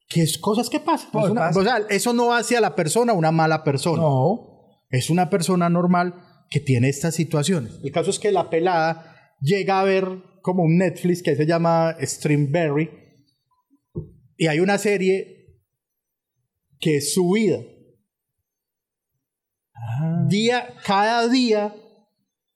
que 0.09 0.23
es 0.23 0.39
cosas 0.39 0.71
que 0.71 0.81
pasan. 0.81 1.11
Es 1.23 1.31
una- 1.31 1.41
pasa. 1.49 1.61
o 1.61 1.63
sea, 1.65 1.77
eso 1.91 2.13
no 2.15 2.33
hace 2.33 2.57
a 2.57 2.61
la 2.63 2.75
persona 2.75 3.13
una 3.13 3.31
mala 3.31 3.63
persona 3.63 4.03
No. 4.03 4.41
es 4.91 5.11
una 5.11 5.29
persona 5.29 5.69
normal 5.69 6.15
que 6.49 6.61
tiene 6.61 6.89
estas 6.89 7.15
situaciones. 7.15 7.79
El 7.85 7.93
caso 7.93 8.09
es 8.11 8.19
que 8.19 8.33
la 8.33 8.49
pelada 8.49 9.16
llega 9.41 9.81
a 9.81 9.85
ver 9.85 10.07
como 10.43 10.63
un 10.63 10.79
Netflix 10.79 11.23
que 11.23 11.35
se 11.35 11.47
llama 11.47 11.97
Streamberry 12.01 12.91
y 14.37 14.47
hay 14.47 14.61
una 14.61 14.79
serie 14.79 15.61
que 16.79 16.99
es 16.99 17.15
su 17.15 17.33
vida. 17.33 17.59
Día, 20.29 20.75
cada 20.85 21.29
día 21.29 21.75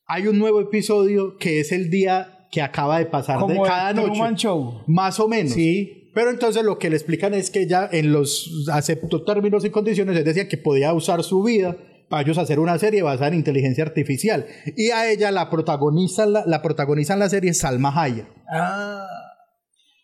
hay 0.06 0.26
un 0.26 0.38
nuevo 0.38 0.60
episodio 0.60 1.36
que 1.38 1.60
es 1.60 1.72
el 1.72 1.90
día 1.90 2.48
que 2.50 2.62
acaba 2.62 2.98
de 2.98 3.06
pasar 3.06 3.38
de 3.38 3.54
Como 3.54 3.62
cada 3.62 3.90
el 3.90 3.96
noche. 3.96 4.36
Show. 4.36 4.82
Más 4.86 5.20
o 5.20 5.28
menos. 5.28 5.52
Sí. 5.52 6.10
Pero 6.12 6.30
entonces 6.30 6.64
lo 6.64 6.78
que 6.78 6.90
le 6.90 6.96
explican 6.96 7.34
es 7.34 7.50
que 7.50 7.62
ella 7.62 7.88
en 7.90 8.12
los 8.12 8.68
aceptó 8.72 9.24
términos 9.24 9.64
y 9.64 9.70
condiciones, 9.70 10.16
es 10.18 10.24
decir, 10.24 10.48
que 10.48 10.58
podía 10.58 10.92
usar 10.92 11.22
su 11.22 11.42
vida 11.44 11.76
para 12.10 12.22
ellos 12.22 12.36
hacer 12.36 12.58
una 12.58 12.78
serie 12.78 13.02
basada 13.02 13.28
en 13.28 13.34
inteligencia 13.34 13.84
artificial. 13.84 14.44
Y 14.76 14.90
a 14.90 15.10
ella 15.10 15.30
la 15.30 15.48
protagoniza, 15.48 16.26
la, 16.26 16.44
la 16.44 16.60
protagoniza 16.60 17.14
en 17.14 17.20
la 17.20 17.30
serie 17.30 17.54
Salma 17.54 17.90
Hayek. 17.96 18.26
Ah. 18.52 19.06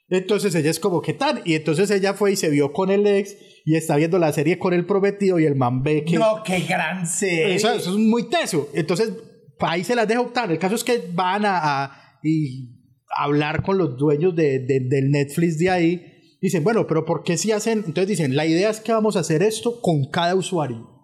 Entonces 0.09 0.55
ella 0.55 0.71
es 0.71 0.79
como, 0.79 1.03
¿qué 1.03 1.15
tal? 1.15 1.43
Y 1.45 1.55
entonces 1.55 1.91
ella 1.91 2.15
fue 2.15 2.33
y 2.33 2.37
se 2.37 2.49
vio 2.49 2.73
con 2.73 2.91
el 2.93 3.05
ex 3.09 3.35
y 3.65 3.75
está 3.75 3.97
viendo 3.97 4.21
la 4.21 4.33
serie 4.33 4.57
con 4.59 4.73
el 4.73 4.87
prometido 4.87 5.41
y 5.41 5.47
el 5.47 5.57
man 5.57 5.83
ve 5.83 6.05
que... 6.05 6.17
No, 6.17 6.43
qué 6.45 6.61
gran 6.61 7.07
serie. 7.09 7.57
Eso, 7.57 7.73
eso 7.73 7.91
es 7.91 7.97
muy 7.97 8.31
teso. 8.31 8.69
Entonces, 8.73 9.11
ahí 9.59 9.83
se 9.83 9.97
las 9.97 10.07
deja 10.07 10.21
optar. 10.21 10.49
El 10.53 10.59
caso 10.61 10.77
es 10.77 10.85
que 10.85 11.03
van 11.13 11.45
a, 11.45 11.59
a- 11.85 12.19
y 12.23 12.71
hablar 13.17 13.65
con 13.65 13.79
los 13.79 13.97
dueños 13.99 14.37
de, 14.37 14.61
de- 14.61 14.87
del 14.89 15.11
Netflix 15.11 15.59
de 15.59 15.71
ahí. 15.71 16.07
Dicen, 16.41 16.63
bueno, 16.63 16.87
pero 16.87 17.05
¿por 17.05 17.25
qué 17.25 17.37
si 17.37 17.51
hacen? 17.51 17.79
Entonces 17.79 18.07
dicen, 18.07 18.37
la 18.37 18.47
idea 18.47 18.71
es 18.71 18.79
que 18.79 18.93
vamos 18.93 19.17
a 19.17 19.21
hacer 19.21 19.43
esto 19.43 19.81
con 19.81 20.09
cada 20.13 20.37
usuario. 20.37 20.96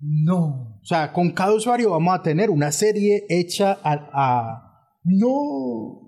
No. 0.00 0.78
O 0.82 0.84
sea, 0.84 1.12
con 1.12 1.30
cada 1.30 1.54
usuario 1.54 1.90
vamos 1.90 2.14
a 2.18 2.22
tener 2.22 2.50
una 2.50 2.72
serie 2.72 3.24
hecha 3.28 3.78
a... 3.82 3.92
a- 4.12 4.62
no... 5.04 6.02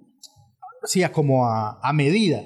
Sí, 0.84 1.03
a 1.03 1.12
como 1.12 1.47
a, 1.47 1.80
a 1.82 1.93
medida. 1.93 2.43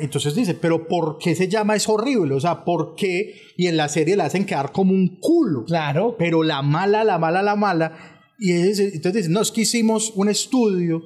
Entonces 0.00 0.34
dice, 0.36 0.54
pero 0.54 0.86
¿por 0.86 1.18
qué 1.18 1.34
se 1.34 1.48
llama 1.48 1.74
es 1.74 1.88
horrible? 1.88 2.34
O 2.34 2.40
sea, 2.40 2.64
¿por 2.64 2.94
qué? 2.94 3.34
Y 3.56 3.66
en 3.66 3.76
la 3.76 3.88
serie 3.88 4.16
la 4.16 4.26
hacen 4.26 4.46
quedar 4.46 4.70
como 4.70 4.92
un 4.92 5.18
culo 5.20 5.64
Claro. 5.64 6.14
pero 6.16 6.44
la 6.44 6.62
mala, 6.62 7.02
la 7.02 7.18
mala, 7.18 7.42
la 7.42 7.56
mala. 7.56 7.92
Y 8.38 8.52
es- 8.52 8.78
entonces 8.78 9.14
dicen, 9.14 9.32
no, 9.32 9.40
es 9.40 9.50
que 9.50 9.62
hicimos 9.62 10.12
un 10.14 10.28
estudio 10.28 11.02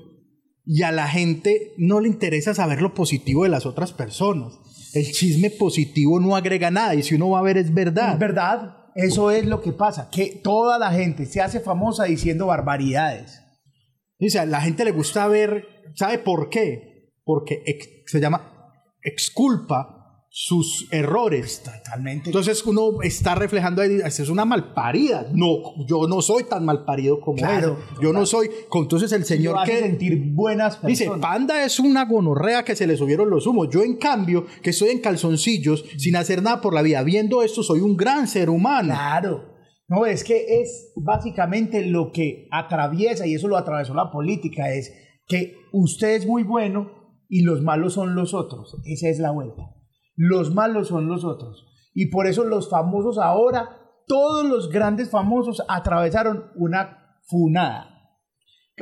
y 0.67 0.83
a 0.83 0.93
la 0.93 1.09
gente 1.09 1.73
no 1.79 2.01
le 2.01 2.09
interesa 2.09 2.53
saber 2.55 2.83
lo 2.83 2.93
positivo 2.93 3.45
de 3.45 3.49
las 3.49 3.65
otras 3.65 3.93
personas. 3.93 4.53
El 4.93 5.11
chisme 5.13 5.49
positivo 5.51 6.21
no 6.21 6.37
agrega 6.37 6.71
nada 6.71 6.95
y 6.95 7.03
si 7.03 7.15
uno 7.15 7.31
va 7.31 7.39
a 7.39 7.43
ver 7.43 7.57
es 7.57 7.73
verdad. 7.73 8.13
Es 8.15 8.19
verdad. 8.19 8.75
Eso 8.99 9.31
es 9.31 9.47
lo 9.47 9.61
que 9.63 9.73
pasa. 9.73 10.11
Que 10.11 10.41
toda 10.43 10.77
la 10.77 10.91
gente 10.91 11.25
se 11.25 11.41
hace 11.41 11.61
famosa 11.61 12.07
diciendo 12.07 12.47
barbaridades. 12.47 13.45
Dice, 14.19 14.41
a 14.41 14.45
la 14.45 14.61
gente 14.61 14.85
le 14.85 14.91
gusta 14.91 15.29
ver, 15.29 15.69
¿sabe 15.95 16.19
por 16.19 16.51
qué? 16.51 17.13
Porque 17.23 17.63
se 18.07 18.19
llama 18.19 18.83
exculpa 19.01 19.98
sus 20.41 20.87
errores. 20.93 21.65
Totalmente. 21.65 22.29
Entonces 22.29 22.65
uno 22.65 23.03
está 23.03 23.35
reflejando 23.35 23.83
ahí, 23.83 23.97
"Esa 23.97 24.23
es 24.23 24.29
una 24.29 24.45
malparida. 24.45 25.27
No, 25.35 25.85
yo 25.89 26.07
no 26.07 26.23
soy 26.23 26.45
tan 26.45 26.65
malparido 26.65 27.21
como 27.21 27.39
Claro, 27.39 27.77
él. 27.91 27.97
Yo 28.01 28.13
no 28.13 28.25
soy. 28.25 28.49
Entonces 28.73 29.11
el 29.11 29.25
señor 29.25 29.55
Lo 29.55 29.61
hace 29.63 29.73
que 29.73 29.79
sentir 29.81 30.33
buenas 30.35 30.77
personas. 30.77 30.97
Dice, 30.97 31.11
Panda 31.21 31.65
es 31.65 31.81
una 31.81 32.05
gonorrea 32.05 32.65
que 32.65 32.77
se 32.77 32.87
le 32.87 32.97
subieron 32.97 33.29
los 33.31 33.49
humos. 33.49 33.69
Yo, 33.73 33.83
en 33.83 33.97
cambio, 33.97 34.47
que 34.63 34.71
estoy 34.71 34.91
en 34.91 35.01
calzoncillos, 35.01 35.85
sin 35.97 36.15
hacer 36.15 36.41
nada 36.41 36.61
por 36.61 36.73
la 36.73 36.83
vida, 36.83 37.03
viendo 37.03 37.43
esto, 37.43 37.65
soy 37.65 37.81
un 37.81 37.97
gran 37.97 38.29
ser 38.29 38.49
humano. 38.49 38.95
Claro. 38.95 39.57
No, 39.89 40.07
es 40.07 40.23
que 40.23 40.61
es 40.61 40.93
básicamente 40.95 41.85
lo 41.85 42.13
que 42.13 42.47
atraviesa, 42.53 43.27
y 43.27 43.35
eso 43.35 43.49
lo 43.49 43.57
atravesó 43.57 43.93
la 43.93 44.13
política, 44.13 44.73
es 44.73 44.93
que 45.27 45.57
usted 45.73 46.15
es 46.15 46.27
muy 46.29 46.45
bueno 46.45 46.93
y 47.29 47.43
los 47.43 47.61
malos 47.61 47.95
son 47.95 48.15
los 48.15 48.35
otros. 48.35 48.77
Esa 48.85 49.09
es 49.09 49.19
la 49.19 49.33
vuelta. 49.33 49.75
Los 50.21 50.53
malos 50.53 50.89
son 50.89 51.07
los 51.07 51.25
otros. 51.25 51.65
Y 51.95 52.07
por 52.07 52.27
eso 52.27 52.43
los 52.45 52.69
famosos 52.69 53.19
ahora, 53.19 53.71
todos 54.09 54.45
los 54.45 54.69
grandes 54.69 55.11
famosos 55.11 55.63
atravesaron 55.69 56.51
una 56.57 57.17
funada. 57.29 57.95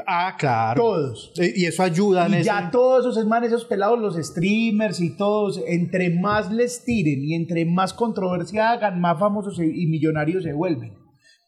Ah, 0.07 0.35
claro. 0.39 0.83
Todos. 0.83 1.33
Y 1.39 1.65
eso 1.67 1.83
ayuda 1.83 2.27
en 2.27 2.33
Y 2.33 2.37
ese- 2.37 2.45
ya 2.45 2.71
todos 2.71 3.01
esos 3.07 3.17
hermanos, 3.17 3.49
esos 3.49 3.65
pelados, 3.67 3.99
los 3.99 4.15
streamers 4.17 5.01
y 5.01 5.17
todos, 5.17 5.61
entre 5.67 6.11
más 6.11 6.51
les 6.53 6.85
tiren 6.85 7.23
y 7.25 7.35
entre 7.35 7.65
más 7.67 7.93
controversia 7.93 8.71
hagan, 8.71 9.01
más 9.01 9.19
famosos 9.19 9.59
y 9.59 9.87
millonarios 9.87 10.43
se 10.43 10.53
vuelven. 10.53 10.95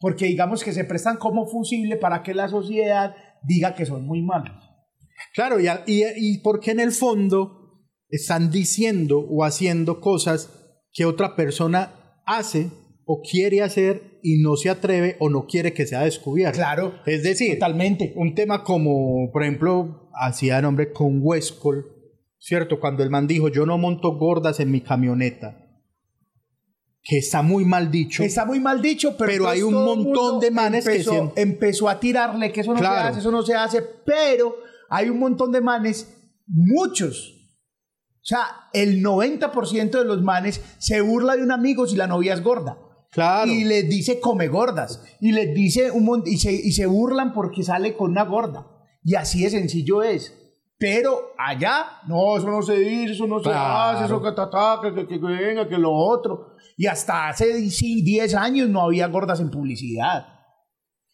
Porque 0.00 0.26
digamos 0.26 0.62
que 0.64 0.72
se 0.72 0.84
prestan 0.84 1.16
como 1.16 1.46
fusible 1.46 1.96
para 1.96 2.22
que 2.22 2.32
la 2.34 2.48
sociedad 2.48 3.14
diga 3.42 3.74
que 3.74 3.84
son 3.86 4.06
muy 4.06 4.22
malos. 4.22 4.54
Claro, 5.34 5.58
y, 5.60 5.66
y, 5.86 6.04
y 6.16 6.38
porque 6.38 6.70
en 6.70 6.80
el 6.80 6.92
fondo 6.92 7.57
están 8.10 8.50
diciendo 8.50 9.18
o 9.20 9.44
haciendo 9.44 10.00
cosas 10.00 10.50
que 10.92 11.04
otra 11.04 11.36
persona 11.36 12.20
hace 12.26 12.70
o 13.04 13.22
quiere 13.22 13.62
hacer 13.62 14.18
y 14.22 14.42
no 14.42 14.56
se 14.56 14.68
atreve 14.70 15.16
o 15.20 15.30
no 15.30 15.46
quiere 15.46 15.72
que 15.72 15.86
sea 15.86 16.02
descubierto. 16.04 16.56
Claro, 16.58 16.94
Es 17.06 17.22
decir, 17.22 17.54
totalmente. 17.54 18.12
un 18.16 18.34
tema 18.34 18.64
como, 18.64 19.30
por 19.32 19.42
ejemplo, 19.42 20.10
hacía 20.14 20.60
nombre 20.60 20.92
con 20.92 21.20
Westcol, 21.22 21.86
¿cierto? 22.38 22.80
Cuando 22.80 23.02
el 23.02 23.10
man 23.10 23.26
dijo, 23.26 23.48
yo 23.48 23.64
no 23.64 23.78
monto 23.78 24.16
gordas 24.18 24.60
en 24.60 24.70
mi 24.70 24.80
camioneta, 24.80 25.64
que 27.02 27.18
está 27.18 27.40
muy 27.42 27.64
mal 27.64 27.90
dicho. 27.90 28.22
Está 28.22 28.44
muy 28.44 28.60
mal 28.60 28.82
dicho, 28.82 29.16
pero, 29.16 29.30
Pero 29.32 29.48
hay 29.48 29.62
un 29.62 29.74
el 29.74 29.84
montón 29.84 30.40
de 30.40 30.50
manes 30.50 30.84
que 30.84 30.90
empezó, 30.92 31.12
sí- 31.12 31.32
empezó 31.40 31.88
a 31.88 32.00
tirarle 32.00 32.52
que 32.52 32.60
eso 32.60 32.72
no 32.74 32.78
Claro. 32.80 33.00
se 33.02 33.08
hace, 33.10 33.20
eso 33.20 33.30
no 33.30 33.42
se 33.42 33.54
hace, 33.54 33.82
pero 34.04 34.54
hay 34.90 35.08
un 35.08 35.18
montón 35.18 35.52
de 35.52 35.60
manes, 35.62 36.14
muchos. 36.46 37.34
O 38.28 38.30
sea, 38.30 38.68
el 38.74 39.02
90% 39.02 39.90
de 39.90 40.04
los 40.04 40.20
manes 40.22 40.60
se 40.76 41.00
burla 41.00 41.34
de 41.34 41.42
un 41.42 41.50
amigo 41.50 41.86
si 41.86 41.96
la 41.96 42.06
novia 42.06 42.34
es 42.34 42.42
gorda. 42.42 42.76
Claro. 43.10 43.50
Y 43.50 43.64
les 43.64 43.88
dice 43.88 44.20
come 44.20 44.48
gordas. 44.48 45.02
Y 45.18 45.32
les 45.32 45.54
dice 45.54 45.90
un 45.90 46.22
y 46.26 46.36
se, 46.36 46.52
y 46.52 46.72
se 46.72 46.84
burlan 46.84 47.32
porque 47.32 47.62
sale 47.62 47.96
con 47.96 48.10
una 48.10 48.24
gorda. 48.24 48.66
Y 49.02 49.14
así 49.14 49.44
de 49.44 49.48
sencillo 49.48 50.02
es. 50.02 50.34
Pero 50.76 51.32
allá, 51.38 51.86
no, 52.06 52.36
eso 52.36 52.48
no 52.50 52.60
se 52.60 52.78
dice, 52.78 53.14
eso 53.14 53.26
no 53.26 53.40
se 53.42 53.48
hace, 53.50 54.04
eso 54.04 54.20
que, 54.22 54.94
que, 54.94 55.06
que, 55.06 55.18
que 55.20 55.26
venga, 55.26 55.66
que 55.66 55.78
lo 55.78 55.90
otro. 55.92 56.54
Y 56.76 56.86
hasta 56.86 57.28
hace 57.30 57.70
sí, 57.70 58.02
10 58.02 58.34
años 58.34 58.68
no 58.68 58.82
había 58.82 59.06
gordas 59.06 59.40
en 59.40 59.50
publicidad. 59.50 60.26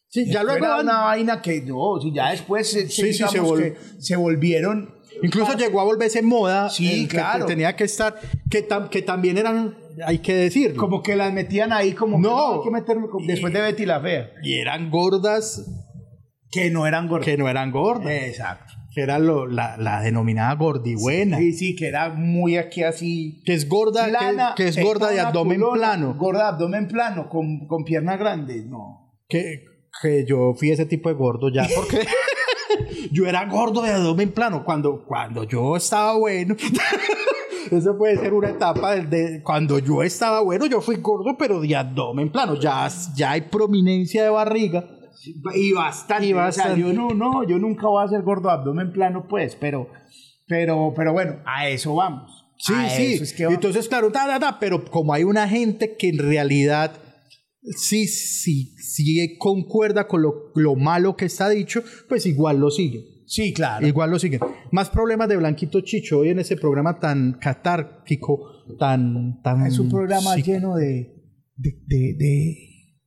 Sí, 0.09 0.27
ya 0.31 0.43
luego 0.43 0.65
era 0.67 0.81
una 0.81 1.01
vaina 1.03 1.41
que 1.41 1.63
no, 1.63 2.01
si 2.03 2.13
ya 2.13 2.31
después 2.33 2.71
se, 2.71 2.89
Sí, 2.89 3.13
sí, 3.13 3.15
se 3.15 3.27
digamos 3.39 3.51
vol- 3.53 3.59
que 3.63 3.77
se 4.03 4.17
volvieron. 4.17 4.94
Incluso 5.23 5.57
llegó 5.57 5.81
a 5.81 5.85
volverse 5.85 6.23
moda. 6.23 6.69
Sí, 6.71 7.07
que 7.09 7.17
claro. 7.17 7.47
tenía 7.47 7.77
que 7.77 7.85
estar, 7.85 8.15
que, 8.51 8.67
tam- 8.69 8.89
que 8.89 9.03
también 9.03 9.39
eran, 9.39 9.77
hay 10.07 10.19
que 10.19 10.35
decirlo. 10.35 10.77
Como 10.81 11.03
que 11.03 11.17
las 11.17 11.33
metían 11.33 11.73
ahí, 11.73 11.93
como 11.93 12.19
No. 12.19 12.37
que 12.37 12.57
hay 12.59 12.65
que 12.65 12.71
meterme 12.71 13.09
como- 13.09 13.27
después 13.27 13.53
de 13.53 13.61
Betty 13.61 13.87
la 13.87 14.01
Fea. 14.01 14.31
Y 14.43 14.55
eran 14.55 14.91
gordas 14.91 15.65
Que 16.51 16.71
no 16.71 16.87
eran 16.87 17.09
gordas. 17.09 17.25
Que 17.27 17.37
no 17.37 17.49
eran 17.49 17.71
gordas. 17.71 18.13
Exacto. 18.13 18.73
Que 18.95 19.01
era 19.01 19.19
lo, 19.19 19.49
la, 19.49 19.77
la, 19.77 20.01
denominada 20.03 20.55
gordibuena. 20.55 21.39
Sí, 21.39 21.53
sí, 21.53 21.75
que 21.75 21.89
era 21.89 22.11
muy 22.11 22.57
aquí 22.57 22.85
así. 22.85 23.43
Que 23.45 23.55
es 23.55 23.69
gorda, 23.69 24.07
plana, 24.07 24.53
que, 24.57 24.63
que, 24.63 24.69
es 24.69 24.81
gorda 24.81 25.11
de 25.11 25.19
abdomen 25.19 25.59
culona, 25.59 25.77
plano. 25.79 26.15
Gorda 26.17 26.43
de 26.43 26.49
abdomen 26.51 26.87
plano, 26.87 27.29
con, 27.29 27.67
con 27.67 27.83
piernas 27.83 28.21
grandes, 28.21 28.65
no. 28.67 29.17
Que, 29.29 29.65
que 30.01 30.25
yo 30.29 30.55
fui 30.55 30.71
ese 30.71 30.87
tipo 30.87 31.09
de 31.09 31.17
gordo 31.17 31.49
ya, 31.53 31.67
porque 31.75 31.99
yo 33.11 33.27
era 33.27 33.47
gordo 33.47 33.83
de 33.83 33.93
abdomen 33.93 34.33
plano. 34.33 34.65
Cuando, 34.65 35.05
cuando 35.05 35.45
yo 35.45 35.77
estaba 35.77 36.17
bueno. 36.17 36.57
Eso 37.71 37.97
puede 37.97 38.19
ser 38.19 38.35
una 38.35 38.51
etapa 38.51 38.95
de, 38.97 39.43
cuando 39.43 39.79
yo 39.79 40.03
estaba 40.03 40.41
bueno, 40.43 40.67
yo 40.67 40.81
fui 40.81 40.97
gordo, 40.97 41.37
pero 41.39 41.61
de 41.61 41.75
abdomen 41.75 42.31
plano. 42.31 42.59
Ya, 42.61 42.89
ya 43.17 43.33
hay 43.33 43.43
prominencia 43.43 44.23
de 44.23 44.29
barriga. 44.29 44.85
Y 45.55 45.73
bastante. 45.73 46.27
Y 46.27 46.33
bastante. 46.33 46.73
O 46.73 46.77
sea, 46.77 46.87
yo 46.87 46.93
no, 46.93 47.09
no, 47.15 47.47
yo 47.49 47.59
nunca 47.59 47.87
voy 47.87 48.05
a 48.05 48.09
ser 48.09 48.23
gordo 48.23 48.49
de 48.49 48.55
abdomen 48.55 48.93
plano, 48.93 49.27
pues, 49.29 49.57
pero, 49.57 49.89
pero, 50.47 50.93
pero 50.95 51.13
bueno, 51.13 51.37
a 51.47 51.69
eso 51.69 51.95
vamos. 51.95 52.45
Sí, 52.59 52.75
a 52.75 52.91
sí. 52.91 53.15
Eso 53.15 53.25
es 53.25 53.33
que 53.33 53.45
vamos. 53.45 53.57
Entonces, 53.57 53.89
claro, 53.89 54.11
da, 54.11 54.27
da, 54.27 54.39
da, 54.39 54.59
pero 54.59 54.85
como 54.85 55.15
hay 55.15 55.25
una 55.25 55.49
gente 55.49 55.97
que 55.97 56.11
en 56.11 56.19
realidad 56.19 56.93
sí, 57.65 58.07
sí, 58.07 58.75
sí 58.77 59.37
concuerda 59.39 60.07
con 60.07 60.23
lo, 60.23 60.53
lo 60.55 60.75
malo 60.75 61.17
que 61.17 61.25
está 61.25 61.49
dicho, 61.49 61.83
pues 62.09 62.27
igual 62.27 62.59
lo 62.59 62.71
sigue. 62.71 63.25
Sí, 63.27 63.53
claro. 63.55 63.87
Igual 63.87 64.11
lo 64.11 64.19
siguen. 64.19 64.41
Más 64.71 64.91
problemas 64.91 65.29
de 65.29 65.37
Blanquito 65.37 65.81
Chicho 65.81 66.19
hoy 66.19 66.29
en 66.29 66.39
ese 66.39 66.57
programa 66.57 67.01
tan 67.01 67.39
catárquico, 67.41 68.39
tan... 68.79 69.41
tan 69.43 69.67
es 69.67 69.79
un 69.79 69.89
programa 69.89 70.35
sí. 70.35 70.43
lleno 70.43 70.77
de, 70.77 71.23
de, 71.57 71.71
de, 71.87 72.15
de, 72.19 72.57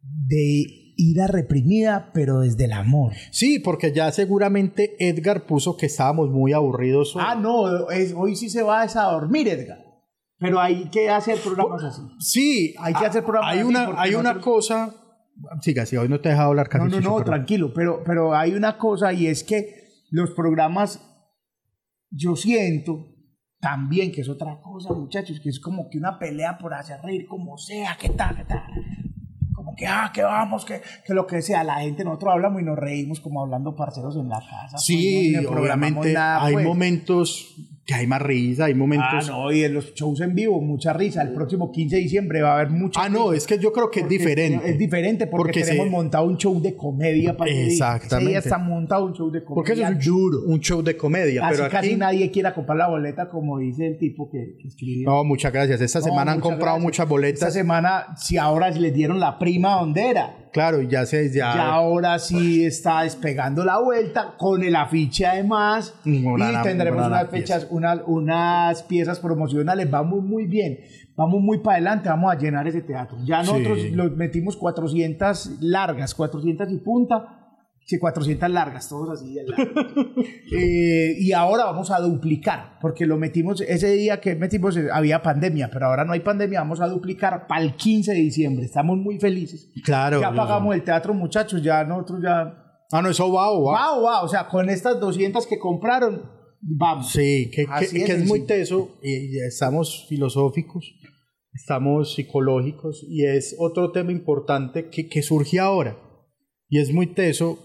de 0.01 0.65
ira 0.97 1.27
reprimida, 1.27 2.11
pero 2.13 2.39
desde 2.39 2.65
el 2.65 2.73
amor. 2.73 3.13
Sí, 3.31 3.59
porque 3.59 3.93
ya 3.93 4.11
seguramente 4.11 4.95
Edgar 4.99 5.45
puso 5.45 5.77
que 5.77 5.85
estábamos 5.85 6.31
muy 6.31 6.51
aburridos. 6.53 7.15
Hoy. 7.15 7.21
Ah, 7.25 7.35
no, 7.35 7.91
es, 7.91 8.13
hoy 8.17 8.35
sí 8.35 8.49
se 8.49 8.63
va 8.63 8.81
a 8.81 9.11
dormir, 9.11 9.47
Edgar. 9.47 9.86
Pero 10.39 10.59
hay 10.59 10.85
que 10.89 11.09
hacer 11.09 11.39
programas 11.39 11.83
así. 11.83 12.01
Sí, 12.19 12.75
hay 12.79 12.93
que 12.93 13.05
hacer 13.05 13.23
programas 13.23 13.51
hay 13.53 13.59
así 13.59 13.67
una, 13.67 14.01
hay 14.01 14.13
una 14.15 14.33
nosotros- 14.33 14.43
cosa... 14.43 14.93
Siga, 15.61 15.85
sí, 15.85 15.95
hoy 15.97 16.09
no 16.09 16.19
te 16.19 16.29
he 16.29 16.31
dejado 16.31 16.49
hablar 16.49 16.67
casi. 16.67 16.85
No, 16.85 16.89
no, 16.89 16.99
no, 17.01 17.15
pero- 17.17 17.25
tranquilo, 17.25 17.71
pero, 17.73 18.03
pero 18.03 18.35
hay 18.35 18.53
una 18.53 18.77
cosa 18.77 19.13
y 19.13 19.27
es 19.27 19.43
que 19.43 19.69
los 20.09 20.31
programas, 20.31 20.99
yo 22.09 22.35
siento 22.35 23.05
también 23.59 24.11
que 24.11 24.21
es 24.21 24.29
otra 24.29 24.59
cosa, 24.61 24.93
muchachos, 24.93 25.39
que 25.39 25.49
es 25.49 25.59
como 25.59 25.89
que 25.89 25.97
una 25.97 26.17
pelea 26.17 26.57
por 26.57 26.73
hacer 26.73 26.99
reír, 27.03 27.27
como 27.27 27.57
sea, 27.57 27.97
qué 27.99 28.09
tal, 28.09 28.35
qué 28.35 28.43
tal. 28.45 28.63
Como 29.53 29.75
que, 29.75 29.85
ah, 29.87 30.11
que 30.13 30.21
vamos, 30.23 30.65
que, 30.65 30.81
que 31.05 31.13
lo 31.13 31.25
que 31.27 31.41
sea. 31.41 31.63
La 31.63 31.81
gente, 31.81 32.03
nosotros 32.03 32.33
hablamos 32.33 32.61
y 32.61 32.65
nos 32.65 32.77
reímos 32.77 33.19
como 33.19 33.41
hablando 33.41 33.75
parceros 33.75 34.15
en 34.15 34.29
la 34.29 34.39
casa. 34.39 34.77
Sí, 34.77 35.31
pues, 35.33 35.43
no 35.43 35.49
programamos 35.51 35.91
obviamente 35.99 36.13
nada, 36.13 36.45
hay 36.45 36.53
pues. 36.53 36.65
momentos 36.65 37.55
que 37.87 37.93
hay 37.95 38.05
más 38.05 38.21
risa, 38.21 38.65
hay 38.65 38.73
Ah, 38.73 38.75
momentos... 38.75 39.27
no, 39.29 39.49
y 39.49 39.63
en 39.63 39.73
los 39.73 39.93
shows 39.93 40.19
en 40.19 40.35
vivo, 40.35 40.59
mucha 40.59 40.91
risa. 40.91 41.21
El 41.21 41.31
próximo 41.31 41.71
15 41.71 41.95
de 41.95 42.01
diciembre 42.01 42.41
va 42.41 42.51
a 42.51 42.55
haber 42.59 42.69
mucha 42.69 43.01
Ah, 43.01 43.07
no, 43.07 43.31
es 43.31 43.47
que 43.47 43.57
yo 43.59 43.71
creo 43.71 43.89
que 43.89 44.01
es 44.01 44.09
diferente. 44.09 44.69
Es 44.69 44.77
diferente 44.77 45.25
porque, 45.25 45.43
Porque 45.53 45.61
tenemos 45.63 45.85
se- 45.85 45.91
montado 45.91 46.25
un 46.25 46.35
show 46.37 46.61
de 46.61 46.75
comedia 46.75 47.37
para. 47.37 47.49
Exactamente. 47.49 48.15
Ese 48.17 48.29
día 48.29 48.39
está 48.39 48.57
montado 48.57 49.05
un 49.05 49.13
show 49.13 49.31
de 49.31 49.39
Porque 49.39 49.71
eso 49.71 49.81
comedia 49.83 49.99
es 49.99 50.07
un, 50.07 50.13
duro. 50.13 50.37
un 50.47 50.59
show 50.59 50.81
de 50.83 50.97
comedia. 50.97 51.47
Así 51.47 51.57
pero 51.57 51.71
casi 51.71 51.87
aquí, 51.87 51.95
nadie 51.95 52.29
quiera 52.29 52.53
comprar 52.53 52.77
la 52.77 52.89
boleta 52.89 53.29
como 53.29 53.57
dice 53.57 53.87
el 53.87 53.97
tipo 53.97 54.29
que, 54.29 54.57
que 54.61 54.67
escribió. 54.67 55.09
No, 55.09 55.23
muchas 55.23 55.53
gracias. 55.53 55.79
Esta 55.79 55.99
No, 55.99 56.05
semana 56.05 56.33
han 56.33 56.41
comprado 56.41 56.75
gracias. 56.75 56.83
muchas 56.83 57.03
Esta 57.05 57.09
boletas. 57.09 57.53
semana, 57.53 58.05
si 58.17 58.35
ahora 58.37 58.69
les 58.69 58.93
dieron 58.93 59.21
la 59.21 59.39
prima 59.39 59.79
hondera, 59.79 60.46
Claro, 60.57 60.81
y 60.81 60.87
ya 60.87 61.05
se... 61.05 61.27
Ya, 61.29 61.53
ya 61.55 61.69
ahora 61.71 62.17
sí 62.17 62.65
está 62.65 63.03
despegando 63.03 63.63
la 63.63 63.79
vuelta 63.79 64.33
con 64.37 64.63
el 64.63 64.75
afiche 64.75 65.25
además 65.25 65.93
y 66.03 66.23
tendremos 66.63 66.97
una 67.05 67.07
unas 67.07 67.27
pieza. 67.27 67.53
fechas, 67.59 67.67
unas, 67.69 67.99
unas 68.07 68.81
piezas 68.83 69.19
promocionales. 69.19 69.89
Vamos 69.91 70.23
muy 70.23 70.47
bien, 70.47 70.79
vamos 71.15 71.41
muy 71.41 71.59
para 71.59 71.75
adelante, 71.75 72.09
vamos 72.09 72.31
a 72.33 72.37
llenar 72.39 72.67
ese 72.67 72.81
teatro. 72.81 73.17
Ya 73.23 73.43
Sí. 73.43 73.51
nosotros 73.51 73.79
los 73.91 74.11
metimos 74.15 74.57
400 74.57 75.61
largas, 75.61 76.15
400 76.15 76.71
y 76.71 76.77
punta. 76.77 77.36
Sí, 77.89 77.99
400 77.99 78.49
largas, 78.49 78.89
todos 78.89 79.09
así. 79.17 79.37
Eh, 80.51 81.15
y 81.19 81.31
ahora 81.31 81.65
vamos 81.65 81.89
a 81.91 81.99
duplicar, 81.99 82.77
porque 82.81 83.05
lo 83.05 83.17
metimos, 83.17 83.61
ese 83.61 83.91
día 83.93 84.19
que 84.19 84.35
metimos 84.35 84.75
eh, 84.77 84.87
había 84.91 85.21
pandemia, 85.21 85.69
pero 85.71 85.87
ahora 85.87 86.03
no 86.05 86.13
hay 86.13 86.19
pandemia, 86.21 86.59
vamos 86.61 86.81
a 86.81 86.87
duplicar 86.87 87.47
para 87.47 87.61
el 87.61 87.75
15 87.75 88.11
de 88.11 88.17
diciembre. 88.19 88.65
Estamos 88.65 88.97
muy 88.97 89.19
felices. 89.19 89.71
Claro. 89.83 90.19
Ya 90.21 90.33
pagamos 90.33 90.75
el 90.75 90.83
teatro, 90.83 91.13
muchachos, 91.13 91.61
ya 91.63 91.83
nosotros 91.83 92.21
ya... 92.23 92.63
Ah, 92.91 93.01
no, 93.01 93.09
eso 93.09 93.31
va 93.31 93.49
o 93.51 93.63
va. 93.63 93.93
Wow, 93.93 94.01
wow, 94.01 94.23
o 94.23 94.27
sea, 94.27 94.47
con 94.47 94.69
estas 94.69 94.99
200 94.99 95.45
que 95.47 95.57
compraron, 95.59 96.29
vamos. 96.61 97.09
Sí, 97.11 97.49
que, 97.53 97.65
que- 97.65 97.85
es 97.85 97.91
que 97.91 98.11
es 98.13 98.25
muy 98.25 98.45
teso 98.45 98.97
y 99.01 99.37
y 99.37 99.39
estamos 99.39 100.05
filosóficos, 100.07 100.93
estamos 101.53 102.15
psicológicos 102.15 103.05
y 103.09 103.25
es 103.25 103.55
otro 103.59 103.91
tema 103.91 104.11
importante 104.11 104.89
que, 104.89 105.07
que 105.07 105.21
surge 105.21 105.59
ahora. 105.59 105.97
Y 106.69 106.79
es 106.79 106.93
muy 106.93 107.07
teso 107.07 107.59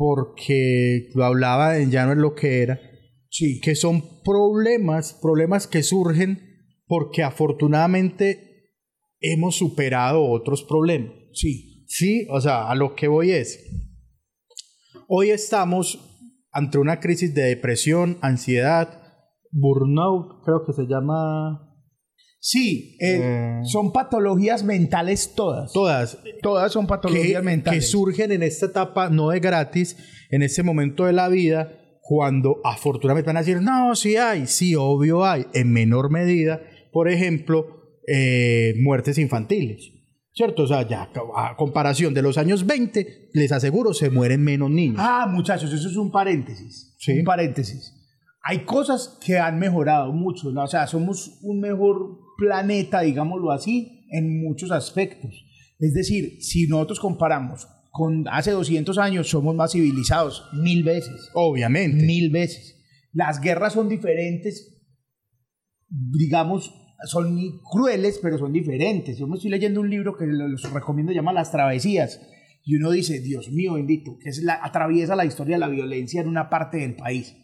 porque 0.00 1.10
lo 1.14 1.26
hablaba 1.26 1.76
en 1.76 1.90
Ya 1.90 2.06
no 2.06 2.12
es 2.12 2.16
lo 2.18 2.34
que 2.34 2.62
era, 2.62 2.80
Sí. 3.28 3.60
que 3.60 3.74
son 3.74 4.22
problemas, 4.24 5.12
problemas 5.20 5.66
que 5.66 5.82
surgen 5.82 6.40
porque 6.86 7.22
afortunadamente 7.22 8.70
hemos 9.20 9.56
superado 9.56 10.24
otros 10.24 10.62
problemas. 10.62 11.12
Sí. 11.34 11.84
Sí, 11.86 12.26
o 12.30 12.40
sea, 12.40 12.70
a 12.70 12.74
lo 12.76 12.94
que 12.94 13.08
voy 13.08 13.32
es, 13.32 13.62
hoy 15.06 15.28
estamos 15.28 15.98
ante 16.50 16.78
una 16.78 16.98
crisis 16.98 17.34
de 17.34 17.42
depresión, 17.42 18.16
ansiedad, 18.22 19.02
burnout, 19.50 20.42
creo 20.46 20.64
que 20.64 20.72
se 20.72 20.86
llama 20.86 21.69
Sí, 22.42 22.96
eh, 23.00 23.20
Eh. 23.22 23.60
son 23.64 23.92
patologías 23.92 24.64
mentales 24.64 25.34
todas. 25.34 25.72
todas, 25.72 26.18
Todas 26.42 26.72
son 26.72 26.86
que, 26.86 26.88
patologías 26.88 27.40
que 27.42 27.46
mentales. 27.46 27.90
surgen 27.90 28.32
en 28.32 28.42
esta 28.42 28.66
etapa 28.66 29.10
no 29.10 29.28
de 29.28 29.40
gratis, 29.40 29.96
en 30.30 30.42
este 30.42 30.62
momento 30.62 31.04
de 31.04 31.12
la 31.12 31.28
vida, 31.28 31.70
cuando 32.00 32.56
afortunadamente 32.64 33.26
van 33.28 33.36
a 33.36 33.40
decir, 33.40 33.60
no, 33.60 33.94
sí 33.94 34.16
hay, 34.16 34.46
sí, 34.46 34.74
obvio 34.74 35.24
hay, 35.24 35.46
en 35.52 35.70
menor 35.70 36.10
medida, 36.10 36.60
por 36.92 37.10
ejemplo, 37.10 37.98
eh, 38.08 38.74
muertes 38.80 39.18
infantiles. 39.18 39.92
¿Cierto? 40.32 40.62
O 40.62 40.66
sea, 40.66 40.88
ya 40.88 41.10
a 41.36 41.56
comparación 41.56 42.14
de 42.14 42.22
los 42.22 42.38
años 42.38 42.64
20, 42.64 43.30
les 43.34 43.52
aseguro, 43.52 43.92
se 43.92 44.08
mueren 44.10 44.42
menos 44.42 44.70
niños. 44.70 44.96
Ah, 44.98 45.26
muchachos, 45.30 45.70
eso 45.72 45.88
es 45.88 45.96
un 45.96 46.10
paréntesis. 46.10 46.94
Sí. 46.98 47.18
Un 47.18 47.24
paréntesis. 47.24 47.92
Hay 48.42 48.64
cosas 48.64 49.18
que 49.24 49.38
han 49.38 49.58
mejorado 49.58 50.12
mucho, 50.12 50.50
¿no? 50.50 50.64
o 50.64 50.66
sea, 50.66 50.86
somos 50.86 51.38
un 51.42 51.60
mejor 51.60 52.18
planeta, 52.38 53.00
digámoslo 53.00 53.52
así, 53.52 54.06
en 54.10 54.42
muchos 54.42 54.70
aspectos. 54.70 55.44
Es 55.78 55.94
decir, 55.94 56.42
si 56.42 56.66
nosotros 56.66 57.00
comparamos 57.00 57.68
con 57.90 58.26
hace 58.28 58.52
200 58.52 58.96
años, 58.98 59.28
somos 59.28 59.54
más 59.54 59.72
civilizados, 59.72 60.48
mil 60.52 60.84
veces, 60.84 61.30
Obviamente. 61.34 62.04
mil 62.04 62.30
veces. 62.30 62.76
Las 63.12 63.40
guerras 63.40 63.72
son 63.72 63.88
diferentes, 63.88 64.80
digamos, 65.88 66.72
son 67.04 67.60
crueles, 67.70 68.20
pero 68.22 68.38
son 68.38 68.52
diferentes. 68.52 69.18
Yo 69.18 69.26
me 69.26 69.36
estoy 69.36 69.50
leyendo 69.50 69.80
un 69.80 69.90
libro 69.90 70.16
que 70.16 70.26
los 70.26 70.62
recomiendo, 70.72 71.12
llama 71.12 71.32
Las 71.32 71.50
Travesías. 71.50 72.20
Y 72.62 72.76
uno 72.76 72.90
dice, 72.90 73.20
Dios 73.20 73.50
mío 73.50 73.74
bendito, 73.74 74.18
que 74.22 74.28
es 74.28 74.42
la, 74.42 74.60
atraviesa 74.62 75.16
la 75.16 75.24
historia 75.24 75.56
de 75.56 75.60
la 75.60 75.68
violencia 75.68 76.20
en 76.20 76.28
una 76.28 76.50
parte 76.50 76.78
del 76.78 76.94
país. 76.94 77.34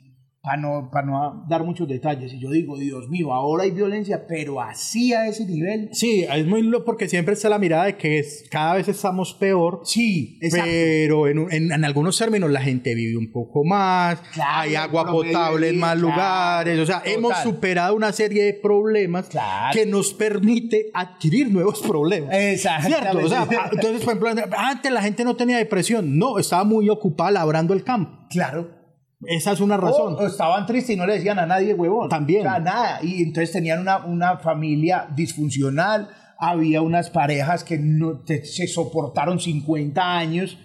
Para 0.47 0.59
no, 0.59 0.91
para 0.93 1.05
no 1.09 1.45
dar 1.49 1.65
muchos 1.65 1.89
detalles. 1.89 2.33
Y 2.33 2.39
yo 2.39 2.51
digo, 2.53 2.79
Dios 2.79 3.09
mío, 3.09 3.33
ahora 3.35 3.65
hay 3.65 3.73
violencia, 3.73 4.29
pero 4.29 4.61
así 4.61 5.13
a 5.13 5.27
ese 5.27 5.45
nivel. 5.45 5.89
Sí, 5.93 6.25
es 6.33 6.47
muy 6.47 6.63
lo 6.63 6.85
porque 6.85 7.09
siempre 7.09 7.35
está 7.35 7.49
la 7.49 7.59
mirada 7.59 7.87
de 7.87 7.97
que 7.97 8.21
es, 8.21 8.45
cada 8.49 8.75
vez 8.75 8.87
estamos 8.87 9.35
peor. 9.35 9.81
Sí, 9.83 10.39
exacto. 10.41 10.69
Pero 10.71 11.27
en, 11.27 11.39
en- 11.51 11.73
en 11.73 11.85
algunos 11.85 12.17
términos 12.17 12.49
la 12.49 12.61
gente 12.61 12.95
vive 12.95 13.17
un 13.19 13.33
poco 13.33 13.65
más, 13.65 14.21
Claro, 14.35 14.61
hay 14.61 14.77
agua 14.77 15.05
potable 15.11 15.69
en 15.71 15.81
más 15.81 15.95
claro, 15.95 16.09
lugares, 16.11 16.79
o 16.79 16.87
sea, 16.87 16.99
total. 17.01 17.13
hemos 17.13 17.37
superado 17.39 17.97
una 17.97 18.13
serie 18.13 18.45
de 18.45 18.55
problemas 18.55 19.27
Claro. 19.29 19.73
que 19.77 19.85
nos 19.85 20.15
permite 20.15 20.91
adquirir 20.95 21.51
nuevos 21.51 21.81
problemas. 21.83 22.31
Exactamente. 22.33 23.01
¿Cierto? 23.03 23.27
O 23.27 23.29
sea, 23.29 23.49
entonces, 23.73 24.05
por 24.05 24.29
ejemplo, 24.29 24.57
antes 24.57 24.93
la 24.93 25.03
gente 25.03 25.25
no 25.25 25.35
tenía 25.35 25.57
depresión, 25.59 26.17
no, 26.17 26.39
estaba 26.39 26.63
muy 26.63 26.89
ocupada 26.89 27.33
labrando 27.33 27.75
el 27.75 27.83
campo. 27.83 28.27
Claro. 28.31 28.86
Esa 29.25 29.53
es 29.53 29.61
una 29.61 29.77
razón. 29.77 30.15
O, 30.15 30.19
o 30.19 30.27
estaban 30.27 30.67
tristes 30.67 30.95
y 30.95 30.99
no 30.99 31.07
le 31.07 31.15
decían 31.15 31.39
a 31.39 31.47
nadie 31.47 31.73
huevón. 31.75 32.09
También. 32.09 32.41
O 32.47 32.51
sea, 32.51 32.59
nada. 32.59 33.01
Y 33.03 33.23
entonces 33.23 33.53
tenían 33.53 33.81
una, 33.81 34.05
una 34.05 34.39
familia 34.39 35.09
disfuncional. 35.17 36.09
Había 36.39 36.83
unas 36.83 37.09
parejas 37.11 37.65
que 37.65 37.79
no, 37.79 38.21
te- 38.25 38.45
se 38.45 38.67
soportaron 38.67 39.41
50 39.41 40.19
años 40.19 40.59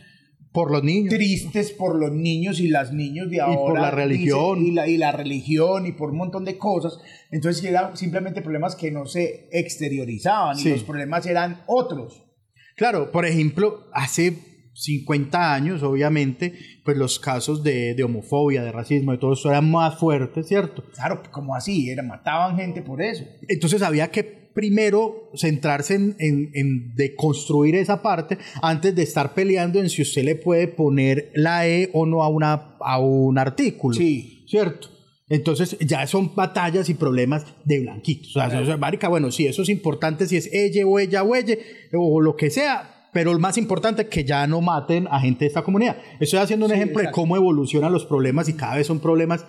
por 0.51 0.69
los 0.69 0.83
niños. 0.83 1.13
tristes 1.13 1.71
por 1.71 1.95
los 1.97 2.11
niños 2.11 2.59
y 2.59 2.67
las 2.67 2.91
niños 2.91 3.29
de 3.29 3.39
ahora. 3.39 3.57
por 3.57 3.79
la 3.79 3.89
religión. 3.91 4.59
dice, 4.59 4.71
y, 4.71 4.73
la, 4.73 4.87
y 4.89 4.97
la 4.97 5.13
religión 5.13 5.85
y 5.85 5.93
por 5.93 6.09
un 6.11 6.17
montón 6.17 6.43
de 6.43 6.57
cosas. 6.57 6.97
Entonces 7.31 7.63
eran 7.63 7.95
simplemente 7.95 8.41
problemas 8.41 8.75
que 8.75 8.91
no 8.91 9.05
se 9.05 9.47
exteriorizaban 9.53 10.57
Sí. 10.57 10.67
y 10.67 10.71
los 10.73 10.83
problemas 10.83 11.25
eran 11.25 11.61
otros. 11.67 12.25
Claro, 12.75 13.11
por 13.11 13.25
ejemplo, 13.25 13.85
hace 13.93 14.37
50 14.73 15.53
años, 15.53 15.83
obviamente, 15.83 16.53
pues 16.83 16.97
los 16.97 17.19
casos 17.19 17.63
de, 17.63 17.93
de, 17.93 18.03
homofobia, 18.03 18.63
de 18.63 18.71
racismo, 18.71 19.11
de 19.11 19.17
todo 19.17 19.33
eso 19.33 19.49
eran 19.49 19.69
más 19.69 19.99
fuertes, 19.99 20.47
¿cierto? 20.47 20.83
Claro, 20.93 21.21
como 21.31 21.55
así, 21.55 21.89
era, 21.89 22.03
mataban 22.03 22.57
gente 22.57 22.81
por 22.81 23.01
eso. 23.01 23.23
Entonces 23.47 23.81
había 23.81 24.09
que 24.09 24.23
primero 24.53 25.29
centrarse 25.35 25.95
en, 25.95 26.15
en, 26.19 26.51
en 26.53 26.95
deconstruir 26.95 27.75
esa 27.75 28.01
parte 28.01 28.37
antes 28.61 28.95
de 28.95 29.03
estar 29.03 29.33
peleando 29.33 29.79
en 29.79 29.89
si 29.89 30.01
usted 30.01 30.23
le 30.23 30.35
puede 30.35 30.67
poner 30.67 31.31
la 31.35 31.67
E 31.67 31.89
o 31.93 32.05
no 32.05 32.23
a, 32.23 32.29
una, 32.29 32.75
a 32.79 32.99
un 32.99 33.37
artículo. 33.37 33.95
Sí. 33.95 34.45
¿Cierto? 34.47 34.89
Entonces 35.29 35.77
ya 35.79 36.05
son 36.07 36.35
batallas 36.35 36.89
y 36.89 36.93
problemas 36.93 37.45
de 37.63 37.79
blanquitos. 37.79 38.35
O 38.35 38.39
sea, 38.41 38.49
claro. 38.49 38.77
marica, 38.77 39.07
bueno, 39.07 39.31
sí, 39.31 39.47
eso 39.47 39.61
es 39.61 39.69
importante 39.69 40.27
si 40.27 40.35
es 40.35 40.49
ella 40.51 40.85
o 40.85 40.99
ella 40.99 41.23
o 41.23 41.33
ella 41.33 41.55
o 41.93 42.19
lo 42.19 42.35
que 42.35 42.49
sea, 42.49 42.90
pero 43.13 43.33
lo 43.33 43.39
más 43.39 43.57
importante 43.57 44.03
es 44.03 44.07
que 44.09 44.23
ya 44.23 44.45
no 44.47 44.61
maten 44.61 45.07
a 45.09 45.19
gente 45.19 45.45
de 45.45 45.47
esta 45.47 45.63
comunidad. 45.63 45.97
Estoy 46.19 46.39
haciendo 46.39 46.65
un 46.65 46.71
sí, 46.71 46.75
ejemplo 46.75 46.99
exacto. 46.99 47.19
de 47.19 47.21
cómo 47.21 47.35
evolucionan 47.35 47.91
los 47.91 48.05
problemas 48.05 48.47
y 48.49 48.53
cada 48.53 48.75
vez 48.75 48.87
son 48.87 48.99
problemas 48.99 49.45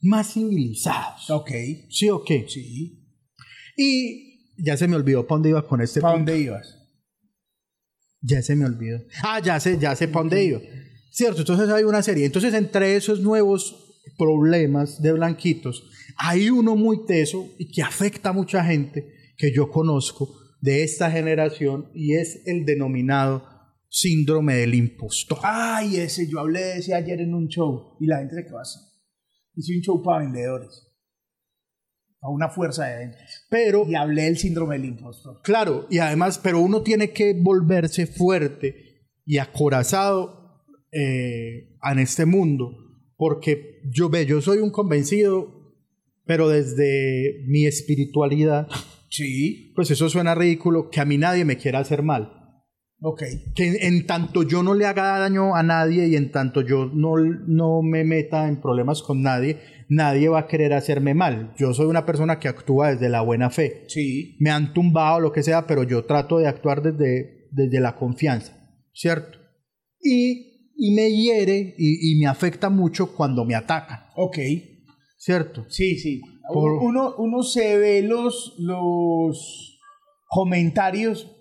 más 0.00 0.32
civilizados. 0.32 1.30
Ok. 1.30 1.50
¿Sí 1.90 2.08
o 2.10 2.24
qué? 2.24 2.46
Sí. 2.48 3.06
Y 3.76 4.54
ya 4.58 4.76
se 4.76 4.88
me 4.88 4.96
olvidó 4.96 5.26
para 5.26 5.36
dónde 5.36 5.48
iba 5.50 5.66
con 5.66 5.80
este 5.80 6.00
¿Para 6.00 6.14
dónde 6.14 6.38
ibas? 6.38 6.76
Ya 8.20 8.42
se 8.42 8.56
me 8.56 8.64
olvidó. 8.64 9.00
Ah, 9.22 9.40
ya 9.40 9.60
sé, 9.60 9.78
ya 9.78 9.94
sé 9.94 10.08
para 10.08 10.20
dónde 10.22 10.44
iba. 10.44 10.60
Cierto, 11.10 11.40
entonces 11.40 11.68
hay 11.70 11.84
una 11.84 12.02
serie. 12.02 12.26
Entonces, 12.26 12.52
entre 12.54 12.96
esos 12.96 13.20
nuevos 13.20 14.02
problemas 14.18 15.00
de 15.00 15.12
blanquitos, 15.12 15.84
hay 16.16 16.50
uno 16.50 16.76
muy 16.76 17.06
teso 17.06 17.48
y 17.58 17.70
que 17.70 17.82
afecta 17.82 18.30
a 18.30 18.32
mucha 18.32 18.64
gente 18.64 19.06
que 19.36 19.52
yo 19.54 19.70
conozco 19.70 20.34
de 20.66 20.82
esta 20.82 21.12
generación 21.12 21.92
y 21.94 22.16
es 22.16 22.42
el 22.44 22.64
denominado 22.64 23.44
síndrome 23.88 24.56
del 24.56 24.74
impostor. 24.74 25.38
Ay, 25.44 25.98
ese, 25.98 26.28
yo 26.28 26.40
hablé 26.40 26.58
de 26.58 26.78
ese 26.78 26.92
ayer 26.92 27.20
en 27.20 27.34
un 27.34 27.46
show 27.46 27.96
y 28.00 28.06
la 28.06 28.18
gente 28.18 28.34
se 28.34 28.44
quedó 28.44 28.58
así. 28.58 28.80
Hice 29.54 29.76
un 29.76 29.82
show 29.82 30.02
para 30.02 30.24
vendedores, 30.24 30.92
a 32.20 32.30
una 32.30 32.48
fuerza 32.48 32.84
de 32.84 32.96
ventas. 32.96 33.46
Pero, 33.48 33.86
y 33.88 33.94
hablé 33.94 34.24
del 34.24 34.38
síndrome 34.38 34.74
del 34.74 34.86
impostor. 34.86 35.40
Claro, 35.44 35.86
y 35.88 35.98
además, 35.98 36.40
pero 36.42 36.60
uno 36.60 36.82
tiene 36.82 37.12
que 37.12 37.32
volverse 37.40 38.08
fuerte 38.08 39.04
y 39.24 39.38
acorazado 39.38 40.64
eh, 40.90 41.76
en 41.80 41.98
este 42.00 42.26
mundo, 42.26 42.76
porque 43.16 43.82
yo 43.88 44.10
ve, 44.10 44.26
yo 44.26 44.42
soy 44.42 44.58
un 44.58 44.72
convencido, 44.72 45.76
pero 46.24 46.48
desde 46.48 47.44
mi 47.46 47.66
espiritualidad, 47.66 48.66
Sí. 49.08 49.72
pues 49.74 49.90
eso 49.90 50.08
suena 50.08 50.34
ridículo, 50.34 50.90
que 50.90 51.00
a 51.00 51.04
mí 51.04 51.18
nadie 51.18 51.44
me 51.44 51.56
quiera 51.56 51.78
hacer 51.78 52.02
mal. 52.02 52.32
Ok. 53.00 53.22
Que 53.54 53.66
en, 53.66 53.76
en, 53.80 54.06
tanto 54.06 54.42
yo 54.42 54.62
no 54.62 54.74
le 54.74 54.86
haga 54.86 55.18
daño 55.18 55.54
a 55.54 55.62
nadie 55.62 56.08
y 56.08 56.16
en 56.16 56.32
tanto 56.32 56.62
yo 56.62 56.86
no, 56.86 57.16
no 57.46 57.82
me 57.82 58.04
meta 58.04 58.48
en 58.48 58.60
problemas 58.60 59.02
con 59.02 59.22
nadie, 59.22 59.58
nadie 59.88 60.28
va 60.28 60.40
a 60.40 60.46
querer 60.46 60.72
hacerme 60.72 61.14
mal. 61.14 61.52
Yo 61.58 61.74
soy 61.74 61.86
una 61.86 62.06
persona 62.06 62.38
que 62.38 62.48
actúa 62.48 62.92
desde 62.92 63.10
la 63.10 63.20
buena 63.20 63.50
fe. 63.50 63.84
Sí. 63.88 64.36
Me 64.40 64.50
han 64.50 64.72
tumbado, 64.72 65.20
lo 65.20 65.32
que 65.32 65.42
sea, 65.42 65.66
pero 65.66 65.82
yo 65.82 66.04
trato 66.04 66.38
de 66.38 66.48
actuar 66.48 66.82
desde, 66.82 67.48
desde 67.52 67.80
la 67.80 67.96
confianza, 67.96 68.56
¿cierto? 68.94 69.38
Y, 70.00 70.72
y 70.76 70.94
me 70.94 71.10
hiere 71.10 71.74
y, 71.76 72.12
y 72.12 72.18
me 72.18 72.26
afecta 72.26 72.70
mucho 72.70 73.14
cuando 73.14 73.44
me 73.44 73.54
atacan. 73.54 74.00
Ok. 74.16 74.38
¿Cierto? 75.18 75.66
Sí, 75.68 75.98
sí. 75.98 76.20
Por... 76.52 76.72
Uno, 76.82 77.14
uno 77.18 77.42
se 77.42 77.76
ve 77.78 78.02
los, 78.02 78.54
los 78.58 79.80
comentarios 80.28 81.32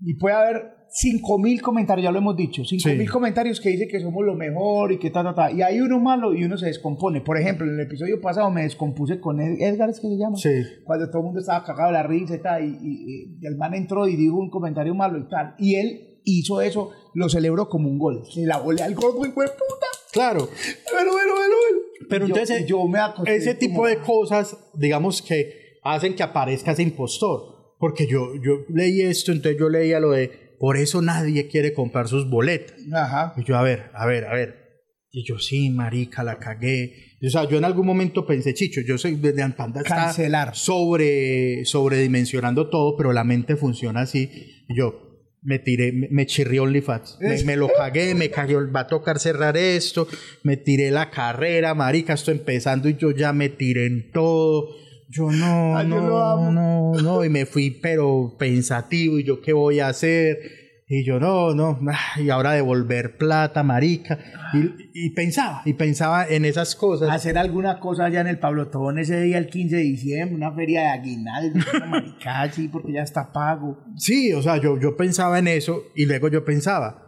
y 0.00 0.14
puede 0.14 0.34
haber 0.34 0.82
5.000 0.92 1.60
comentarios, 1.62 2.04
ya 2.04 2.12
lo 2.12 2.18
hemos 2.18 2.36
dicho, 2.36 2.62
5.000 2.62 2.98
sí. 2.98 3.06
comentarios 3.06 3.60
que 3.60 3.70
dicen 3.70 3.88
que 3.88 4.00
somos 4.00 4.24
lo 4.24 4.34
mejor 4.34 4.92
y 4.92 4.98
que 4.98 5.10
ta, 5.10 5.22
ta, 5.22 5.34
ta. 5.34 5.50
Y 5.50 5.62
hay 5.62 5.80
uno 5.80 5.98
malo 6.00 6.34
y 6.34 6.44
uno 6.44 6.58
se 6.58 6.66
descompone. 6.66 7.22
Por 7.22 7.38
ejemplo, 7.38 7.66
en 7.66 7.74
el 7.74 7.86
episodio 7.86 8.20
pasado 8.20 8.50
me 8.50 8.62
descompuse 8.62 9.18
con 9.18 9.40
Edgar, 9.40 9.88
¿es 9.88 10.00
que 10.00 10.08
se 10.08 10.18
llama? 10.18 10.36
Sí. 10.36 10.50
Cuando 10.84 11.08
todo 11.08 11.18
el 11.20 11.24
mundo 11.24 11.40
estaba 11.40 11.64
cagado 11.64 11.88
de 11.88 11.94
la 11.94 12.02
risa 12.02 12.34
y 12.34 12.42
tal, 12.42 12.64
y, 12.64 12.76
y, 12.82 13.38
y 13.40 13.46
el 13.46 13.56
man 13.56 13.74
entró 13.74 14.06
y 14.06 14.16
dijo 14.16 14.36
un 14.36 14.50
comentario 14.50 14.94
malo 14.94 15.18
y 15.18 15.28
tal. 15.28 15.54
Y 15.58 15.76
él 15.76 16.20
hizo 16.24 16.60
eso, 16.60 16.90
lo 17.14 17.28
celebró 17.28 17.68
como 17.68 17.88
un 17.88 17.98
gol. 17.98 18.24
Se 18.30 18.44
la 18.44 18.58
volea 18.58 18.84
al 18.84 18.94
gordo 18.94 19.24
y 19.24 19.30
fue 19.30 19.46
puta. 19.46 19.86
Claro. 20.12 20.48
Pero, 20.48 21.10
pero, 21.12 21.34
pero, 21.34 22.08
pero 22.08 22.26
yo, 22.26 22.34
entonces, 22.34 22.66
yo 22.66 22.86
me 22.86 22.98
ese 23.26 23.54
tipo 23.54 23.86
de 23.86 23.96
cosas, 23.96 24.56
digamos 24.74 25.22
que 25.22 25.78
hacen 25.82 26.14
que 26.14 26.22
aparezca 26.22 26.72
ese 26.72 26.82
impostor. 26.82 27.76
Porque 27.78 28.06
yo, 28.06 28.34
yo 28.36 28.64
leí 28.68 29.00
esto, 29.00 29.32
entonces 29.32 29.58
yo 29.58 29.68
leía 29.68 29.98
lo 29.98 30.12
de, 30.12 30.54
por 30.60 30.76
eso 30.76 31.02
nadie 31.02 31.48
quiere 31.48 31.72
comprar 31.72 32.06
sus 32.06 32.30
boletas. 32.30 32.76
Ajá. 32.92 33.34
Y 33.36 33.44
yo, 33.44 33.56
a 33.56 33.62
ver, 33.62 33.90
a 33.94 34.06
ver, 34.06 34.26
a 34.26 34.34
ver. 34.34 34.62
Y 35.10 35.24
yo, 35.26 35.38
sí, 35.38 35.68
marica, 35.68 36.22
la 36.22 36.38
cagué. 36.38 37.16
O 37.20 37.28
sea, 37.28 37.48
yo 37.48 37.58
en 37.58 37.64
algún 37.64 37.86
momento 37.86 38.24
pensé, 38.24 38.54
Chicho, 38.54 38.80
yo 38.80 38.98
soy 38.98 39.16
desde 39.16 39.42
Antanda 39.42 39.82
Cancelar. 39.82 40.54
sobre 40.54 41.64
sobredimensionando 41.64 42.70
todo, 42.70 42.96
pero 42.96 43.12
la 43.12 43.24
mente 43.24 43.56
funciona 43.56 44.02
así. 44.02 44.30
Y 44.68 44.76
yo, 44.76 45.01
me 45.42 45.58
tiré, 45.58 45.92
me, 45.92 46.08
me 46.10 46.26
chirrié 46.26 46.60
OnlyFans. 46.60 47.18
Me, 47.20 47.42
me, 47.44 47.56
lo 47.56 47.68
cagué, 47.68 48.14
me 48.14 48.30
cagué, 48.30 48.54
va 48.54 48.80
a 48.80 48.86
tocar 48.86 49.18
cerrar 49.18 49.56
esto, 49.56 50.06
me 50.42 50.56
tiré 50.56 50.90
la 50.90 51.10
carrera, 51.10 51.74
marica, 51.74 52.14
estoy 52.14 52.34
empezando 52.34 52.88
y 52.88 52.96
yo 52.96 53.10
ya 53.10 53.32
me 53.32 53.48
tiré 53.48 53.86
en 53.86 54.10
todo. 54.10 54.68
Yo 55.08 55.30
no, 55.30 55.76
Ay, 55.76 55.86
no, 55.88 55.96
yo 55.96 56.50
no, 56.50 56.92
no, 56.94 57.24
y 57.24 57.28
me 57.28 57.44
fui 57.44 57.70
pero 57.70 58.34
pensativo 58.38 59.18
y 59.18 59.24
yo 59.24 59.42
qué 59.42 59.52
voy 59.52 59.80
a 59.80 59.88
hacer. 59.88 60.61
Y 60.94 61.04
yo 61.04 61.18
no, 61.18 61.54
no, 61.54 61.78
y 62.18 62.28
ahora 62.28 62.52
devolver 62.52 63.16
plata, 63.16 63.62
marica. 63.62 64.18
Y, 64.52 65.06
y, 65.06 65.10
pensaba, 65.14 65.62
y 65.64 65.72
pensaba 65.72 66.28
en 66.28 66.44
esas 66.44 66.76
cosas. 66.76 67.08
Hacer 67.08 67.38
alguna 67.38 67.80
cosa 67.80 68.04
allá 68.04 68.20
en 68.20 68.26
el 68.26 68.38
Pablotón 68.38 68.98
ese 68.98 69.18
día, 69.22 69.38
el 69.38 69.46
15 69.46 69.76
de 69.76 69.82
diciembre, 69.82 70.36
una 70.36 70.52
feria 70.52 70.82
de 70.82 70.88
aguinaldo, 70.88 71.60
una 71.74 71.86
marica, 71.86 72.46
sí, 72.52 72.68
porque 72.68 72.92
ya 72.92 73.00
está 73.00 73.32
pago. 73.32 73.82
Sí, 73.96 74.34
o 74.34 74.42
sea, 74.42 74.58
yo, 74.58 74.78
yo 74.78 74.94
pensaba 74.94 75.38
en 75.38 75.48
eso 75.48 75.82
y 75.94 76.04
luego 76.04 76.28
yo 76.28 76.44
pensaba, 76.44 77.01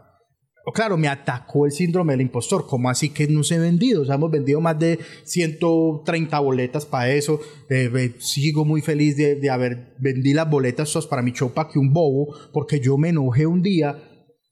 claro, 0.73 0.97
me 0.97 1.09
atacó 1.09 1.67
el 1.67 1.73
síndrome 1.73 2.15
del 2.15 2.23
impostor. 2.23 2.67
¿Cómo 2.67 2.89
así 2.89 3.11
que 3.11 3.27
no 3.27 3.43
se 3.43 3.57
ha 3.57 3.59
vendido? 3.59 4.03
O 4.03 4.05
sea, 4.05 4.15
hemos 4.15 4.31
vendido 4.31 4.61
más 4.61 4.79
de 4.79 4.99
130 5.25 6.39
boletas 6.39 6.87
para 6.87 7.11
eso. 7.11 7.41
Eh, 7.69 8.15
sigo 8.19 8.65
muy 8.65 8.81
feliz 8.81 9.17
de, 9.17 9.35
de 9.35 9.51
haber 9.51 9.95
vendido 9.99 10.37
las 10.37 10.51
boletas 10.51 10.95
para 11.07 11.23
mi 11.23 11.33
show 11.33 11.53
para 11.53 11.69
que 11.69 11.79
un 11.79 11.93
bobo, 11.93 12.35
porque 12.53 12.81
yo 12.81 12.97
me 12.97 13.11
enojé 13.11 13.47
un 13.47 13.63
día 13.63 13.97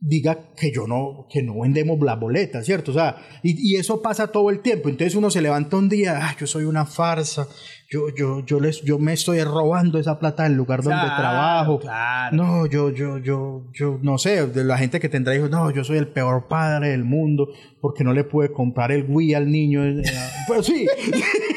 diga 0.04 0.36
que 0.56 0.72
yo 0.72 0.88
no, 0.88 1.28
que 1.30 1.44
no 1.44 1.60
vendemos 1.60 2.00
las 2.00 2.18
boletas, 2.18 2.66
¿cierto? 2.66 2.90
O 2.90 2.94
sea, 2.94 3.16
y, 3.44 3.72
y, 3.72 3.76
eso 3.76 4.02
pasa 4.02 4.26
todo 4.26 4.50
el 4.50 4.58
tiempo. 4.58 4.88
Entonces 4.88 5.14
uno 5.14 5.30
se 5.30 5.40
levanta 5.40 5.76
un 5.76 5.88
día, 5.88 6.18
ah, 6.20 6.36
yo 6.38 6.46
soy 6.48 6.64
una 6.64 6.84
farsa, 6.86 7.46
yo, 7.88 8.08
yo, 8.12 8.44
yo, 8.44 8.58
les, 8.58 8.82
yo 8.82 8.98
me 8.98 9.12
estoy 9.12 9.40
robando 9.44 10.00
esa 10.00 10.18
plata 10.18 10.42
del 10.42 10.54
lugar 10.54 10.82
donde 10.82 10.98
claro, 10.98 11.16
trabajo. 11.16 11.78
Claro. 11.78 12.36
No, 12.36 12.66
yo, 12.66 12.90
yo, 12.90 13.18
yo, 13.18 13.68
yo, 13.72 14.00
no 14.02 14.18
sé, 14.18 14.44
de 14.48 14.64
la 14.64 14.76
gente 14.76 14.98
que 14.98 15.08
tendrá 15.08 15.36
hijos, 15.36 15.50
no, 15.50 15.70
yo 15.70 15.84
soy 15.84 15.98
el 15.98 16.08
peor 16.08 16.48
padre 16.48 16.88
del 16.90 17.04
mundo 17.04 17.48
porque 17.80 18.02
no 18.02 18.12
le 18.12 18.24
pude 18.24 18.50
comprar 18.50 18.90
el 18.90 19.06
Wii 19.08 19.34
al 19.34 19.50
niño. 19.50 19.82
Pues 20.48 20.66
sí. 20.66 20.86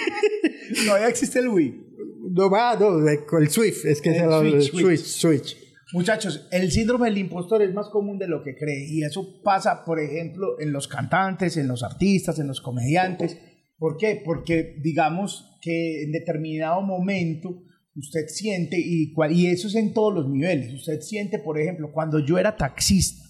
Todavía 0.85 1.07
existe 1.07 1.39
el 1.39 1.47
Wii. 1.47 1.81
No, 2.29 2.49
va, 2.49 2.75
no, 2.75 2.99
el 3.07 3.49
Swift, 3.49 3.85
es 3.85 4.01
que 4.01 4.09
el 4.09 4.15
es 4.15 4.21
el, 4.21 4.61
Switch, 4.61 4.73
el 4.73 4.97
Switch, 4.97 5.03
Switch. 5.03 5.64
Muchachos, 5.95 6.45
el 6.51 6.73
síndrome 6.73 7.07
del 7.07 7.19
impostor 7.19 7.61
es 7.61 7.73
más 7.73 7.87
común 7.87 8.17
de 8.17 8.27
lo 8.27 8.43
que 8.43 8.53
cree 8.53 8.85
y 8.85 9.05
eso 9.05 9.41
pasa, 9.41 9.85
por 9.85 10.01
ejemplo, 10.01 10.59
en 10.59 10.73
los 10.73 10.89
cantantes, 10.89 11.55
en 11.55 11.69
los 11.69 11.83
artistas, 11.83 12.37
en 12.37 12.47
los 12.47 12.59
comediantes. 12.59 13.37
¿Por 13.77 13.95
qué? 13.95 14.21
Porque 14.25 14.75
digamos 14.83 15.57
que 15.61 16.03
en 16.03 16.11
determinado 16.11 16.81
momento 16.81 17.63
usted 17.95 18.27
siente, 18.27 18.77
y, 18.77 19.13
y 19.29 19.47
eso 19.47 19.69
es 19.69 19.75
en 19.75 19.93
todos 19.93 20.13
los 20.13 20.29
niveles, 20.29 20.73
usted 20.73 20.99
siente, 20.99 21.39
por 21.39 21.57
ejemplo, 21.57 21.93
cuando 21.93 22.19
yo 22.19 22.37
era 22.37 22.57
taxista, 22.57 23.23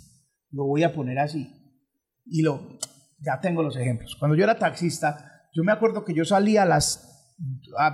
lo 0.49 0.65
voy 0.65 0.81
a 0.81 0.91
poner 0.91 1.19
así, 1.19 1.47
y 2.25 2.41
lo, 2.41 2.79
ya 3.19 3.39
tengo 3.41 3.61
los 3.61 3.77
ejemplos, 3.77 4.15
cuando 4.15 4.35
yo 4.35 4.43
era 4.43 4.57
taxista, 4.57 5.43
yo 5.53 5.63
me 5.63 5.71
acuerdo 5.71 6.03
que 6.03 6.15
yo 6.15 6.25
salía 6.25 6.63
a 6.63 6.65
las, 6.65 7.29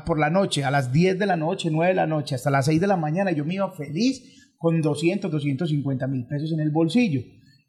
por 0.06 0.18
la 0.18 0.30
noche, 0.30 0.64
a 0.64 0.72
las 0.72 0.94
10 0.94 1.20
de 1.20 1.26
la 1.26 1.36
noche, 1.36 1.70
9 1.70 1.90
de 1.90 1.96
la 1.96 2.08
noche, 2.08 2.36
hasta 2.36 2.50
las 2.50 2.68
6 2.68 2.80
de 2.80 2.88
la 2.88 2.96
mañana, 2.96 3.34
yo 3.34 3.44
me 3.44 3.56
iba 3.56 3.70
feliz 3.74 4.38
con 4.62 4.80
200, 4.80 5.32
250 5.32 6.08
mil 6.08 6.28
pesos 6.28 6.52
en 6.54 6.60
el 6.60 6.70
bolsillo. 6.70 7.22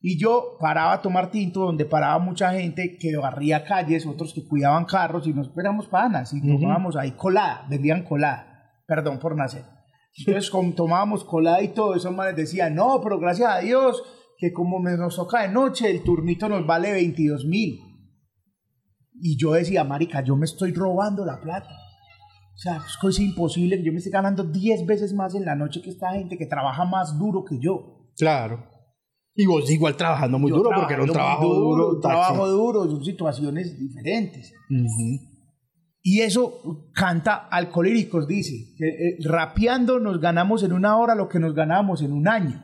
Y 0.03 0.18
yo 0.18 0.59
paraba 0.61 0.93
a 0.93 1.01
tomar 1.01 1.30
tinto 1.30 1.61
donde 1.61 1.86
paraba 1.86 2.18
mucha 2.18 2.53
gente 2.53 2.99
que 2.99 3.16
barría 3.16 3.64
calles, 3.64 4.05
otros 4.05 4.34
que 4.34 4.47
cuidaban 4.47 4.84
carros 4.84 5.26
y 5.26 5.32
nos 5.32 5.51
éramos 5.57 5.86
panas 5.86 6.34
y 6.34 6.38
uh 6.38 6.40
-huh. 6.40 6.61
tomábamos 6.61 6.97
ahí 6.97 7.12
colada, 7.12 7.66
vendían 7.70 8.05
colada, 8.05 8.47
perdón 8.86 9.18
por 9.18 9.36
nacer. 9.36 9.64
Entonces 10.18 10.51
como 10.51 10.74
tomábamos 10.74 11.24
colada 11.24 11.62
y 11.62 11.68
todo, 11.68 11.95
esos 11.95 12.14
manes 12.14 12.36
decían, 12.36 12.74
no, 12.74 13.01
pero 13.03 13.18
gracias 13.18 13.49
a 13.51 13.61
Dios 13.61 14.03
que 14.36 14.53
como 14.53 14.80
nos 14.80 15.16
toca 15.16 15.43
de 15.43 15.49
noche, 15.49 15.90
el 15.90 16.03
turnito 16.03 16.47
nos 16.49 16.66
vale 16.66 16.93
22 16.93 17.47
mil. 17.47 17.78
Y 19.14 19.38
yo 19.38 19.53
decía, 19.53 19.82
marica, 19.84 20.22
yo 20.22 20.36
me 20.36 20.45
estoy 20.45 20.72
robando 20.72 21.24
la 21.24 21.40
plata. 21.40 21.70
O 22.62 22.64
sea, 22.64 22.76
es 22.76 22.96
cosa 22.96 23.20
imposible 23.22 23.76
que 23.76 23.82
yo 23.82 23.90
me 23.90 23.98
esté 23.98 24.10
ganando 24.10 24.44
10 24.44 24.86
veces 24.86 25.12
más 25.14 25.34
en 25.34 25.44
la 25.44 25.56
noche 25.56 25.82
que 25.82 25.90
esta 25.90 26.12
gente 26.12 26.38
que 26.38 26.46
trabaja 26.46 26.84
más 26.84 27.18
duro 27.18 27.44
que 27.44 27.58
yo. 27.58 28.12
Claro. 28.16 28.64
Y 29.34 29.46
vos 29.46 29.68
igual 29.68 29.96
trabajando 29.96 30.38
muy 30.38 30.50
Yo 30.50 30.58
duro, 30.58 30.70
porque 30.76 30.94
era 30.94 31.02
un 31.02 31.10
trabajo 31.10 31.52
duro. 31.52 31.90
un 31.94 32.00
trabajo 32.00 32.48
duro, 32.48 32.84
son 32.84 33.04
situaciones 33.04 33.76
diferentes. 33.76 34.52
Y 36.02 36.20
eso 36.20 36.88
canta 36.94 37.48
Alcolíricos, 37.48 38.28
dice, 38.28 38.54
eh, 38.78 39.16
rapeando 39.24 39.98
nos 39.98 40.20
ganamos 40.20 40.62
en 40.62 40.72
una 40.72 40.96
hora 40.98 41.16
lo 41.16 41.28
que 41.28 41.40
nos 41.40 41.54
ganamos 41.54 42.00
en 42.02 42.12
un 42.12 42.28
año. 42.28 42.62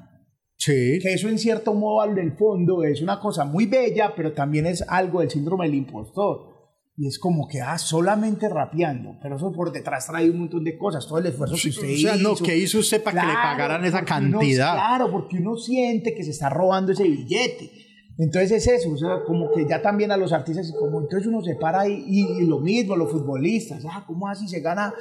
Sí. 0.58 1.00
Que 1.02 1.14
eso 1.14 1.28
en 1.28 1.38
cierto 1.40 1.74
modo 1.74 2.08
en 2.08 2.18
el 2.18 2.36
fondo 2.36 2.84
es 2.84 3.02
una 3.02 3.18
cosa 3.18 3.44
muy 3.44 3.66
bella, 3.66 4.12
pero 4.14 4.32
también 4.32 4.66
es 4.66 4.80
algo 4.86 5.20
del 5.20 5.30
síndrome 5.30 5.66
del 5.66 5.74
impostor. 5.74 6.57
Y 7.00 7.06
es 7.06 7.20
como 7.20 7.46
que, 7.46 7.60
ah, 7.60 7.78
solamente 7.78 8.48
rapeando, 8.48 9.16
pero 9.22 9.36
eso 9.36 9.52
por 9.52 9.70
detrás 9.70 10.08
trae 10.08 10.28
un 10.28 10.40
montón 10.40 10.64
de 10.64 10.76
cosas, 10.76 11.06
todo 11.06 11.18
el 11.18 11.26
esfuerzo 11.26 11.54
que 11.62 11.68
usted 11.68 11.94
O 11.94 11.96
sea, 11.96 12.16
no, 12.16 12.32
hizo. 12.32 12.44
¿qué 12.44 12.56
hizo 12.58 12.78
usted 12.80 13.00
para 13.04 13.20
que 13.20 13.26
le 13.28 13.32
pagaran 13.34 13.84
esa 13.84 13.98
uno- 13.98 14.06
cantidad? 14.06 14.74
claro, 14.74 15.08
porque 15.12 15.36
uno 15.38 15.56
siente 15.56 16.12
que 16.12 16.24
se 16.24 16.30
está 16.32 16.48
robando 16.50 16.90
ese 16.90 17.04
billete. 17.04 17.70
Entonces 18.18 18.50
es 18.50 18.66
eso, 18.80 18.90
o 18.92 18.96
sea, 18.96 19.22
como 19.24 19.52
que 19.52 19.64
ya 19.68 19.80
también 19.80 20.10
a 20.10 20.16
los 20.16 20.32
artistas, 20.32 20.74
como 20.76 21.00
entonces 21.00 21.28
uno 21.28 21.40
se 21.40 21.54
para 21.54 21.82
ahí 21.82 22.02
y, 22.04 22.42
y 22.42 22.46
lo 22.48 22.58
mismo, 22.58 22.96
los 22.96 23.12
futbolistas, 23.12 23.84
ah, 23.88 24.02
¿cómo 24.04 24.26
así 24.26 24.48
se 24.48 24.58
gana? 24.58 24.92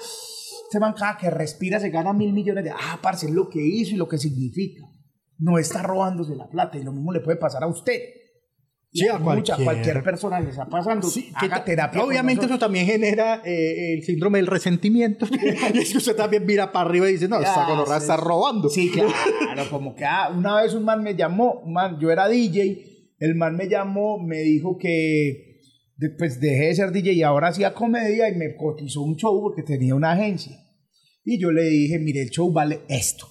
Este 0.65 0.79
man 0.79 0.93
cada 0.95 1.17
que 1.17 1.31
respira 1.31 1.79
se 1.79 1.89
gana 1.89 2.13
mil 2.13 2.31
millones 2.31 2.63
de, 2.63 2.69
ah, 2.69 2.99
parce, 3.01 3.25
es 3.25 3.31
lo 3.31 3.49
que 3.49 3.65
hizo 3.65 3.95
y 3.95 3.97
lo 3.97 4.07
que 4.07 4.19
significa. 4.19 4.83
No 5.39 5.57
está 5.57 5.81
robándose 5.81 6.35
la 6.35 6.47
plata 6.47 6.77
y 6.77 6.83
lo 6.83 6.91
mismo 6.91 7.11
le 7.11 7.21
puede 7.21 7.37
pasar 7.37 7.63
a 7.63 7.67
usted. 7.67 7.99
Sí, 8.93 9.03
Y 9.05 9.07
a 9.09 9.17
mucha- 9.19 9.55
cualquier. 9.55 9.63
cualquier 9.63 10.03
persona 10.03 10.39
le 10.39 10.49
está 10.49 10.65
pasando. 10.65 11.07
Sí, 11.07 11.29
haga 11.35 11.63
terapia. 11.63 12.03
Obviamente 12.03 12.45
eso 12.45 12.57
también 12.57 12.85
genera 12.85 13.41
eh, 13.45 13.93
el 13.95 14.03
síndrome 14.03 14.37
del 14.37 14.47
resentimiento. 14.47 15.27
y 15.73 15.77
es 15.77 15.91
que 15.91 15.97
usted 15.97 16.15
también 16.15 16.45
mira 16.45 16.71
para 16.71 16.89
arriba 16.89 17.09
y 17.09 17.13
dice, 17.13 17.27
no, 17.27 17.37
esta 17.39 17.67
gonorrea 17.67 17.97
sí. 17.99 18.03
está 18.03 18.17
robando. 18.17 18.69
Sí, 18.69 18.89
claro, 18.89 19.69
como 19.69 19.93
que 19.93 20.05
ah, 20.05 20.31
una 20.35 20.61
vez 20.61 20.73
un 20.73 20.85
man 20.85 21.03
me 21.03 21.15
llamó, 21.15 21.61
un 21.65 21.73
man, 21.73 21.99
yo 21.99 22.11
era 22.11 22.27
DJ, 22.27 23.11
el 23.19 23.35
man 23.35 23.55
me 23.55 23.67
llamó, 23.67 24.19
me 24.19 24.37
dijo 24.39 24.77
que 24.77 25.59
después 25.97 26.39
dejé 26.39 26.67
de 26.67 26.75
ser 26.75 26.91
DJ 26.91 27.13
y 27.13 27.23
ahora 27.23 27.49
hacía 27.49 27.73
comedia 27.73 28.29
y 28.29 28.35
me 28.35 28.55
cotizó 28.55 29.01
un 29.01 29.15
show 29.17 29.41
porque 29.41 29.63
tenía 29.63 29.95
una 29.95 30.13
agencia. 30.13 30.57
Y 31.25 31.39
yo 31.41 31.51
le 31.51 31.63
dije, 31.63 31.99
mire, 31.99 32.21
el 32.21 32.29
show 32.29 32.51
vale 32.53 32.81
esto. 32.87 33.27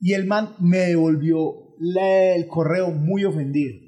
Y 0.00 0.14
el 0.14 0.26
man 0.26 0.56
me 0.58 0.78
devolvió 0.78 1.54
el 1.80 2.46
correo 2.48 2.90
muy 2.90 3.24
ofendido. 3.24 3.87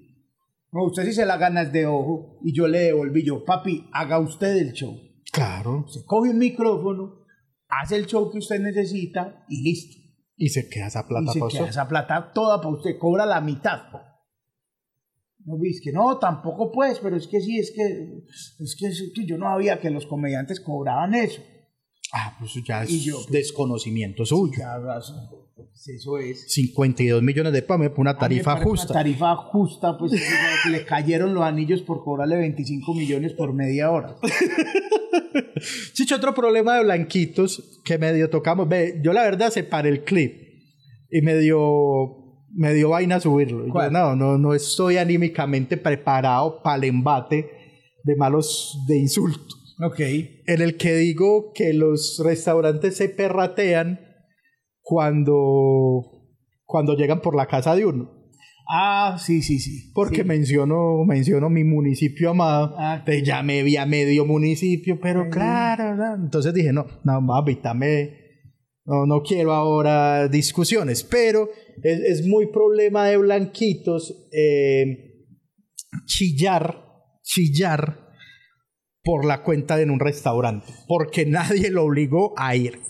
No, 0.73 0.85
usted 0.85 1.05
sí 1.05 1.13
se 1.13 1.27
la 1.27 1.37
gana 1.37 1.63
es 1.63 1.73
de 1.73 1.87
ojo. 1.87 2.39
Y 2.43 2.55
yo 2.55 2.69
le 2.69 2.81
devolví, 2.81 3.25
yo, 3.25 3.45
papi, 3.45 3.89
haga 3.93 4.19
usted 4.19 4.57
el 4.57 4.73
show. 4.73 4.97
Claro. 5.33 5.87
Se 5.89 6.05
coge 6.05 6.31
un 6.31 6.39
micrófono, 6.39 7.25
hace 7.69 7.97
el 7.97 8.07
show 8.07 8.31
que 8.31 8.39
usted 8.39 8.61
necesita 8.61 9.45
y 9.49 9.63
listo. 9.63 10.01
Y 10.37 10.49
se 10.49 10.69
queda 10.69 10.87
esa 10.87 11.07
plata 11.07 11.31
y 11.31 11.33
se 11.35 11.39
para 11.41 11.51
queda 11.51 11.61
usted. 11.63 11.71
esa 11.71 11.89
plata 11.89 12.33
toda 12.33 12.61
para 12.61 12.75
usted, 12.75 12.99
cobra 12.99 13.27
la 13.27 13.41
mitad. 13.41 13.83
No, 15.45 15.57
es 15.65 15.81
que 15.83 15.93
no, 15.93 16.19
tampoco 16.19 16.71
pues, 16.71 16.99
pero 17.01 17.17
es 17.17 17.27
que 17.27 17.41
sí, 17.41 17.59
es 17.59 17.73
que, 17.75 17.83
es 17.83 18.77
que, 18.79 18.87
es 18.87 19.13
que 19.15 19.27
yo 19.27 19.39
no 19.39 19.47
sabía 19.47 19.81
que 19.81 19.91
los 19.91 20.07
comediantes 20.07 20.61
cobraban 20.61 21.15
eso. 21.15 21.43
Ah, 22.13 22.37
pues 22.39 22.55
ya 22.67 22.83
es 22.83 23.05
yo, 23.05 23.17
pues, 23.17 23.31
desconocimiento 23.31 24.25
suyo. 24.25 24.59
Ya, 24.59 24.99
eso, 24.99 25.15
pues, 25.55 25.89
eso 25.89 26.19
es. 26.19 26.53
52 26.53 27.23
millones 27.23 27.53
de 27.53 27.63
pesos 27.63 27.89
por 27.89 28.01
una 28.01 28.15
me 28.15 28.19
tarifa 28.19 28.53
parece 28.53 28.69
una 28.69 28.71
justa. 28.71 28.95
tarifa 28.95 29.37
justa, 29.37 29.99
pues 29.99 30.13
le 30.71 30.85
cayeron 30.85 31.35
los 31.35 31.45
anillos 31.45 31.83
por 31.83 32.03
cobrarle 32.03 32.37
25 32.37 32.95
millones 32.95 33.33
por 33.35 33.53
media 33.53 33.91
hora. 33.91 34.17
Chicho, 35.93 36.17
otro 36.17 36.35
problema 36.35 36.77
de 36.77 36.85
blanquitos 36.85 37.81
que 37.85 37.99
medio 37.99 38.29
tocamos. 38.29 38.69
Ve, 38.69 39.01
yo 39.03 39.13
la 39.13 39.23
verdad 39.23 39.51
separé 39.51 39.91
el 39.91 40.05
clip 40.05 40.35
y 41.11 41.23
me 41.23 41.37
dio, 41.37 41.59
me 42.53 42.75
dio 42.75 42.91
vaina 42.91 43.21
subirlo. 43.21 43.67
Yo, 43.67 43.91
no, 43.91 44.17
no, 44.17 44.39
no 44.39 44.55
estoy 44.55 44.97
anímicamente 44.97 45.77
preparado 45.77 46.61
para 46.63 46.77
el 46.77 46.85
embate 46.85 47.51
de 48.03 48.17
malos 48.17 48.79
de 48.87 48.99
insultos. 48.99 49.60
Ok. 49.83 50.01
En 50.47 50.61
el 50.61 50.77
que 50.77 50.95
digo 50.95 51.53
que 51.55 51.73
los 51.73 52.21
restaurantes 52.25 52.97
se 52.97 53.09
perratean 53.09 54.01
cuando, 54.81 56.03
cuando 56.65 56.97
llegan 56.97 57.21
por 57.23 57.35
la 57.37 57.47
casa 57.47 57.75
de 57.75 57.87
uno. 57.87 58.11
Ah, 58.69 59.17
sí, 59.19 59.43
sí, 59.43 59.59
sí. 59.59 59.91
Porque 59.95 60.19
Sí. 60.23 60.25
menciono, 60.25 61.05
menciono 61.05 61.51
mi 61.51 61.65
municipio 61.65 62.31
amado. 62.31 62.75
Ah, 62.79 62.97
Entonces 62.99 63.25
ya 63.25 63.43
me 63.43 63.63
vi 63.63 63.77
a 63.77 63.87
medio 63.87 64.27
municipio, 64.27 65.01
pero 65.01 65.29
claro, 65.29 65.97
¿no? 65.97 66.15
entonces 66.25 66.55
dije, 66.55 66.73
no, 66.73 66.87
no, 67.05 67.27
papi, 67.27 67.59
no, 68.85 69.07
no 69.07 69.23
quiero 69.23 69.53
ahora 69.53 70.29
discusiones, 70.29 71.03
pero 71.03 71.49
es, 71.83 72.01
es 72.01 72.27
muy 72.27 72.47
problema 72.53 73.07
de 73.07 73.17
blanquitos 73.17 74.29
eh, 74.33 75.25
chillar, 76.07 76.77
chillar 77.23 78.10
por 79.03 79.25
la 79.25 79.43
cuenta 79.43 79.77
de 79.77 79.85
en 79.85 79.91
un 79.91 80.01
restaurante, 80.01 80.73
porque 80.87 81.27
nadie 81.27 81.71
lo 81.71 81.85
obligó 81.85 82.35
a 82.37 82.55
ir. 82.55 82.81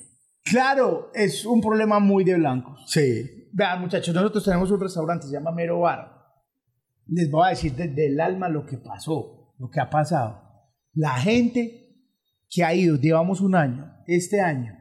Claro, 0.42 1.10
es 1.14 1.44
un 1.44 1.60
problema 1.60 1.98
muy 1.98 2.24
de 2.24 2.36
blancos. 2.36 2.80
Sí, 2.86 3.40
Vean, 3.52 3.80
muchachos, 3.80 4.14
nosotros 4.14 4.44
tenemos 4.44 4.70
un 4.70 4.80
restaurante, 4.80 5.26
se 5.26 5.32
llama 5.32 5.50
Mero 5.50 5.80
Bar. 5.80 6.20
Les 7.06 7.30
voy 7.30 7.46
a 7.46 7.50
decir 7.50 7.74
desde 7.74 8.06
el 8.06 8.20
alma 8.20 8.48
lo 8.48 8.64
que 8.64 8.78
pasó, 8.78 9.54
lo 9.58 9.68
que 9.70 9.80
ha 9.80 9.90
pasado. 9.90 10.40
La 10.92 11.14
gente 11.18 11.96
que 12.48 12.62
ha 12.62 12.74
ido, 12.74 12.96
llevamos 12.96 13.40
un 13.40 13.56
año, 13.56 13.92
este 14.06 14.40
año, 14.40 14.72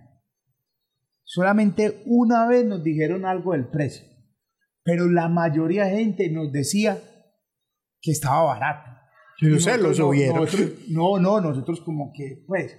solamente 1.23 2.03
una 2.05 2.47
vez 2.47 2.65
nos 2.65 2.83
dijeron 2.83 3.25
algo 3.25 3.53
del 3.53 3.69
precio, 3.69 4.07
pero 4.83 5.09
la 5.09 5.29
mayoría 5.29 5.85
de 5.85 5.97
gente 5.97 6.29
nos 6.29 6.51
decía 6.51 6.99
que 8.01 8.11
estaba 8.11 8.43
barato. 8.43 8.89
Y 9.41 9.59
sé, 9.59 9.77
lo 9.77 9.89
nosotros 9.89 9.99
no- 9.99 10.05
subieron. 10.05 10.35
nosotros- 10.41 10.71
no, 10.89 11.19
no, 11.19 11.41
nosotros 11.41 11.81
como 11.81 12.11
que, 12.13 12.43
pues, 12.47 12.77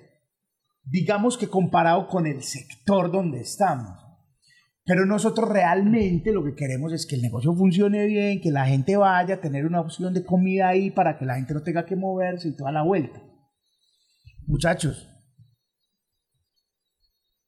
digamos 0.85 1.39
que 1.39 1.49
comparado 1.49 2.07
con 2.09 2.27
el 2.27 2.43
sector 2.43 3.11
donde 3.11 3.41
estamos. 3.41 3.97
Pero 4.85 5.07
nosotros 5.07 5.49
realmente 5.49 6.33
lo 6.33 6.43
que 6.43 6.55
queremos 6.55 6.93
es 6.93 7.07
que 7.07 7.15
el 7.17 7.23
negocio 7.23 7.55
funcione 7.55 8.07
bien, 8.07 8.41
que 8.41 8.51
la 8.51 8.67
gente 8.67 8.97
vaya 8.97 9.35
a 9.37 9.41
tener 9.41 9.65
una 9.67 9.81
opción 9.81 10.13
de 10.15 10.25
comida 10.25 10.69
ahí 10.69 10.91
para 10.91 11.19
que 11.19 11.25
la 11.27 11.37
gente 11.37 11.55
no 11.55 11.63
tenga 11.63 11.87
que 11.87 11.97
moverse 11.97 12.49
y 12.49 12.57
toda 12.57 12.73
la 12.73 12.83
vuelta. 12.83 13.23
Muchachos, 14.47 15.07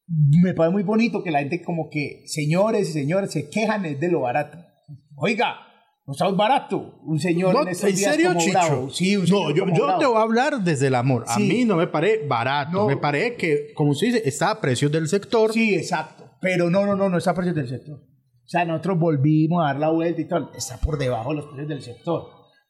me 0.06 0.52
parece 0.54 0.72
muy 0.72 0.82
bonito 0.82 1.22
que 1.22 1.30
la 1.30 1.40
gente 1.40 1.62
como 1.62 1.88
que, 1.90 2.22
señores 2.26 2.90
y 2.90 2.92
señores, 2.92 3.32
se 3.32 3.48
quejan 3.48 3.84
es 3.86 3.98
de 3.98 4.08
lo 4.08 4.20
barato. 4.20 4.58
Oiga, 5.16 5.56
está 6.12 6.28
barato. 6.30 7.00
Un 7.04 7.18
señor 7.18 7.52
No, 7.54 7.62
en 7.62 7.68
estos 7.68 7.90
¿En 7.90 7.96
días 7.96 8.10
serio, 8.14 8.28
como 8.28 8.40
Chicho? 8.40 8.52
bravo. 8.58 8.90
Sí, 8.90 9.16
un 9.16 9.24
no, 9.26 9.50
yo, 9.54 9.64
como 9.64 9.76
yo 9.76 9.84
bravo. 9.84 9.98
te 10.00 10.06
voy 10.06 10.16
a 10.16 10.22
hablar 10.22 10.60
desde 10.62 10.86
el 10.86 10.94
amor. 10.94 11.24
A 11.26 11.34
Sí. 11.34 11.42
mí 11.42 11.64
no 11.64 11.76
me 11.76 11.86
parece 11.86 12.26
barato. 12.26 12.70
No. 12.72 12.86
Me 12.86 12.96
parece 12.96 13.36
que, 13.36 13.72
como 13.74 13.90
usted 13.90 14.06
dice, 14.08 14.22
está 14.24 14.50
a 14.50 14.60
precios 14.60 14.90
del 14.92 15.08
sector. 15.08 15.52
Sí, 15.52 15.74
exacto. 15.74 16.24
Pero 16.40 16.70
no, 16.70 16.86
no, 16.86 16.96
no, 16.96 17.08
no 17.08 17.18
está 17.18 17.32
a 17.32 17.34
precios 17.34 17.54
del 17.56 17.68
sector. 17.68 17.96
O 18.00 18.48
sea, 18.52 18.64
nosotros 18.64 18.98
volvimos 18.98 19.62
a 19.62 19.68
dar 19.68 19.78
la 19.78 19.90
vuelta 19.90 20.20
y 20.20 20.28
todo. 20.28 20.50
Está 20.54 20.76
por 20.78 20.98
debajo 20.98 21.30
de 21.30 21.36
los 21.36 21.46
precios 21.46 21.68
del 21.68 21.82
sector. 21.82 22.24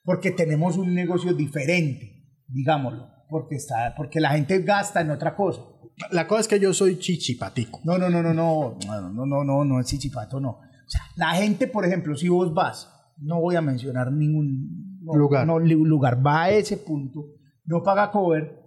Porque 0.04 0.30
tenemos 0.32 0.76
un 0.76 0.94
negocio 0.94 1.32
diferente, 1.32 2.24
digámoslo. 2.48 3.08
Porque, 3.28 3.54
está, 3.56 3.94
porque 3.96 4.20
la 4.20 4.30
gente 4.32 4.60
gasta 4.62 5.00
en 5.00 5.10
otra 5.10 5.34
cosa. 5.34 5.62
La 6.10 6.26
cosa 6.26 6.42
es 6.42 6.48
que 6.48 6.60
yo 6.60 6.72
soy 6.74 6.98
chichipatico. 6.98 7.80
No, 7.84 7.96
no, 7.98 8.10
no, 8.10 8.22
no, 8.22 8.34
no, 8.34 8.76
no, 8.86 9.10
no, 9.10 9.26
no, 9.26 9.44
no, 9.44 9.64
no 9.64 9.80
es 9.80 9.86
chichipato, 9.86 10.38
no. 10.40 10.50
O 10.50 10.88
sea, 10.88 11.00
la 11.16 11.30
gente, 11.34 11.66
por 11.68 11.86
ejemplo, 11.86 12.14
si 12.16 12.28
vos 12.28 12.52
vas, 12.52 12.91
no 13.22 13.40
voy 13.40 13.56
a 13.56 13.60
mencionar 13.60 14.12
ningún 14.12 15.00
no, 15.02 15.14
Lugar. 15.14 15.46
no, 15.46 15.58
lugar, 15.58 16.24
va 16.24 16.44
a 16.44 16.50
ese 16.50 16.76
punto, 16.76 17.26
no 17.64 17.82
paga 17.82 18.10
cover, 18.10 18.62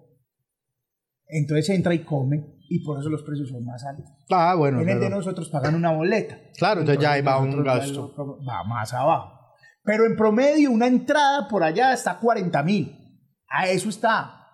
entonces 1.27 1.69
entra 1.69 1.93
y 1.93 1.99
come 1.99 2.55
y 2.67 2.83
por 2.83 2.99
eso 2.99 3.09
los 3.09 3.23
precios 3.23 3.49
son 3.49 3.63
más 3.63 3.83
altos. 3.83 4.11
Ah, 4.29 4.55
bueno. 4.55 4.81
En 4.81 4.89
el 4.89 4.99
de 4.99 5.09
nosotros 5.09 5.49
pagan 5.49 5.75
una 5.75 5.91
boleta. 5.91 6.39
Claro, 6.57 6.81
entonces 6.81 7.01
ya 7.01 7.13
ahí 7.13 7.21
va 7.21 7.39
un 7.39 7.63
gasto. 7.63 8.13
Va 8.47 8.63
más 8.63 8.93
abajo. 8.93 9.33
Pero 9.83 10.05
en 10.05 10.15
promedio, 10.15 10.71
una 10.71 10.87
entrada 10.87 11.47
por 11.47 11.63
allá 11.63 11.93
está 11.93 12.11
a 12.11 12.19
40 12.19 12.63
mil. 12.63 12.95
A 13.47 13.69
eso 13.69 13.89
está. 13.89 14.47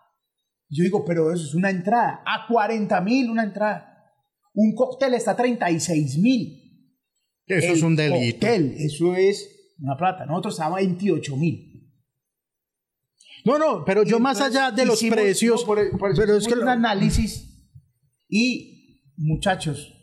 Yo 0.69 0.83
digo, 0.83 1.05
pero 1.05 1.31
eso 1.31 1.45
es 1.45 1.55
una 1.55 1.69
entrada. 1.69 2.21
A 2.25 2.47
40 2.47 2.99
mil 3.01 3.29
una 3.29 3.43
entrada. 3.43 4.11
Un 4.53 4.75
cóctel 4.75 5.13
está 5.13 5.31
a 5.31 5.35
36 5.37 6.17
mil. 6.17 6.57
Eso 7.45 7.73
es 7.73 7.81
un 7.81 7.95
delito. 7.95 8.39
Cóctel, 8.39 8.75
eso 8.77 9.15
es 9.15 9.60
una 9.81 9.97
plata. 9.97 10.25
Nosotros 10.25 10.53
estamos 10.53 10.73
a 10.73 10.81
28 10.81 11.35
mil. 11.37 11.71
No, 13.43 13.57
no, 13.57 13.83
pero 13.83 14.03
yo 14.03 14.19
más 14.19 14.39
allá 14.39 14.71
de 14.71 14.85
los 14.85 15.01
precios. 15.03 15.63
por, 15.63 15.77
por 15.97 16.11
eso 16.11 16.21
pero 16.21 16.37
es 16.37 16.47
que 16.47 16.53
un 16.53 16.67
análisis 16.67 17.47
y 18.29 19.03
muchachos, 19.17 19.93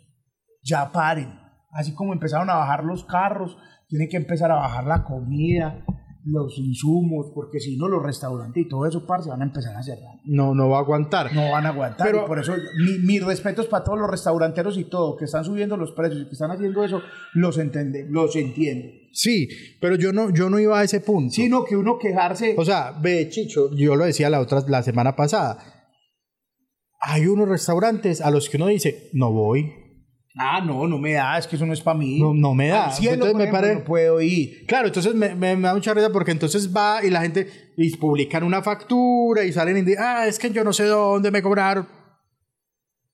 ya 0.63 0.91
paren. 0.91 1.39
Así 1.71 1.95
como 1.95 2.13
empezaron 2.13 2.51
a 2.51 2.57
bajar 2.57 2.85
los 2.85 3.05
carros, 3.05 3.57
tienen 3.89 4.09
que 4.09 4.17
empezar 4.17 4.51
a 4.51 4.57
bajar 4.57 4.85
la 4.85 5.05
comida. 5.05 5.85
Los 6.25 6.59
insumos, 6.59 7.31
porque 7.35 7.61
si 7.61 7.77
no 7.77 7.89
los 7.89 8.03
restaurantes 8.03 8.65
y 8.65 8.69
todo 8.69 8.87
eso, 8.87 9.07
parce, 9.07 9.31
van 9.31 9.43
a 9.43 9.45
empezar 9.45 9.75
a 9.77 9.83
cerrar. 9.83 10.17
No, 10.25 10.55
no 10.55 10.69
va 10.69 10.79
a 10.79 10.81
aguantar. 10.81 11.35
No 11.35 11.51
van 11.51 11.67
a 11.67 11.71
aguantar. 11.71 12.07
Pero, 12.07 12.27
por 12.27 12.39
eso, 12.39 12.55
mi, 12.77 12.99
mis 12.99 13.25
respetos 13.25 13.67
para 13.67 13.85
todos 13.85 13.99
los 13.99 14.11
restauranteros 14.11 14.77
y 14.79 14.85
todo, 14.85 15.17
que 15.17 15.25
están 15.25 15.45
subiendo 15.45 15.77
los 15.77 15.93
precios 15.93 16.23
y 16.23 16.25
que 16.27 16.33
están 16.33 16.51
haciendo 16.51 16.85
eso, 16.85 17.01
los 17.35 17.59
entiende, 17.59 18.07
los 18.09 18.35
entiendo. 18.37 18.89
Sí, 19.13 19.49
pero 19.81 19.97
yo 19.97 20.13
no, 20.13 20.31
yo 20.33 20.51
no 20.51 20.59
iba 20.59 20.79
a 20.79 20.85
ese 20.85 21.01
punto. 21.01 21.35
Sino 21.35 21.65
que 21.65 21.77
uno 21.77 21.99
quejarse. 21.99 22.55
O 22.59 22.65
sea, 22.65 22.93
ve, 23.01 23.29
Chicho, 23.29 23.75
yo 23.75 23.97
lo 23.97 24.05
decía 24.05 24.31
la 24.31 24.41
otra, 24.41 24.63
la 24.69 24.83
semana 24.83 25.17
pasada. 25.17 25.59
Hay 27.01 27.27
unos 27.27 27.49
restaurantes 27.49 28.21
a 28.21 28.31
los 28.31 28.49
que 28.49 28.57
uno 28.57 28.67
dice, 28.67 29.11
no 29.13 29.33
voy, 29.33 29.73
Ah, 30.41 30.61
no, 30.65 30.87
no 30.87 30.99
me 30.99 31.13
da, 31.15 31.37
es 31.37 31.49
que 31.49 31.57
eso 31.57 31.67
no 31.67 31.73
es 31.73 31.81
para 31.81 31.99
mí. 31.99 32.21
No, 32.21 32.33
no 32.33 32.55
me 32.55 32.69
da. 32.69 32.93
entonces 33.01 33.35
me 33.35 33.49
parece. 33.49 33.75
No 33.75 33.85
puedo 33.85 34.21
ir. 34.21 34.65
Claro, 34.67 34.87
entonces 34.87 35.15
me, 35.15 35.35
me, 35.35 35.57
da 35.57 35.75
mucha 35.75 35.93
risa 35.93 36.11
porque 36.13 36.31
entonces 36.31 36.75
va 36.75 37.05
y 37.05 37.11
la 37.11 37.23
gente 37.23 37.73
y 37.77 37.97
publican 37.97 38.45
una 38.45 38.63
factura 38.63 39.45
y 39.45 39.53
salen 39.53 39.79
y 39.79 39.83
dicen, 39.83 40.03
ah, 40.03 40.27
es 40.29 40.39
que 40.39 40.51
yo 40.51 40.63
no 40.63 40.73
sé 40.73 40.85
dónde 40.85 41.33
me 41.33 41.43
cobraron. 41.43 41.89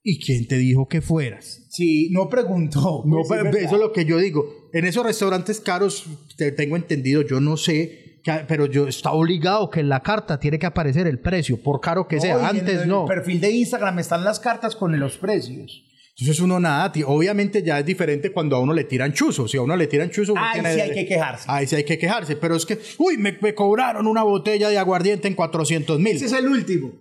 ¿Y 0.02 0.20
quién 0.20 0.46
te 0.46 0.58
dijo 0.58 0.86
que 0.86 1.00
fueras? 1.00 1.66
Sí, 1.70 2.10
no 2.12 2.28
preguntó. 2.28 3.02
No, 3.06 3.22
pues 3.26 3.42
eso 3.56 3.74
es 3.76 3.80
lo 3.80 3.92
que 3.92 4.04
yo 4.04 4.18
digo. 4.18 4.68
En 4.74 4.84
esos 4.84 5.04
restaurantes 5.04 5.60
caros, 5.60 6.04
te 6.36 6.52
tengo 6.52 6.76
entendido, 6.76 7.22
yo 7.22 7.40
no 7.40 7.56
sé, 7.56 8.20
pero 8.46 8.66
yo 8.66 8.86
está 8.86 9.12
obligado 9.12 9.70
que 9.70 9.80
en 9.80 9.88
la 9.88 10.00
carta 10.00 10.38
tiene 10.38 10.58
que 10.58 10.66
aparecer 10.66 11.06
el 11.06 11.20
precio, 11.20 11.62
por 11.62 11.80
caro 11.80 12.06
que 12.06 12.20
sea. 12.20 12.46
Antes 12.46 12.86
no. 12.86 13.06
En 13.06 13.12
el 13.12 13.16
perfil 13.16 13.40
de 13.40 13.50
Instagram 13.50 13.98
están 13.98 14.24
las 14.24 14.40
cartas 14.40 14.76
con 14.76 14.98
los 14.98 15.16
precios. 15.16 15.83
Entonces 16.16 16.40
uno 16.40 16.60
nada, 16.60 16.92
obviamente 17.06 17.62
ya 17.62 17.80
es 17.80 17.86
diferente 17.86 18.30
cuando 18.30 18.54
a 18.54 18.60
uno 18.60 18.72
le 18.72 18.84
tiran 18.84 19.12
chuzos. 19.12 19.50
Si 19.50 19.56
a 19.56 19.62
uno 19.62 19.76
le 19.76 19.88
tiran 19.88 20.10
chuzos... 20.10 20.36
Ahí 20.38 20.60
sí 20.60 20.80
hay 20.80 20.92
que 20.92 21.06
quejarse. 21.06 21.44
Ahí 21.48 21.66
sí 21.66 21.76
hay 21.76 21.84
que 21.84 21.98
quejarse. 21.98 22.36
Pero 22.36 22.54
es 22.54 22.64
que, 22.64 22.78
uy, 22.98 23.16
me, 23.18 23.36
cobraron 23.54 24.06
una 24.06 24.22
botella 24.22 24.68
de 24.68 24.78
aguardiente 24.78 25.26
en 25.26 25.34
400 25.34 25.98
mil. 25.98 26.14
Ese 26.14 26.26
es 26.26 26.32
el 26.32 26.46
último. 26.46 26.92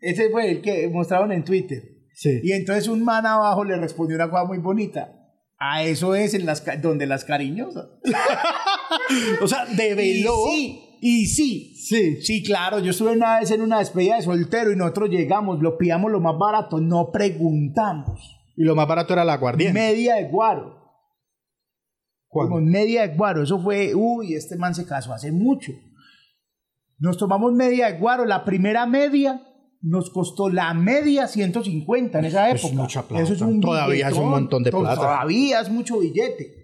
Ese 0.00 0.30
fue 0.30 0.52
el 0.52 0.60
que 0.62 0.88
mostraron 0.88 1.32
en 1.32 1.42
Twitter. 1.44 1.82
Sí. 2.14 2.40
Y 2.44 2.52
entonces 2.52 2.86
un 2.86 3.04
man 3.04 3.26
abajo 3.26 3.64
le 3.64 3.76
respondió 3.76 4.14
una 4.14 4.30
cosa 4.30 4.44
muy 4.44 4.58
bonita. 4.58 5.12
A 5.58 5.82
eso 5.82 6.14
es 6.14 6.34
en 6.34 6.46
las 6.46 6.64
donde 6.80 7.06
las 7.06 7.24
cariñosas. 7.24 7.86
o 9.40 9.48
sea, 9.48 9.64
develó. 9.66 10.46
sí, 10.48 10.85
y 11.00 11.26
sí, 11.26 11.74
sí, 11.76 12.20
sí, 12.22 12.42
claro, 12.42 12.78
yo 12.78 12.90
estuve 12.90 13.12
una 13.12 13.40
vez 13.40 13.50
en 13.50 13.62
una 13.62 13.78
despedida 13.78 14.16
de 14.16 14.22
soltero 14.22 14.72
y 14.72 14.76
nosotros 14.76 15.10
llegamos, 15.10 15.60
lo 15.60 15.76
pillamos 15.76 16.10
lo 16.10 16.20
más 16.20 16.36
barato, 16.38 16.80
no 16.80 17.10
preguntamos. 17.12 18.36
Y 18.56 18.64
lo 18.64 18.74
más 18.74 18.88
barato 18.88 19.12
era 19.12 19.24
la 19.24 19.36
guardia. 19.36 19.72
Media 19.72 20.16
de 20.16 20.28
guaro. 20.28 20.76
Como 22.28 22.60
media 22.60 23.06
de 23.06 23.16
guaro, 23.16 23.42
eso 23.42 23.58
fue, 23.60 23.94
uy, 23.94 24.34
este 24.34 24.56
man 24.56 24.74
se 24.74 24.86
casó 24.86 25.12
hace 25.12 25.32
mucho. 25.32 25.72
Nos 26.98 27.16
tomamos 27.16 27.52
media 27.52 27.90
de 27.90 27.98
guaro, 27.98 28.24
la 28.24 28.44
primera 28.44 28.86
media 28.86 29.42
nos 29.82 30.10
costó 30.10 30.48
la 30.48 30.74
media 30.74 31.28
150 31.28 32.18
en 32.18 32.24
esa 32.24 32.50
época. 32.50 32.66
Es 32.66 32.72
mucha 32.74 33.02
plata. 33.02 33.22
Eso 33.22 33.34
es 33.34 33.40
un 33.40 33.60
Todavía 33.60 34.08
es 34.08 34.16
un 34.16 34.30
montón 34.30 34.62
de 34.62 34.70
plata. 34.70 34.96
Todavía 34.96 35.60
es 35.60 35.70
mucho 35.70 36.00
billete. 36.00 36.55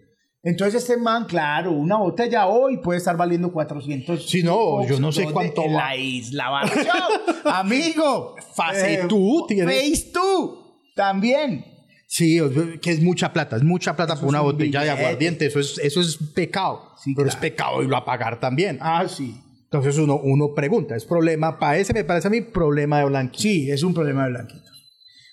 Entonces 0.45 0.83
este 0.83 0.97
man, 0.97 1.27
claro, 1.27 1.71
una 1.71 1.99
botella 1.99 2.47
hoy 2.47 2.79
puede 2.79 2.99
estar 2.99 3.17
valiendo 3.17 3.53
400. 3.53 4.29
Sí, 4.29 4.43
no, 4.43 4.87
yo 4.89 4.99
no 4.99 5.13
sé 5.13 5.25
cuánto 5.27 5.65
en 5.65 5.75
la 5.75 5.97
isla 5.97 6.63
Amigo, 7.45 8.35
face 8.55 8.95
eh, 8.95 9.05
tú 9.09 9.45
tienes. 9.47 9.75
Face 9.75 10.11
tú 10.13 10.81
también. 10.97 11.65
Sí, 12.09 12.39
que 12.83 12.91
es 12.91 13.01
mucha 13.01 13.33
plata, 13.33 13.57
es 13.57 13.63
mucha 13.63 13.97
plata 13.97 14.17
por 14.17 14.29
una 14.29 14.41
botella 14.41 14.83
de 14.83 14.91
aguardiente, 14.91 15.47
eso 15.47 15.61
es, 15.61 15.79
eso 15.79 16.01
es 16.01 16.19
pecado, 16.35 16.91
pero 17.17 17.27
es 17.27 17.37
pecado 17.37 17.83
y 17.83 17.87
lo 17.87 17.97
a 17.97 18.05
pagar 18.05 18.39
también. 18.39 18.79
Ah, 18.83 19.07
sí. 19.09 19.41
Entonces 19.65 19.97
uno, 19.97 20.21
uno 20.23 20.53
pregunta, 20.55 20.95
¿es 20.95 21.07
problema 21.07 21.59
para 21.59 21.79
ese? 21.79 21.95
Me 21.95 22.05
parece 22.05 22.29
a 22.29 22.31
mí 22.31 22.43
problema 22.43 22.99
de 22.99 23.07
blanquito. 23.07 23.43
Sí, 23.43 23.71
es 23.71 23.83
un 23.83 23.95
problema 23.95 24.25
de 24.25 24.31
blanquito. 24.33 24.71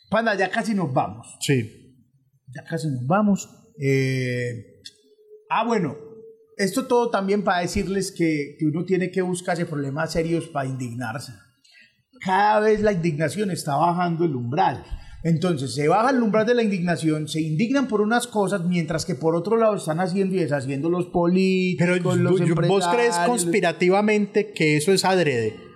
Panda, 0.09 0.35
ya 0.35 0.49
casi 0.49 0.73
nos 0.73 0.93
vamos. 0.93 1.35
Sí. 1.41 2.05
Ya 2.55 2.63
casi 2.63 2.87
nos 2.87 3.05
vamos. 3.05 3.49
Eh, 3.81 4.78
Ah, 5.49 5.65
bueno, 5.65 5.97
esto 6.57 6.85
todo 6.85 7.09
también 7.09 7.43
para 7.43 7.61
decirles 7.61 8.11
que, 8.11 8.57
uno 8.61 8.85
tiene 8.85 9.09
que 9.11 9.21
buscarse 9.21 9.65
problemas 9.65 10.11
serios 10.11 10.47
para 10.47 10.69
indignarse. 10.69 11.33
Cada 12.21 12.59
vez 12.59 12.81
la 12.81 12.91
indignación 12.91 13.49
está 13.49 13.75
bajando 13.75 14.25
el 14.25 14.35
umbral. 14.35 14.83
Entonces 15.23 15.73
se 15.73 15.87
baja 15.87 16.11
el 16.11 16.21
umbral 16.21 16.45
de 16.45 16.53
la 16.53 16.63
indignación, 16.63 17.27
se 17.27 17.41
indignan 17.41 17.87
por 17.87 17.99
unas 18.01 18.27
cosas, 18.27 18.63
mientras 18.63 19.05
que 19.05 19.15
por 19.15 19.35
otro 19.35 19.57
lado 19.57 19.75
están 19.75 19.99
haciendo 19.99 20.35
y 20.35 20.39
deshaciendo 20.39 20.89
los 20.89 21.07
políticos, 21.07 22.15
Pero 22.15 22.15
los 22.15 22.67
¿Vos 22.67 22.87
crees 22.87 23.15
conspirativamente 23.25 24.51
que 24.53 24.77
eso 24.77 24.93
es 24.93 25.03
adrede? 25.03 25.68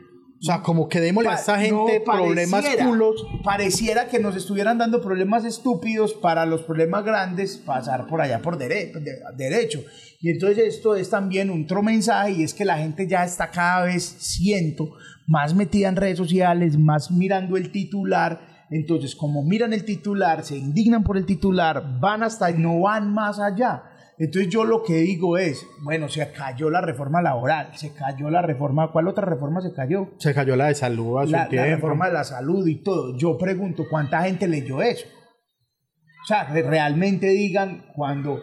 O 0.44 0.46
sea, 0.46 0.62
como 0.62 0.90
que 0.90 1.00
démosle 1.00 1.30
a 1.30 1.36
esta 1.36 1.58
gente 1.58 2.02
problemas 2.02 2.66
culos. 2.84 3.26
Pareciera 3.46 4.10
que 4.10 4.20
nos 4.20 4.36
estuvieran 4.36 4.78
dando 4.78 5.02
problemas 5.02 5.46
estúpidos 5.46 6.14
para 6.14 6.46
los 6.46 6.64
problemas 6.64 7.06
grandes 7.06 7.56
pasar 7.56 8.08
por 8.08 8.20
allá 8.20 8.42
por 8.42 8.58
derecho. 8.58 9.86
Y 10.20 10.32
entonces 10.32 10.76
esto 10.76 10.98
es 10.98 11.10
también 11.10 11.50
un 11.50 11.64
otro 11.64 11.82
mensaje 11.82 12.32
y 12.32 12.44
es 12.44 12.54
que 12.54 12.66
la 12.66 12.78
gente 12.78 13.08
ya 13.08 13.24
está 13.24 13.52
cada 13.52 13.86
vez, 13.86 14.04
siento, 14.04 14.90
más 15.28 15.56
metida 15.56 15.88
en 15.88 15.96
redes 15.96 16.18
sociales, 16.18 16.78
más 16.78 17.10
mirando 17.10 17.56
el 17.56 17.72
titular. 17.72 18.66
Entonces, 18.70 19.16
como 19.16 19.44
miran 19.44 19.72
el 19.72 19.86
titular, 19.86 20.44
se 20.44 20.58
indignan 20.58 21.06
por 21.06 21.16
el 21.16 21.26
titular, 21.26 22.02
van 22.02 22.22
hasta 22.22 22.52
y 22.52 22.56
no 22.56 22.82
van 22.82 23.14
más 23.14 23.40
allá. 23.40 23.93
Entonces 24.20 24.52
yo 24.52 24.64
lo 24.64 24.84
que 24.84 24.96
digo 24.98 25.38
es, 25.38 25.66
bueno, 25.82 26.08
se 26.08 26.32
cayó 26.32 26.70
la 26.70 26.82
reforma 26.82 27.22
laboral, 27.22 27.70
se 27.76 27.94
cayó 27.94 28.30
la 28.30 28.42
reforma, 28.42 28.92
¿cuál 28.92 29.08
otra 29.08 29.26
reforma 29.26 29.62
se 29.62 29.74
cayó? 29.74 30.10
Se 30.18 30.34
cayó 30.34 30.56
la 30.56 30.68
de 30.68 30.76
salud 30.76 31.18
a 31.18 31.26
la, 31.26 31.50
la 31.52 31.66
reforma 31.66 32.08
de 32.08 32.14
la 32.14 32.24
salud 32.24 32.68
y 32.68 32.84
todo. 32.84 33.18
Yo 33.18 33.38
pregunto, 33.38 33.86
¿cuánta 33.90 34.22
gente 34.24 34.48
leyó 34.48 34.82
eso? 34.82 35.08
O 36.24 36.26
sea, 36.26 36.46
realmente 36.46 37.28
digan 37.28 37.86
cuando, 37.96 38.40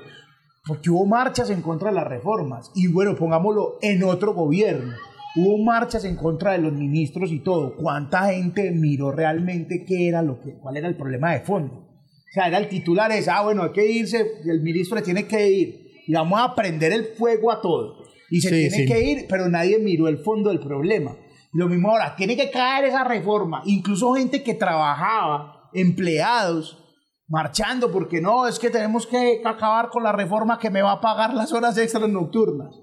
porque 0.66 0.90
hubo 0.90 1.06
marchas 1.06 1.48
en 1.50 1.62
contra 1.62 1.88
de 1.88 1.94
las 1.94 2.06
reformas 2.06 2.70
y 2.74 2.88
bueno, 2.88 3.14
pongámoslo 3.16 3.78
en 3.80 4.02
otro 4.02 4.34
gobierno. 4.34 4.92
Hubo 5.36 5.64
marchas 5.64 6.04
en 6.04 6.16
contra 6.16 6.52
de 6.52 6.58
los 6.58 6.72
ministros 6.72 7.30
y 7.30 7.38
todo. 7.38 7.76
¿Cuánta 7.76 8.32
gente 8.32 8.72
miró 8.72 9.12
realmente 9.12 9.84
qué 9.84 10.08
era 10.08 10.22
lo 10.22 10.40
que, 10.40 10.58
cuál 10.58 10.76
era 10.76 10.88
el 10.88 10.96
problema 10.96 11.32
de 11.32 11.40
fondo? 11.40 11.89
O 12.30 12.32
sea, 12.32 12.46
era 12.46 12.58
el 12.58 12.68
titular 12.68 13.10
es, 13.10 13.26
ah, 13.26 13.42
bueno, 13.42 13.64
hay 13.64 13.72
que 13.72 13.84
irse, 13.84 14.24
el 14.44 14.60
ministro 14.60 14.96
le 14.96 15.02
tiene 15.02 15.26
que 15.26 15.50
ir 15.50 15.90
y 16.06 16.12
vamos 16.12 16.40
a 16.40 16.54
prender 16.54 16.92
el 16.92 17.06
fuego 17.06 17.50
a 17.50 17.60
todo. 17.60 18.04
Y 18.30 18.40
se 18.40 18.50
tiene 18.50 18.86
que 18.86 19.02
ir, 19.02 19.26
pero 19.28 19.48
nadie 19.48 19.80
miró 19.80 20.06
el 20.06 20.18
fondo 20.18 20.50
del 20.50 20.60
problema. 20.60 21.16
Lo 21.52 21.68
mismo 21.68 21.90
ahora, 21.90 22.14
tiene 22.14 22.36
que 22.36 22.48
caer 22.52 22.84
esa 22.84 23.02
reforma. 23.02 23.62
Incluso 23.64 24.14
gente 24.14 24.44
que 24.44 24.54
trabajaba, 24.54 25.68
empleados, 25.72 26.78
marchando, 27.26 27.90
porque 27.90 28.20
no, 28.20 28.46
es 28.46 28.60
que 28.60 28.70
tenemos 28.70 29.08
que 29.08 29.42
acabar 29.44 29.88
con 29.88 30.04
la 30.04 30.12
reforma 30.12 30.60
que 30.60 30.70
me 30.70 30.82
va 30.82 30.92
a 30.92 31.00
pagar 31.00 31.34
las 31.34 31.52
horas 31.52 31.76
extras 31.78 32.08
nocturnas. 32.08 32.76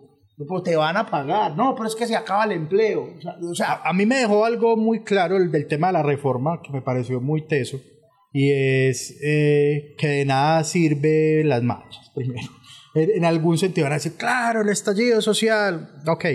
Pues 0.46 0.64
te 0.64 0.76
van 0.76 0.98
a 0.98 1.06
pagar, 1.06 1.56
no, 1.56 1.74
pero 1.74 1.88
es 1.88 1.96
que 1.96 2.06
se 2.06 2.18
acaba 2.18 2.44
el 2.44 2.52
empleo. 2.52 3.14
O 3.50 3.56
sea, 3.56 3.82
a, 3.84 3.94
mí 3.94 4.06
me 4.06 4.18
dejó 4.18 4.44
algo 4.44 4.76
muy 4.76 5.06
claro 5.06 5.38
el 5.38 5.52
del 5.52 5.68
tema 5.68 5.88
de 5.88 5.94
la 5.94 6.04
reforma, 6.04 6.62
que 6.62 6.72
me 6.74 6.82
pareció 6.82 7.22
muy 7.22 7.48
teso 7.48 7.80
y 8.38 8.52
es 8.52 9.18
eh, 9.24 9.96
que 9.98 10.08
de 10.08 10.26
nada 10.26 10.64
sirve 10.64 11.44
las 11.44 11.64
marchas, 11.64 12.12
primero. 12.14 12.48
En, 12.94 13.26
algún 13.26 13.60
sentido 13.60 13.86
van 13.86 13.94
a 13.94 13.96
decir, 13.98 14.14
claro, 14.14 14.62
el 14.62 14.70
estallido 14.70 15.22
social, 15.22 16.02
ok, 16.08 16.26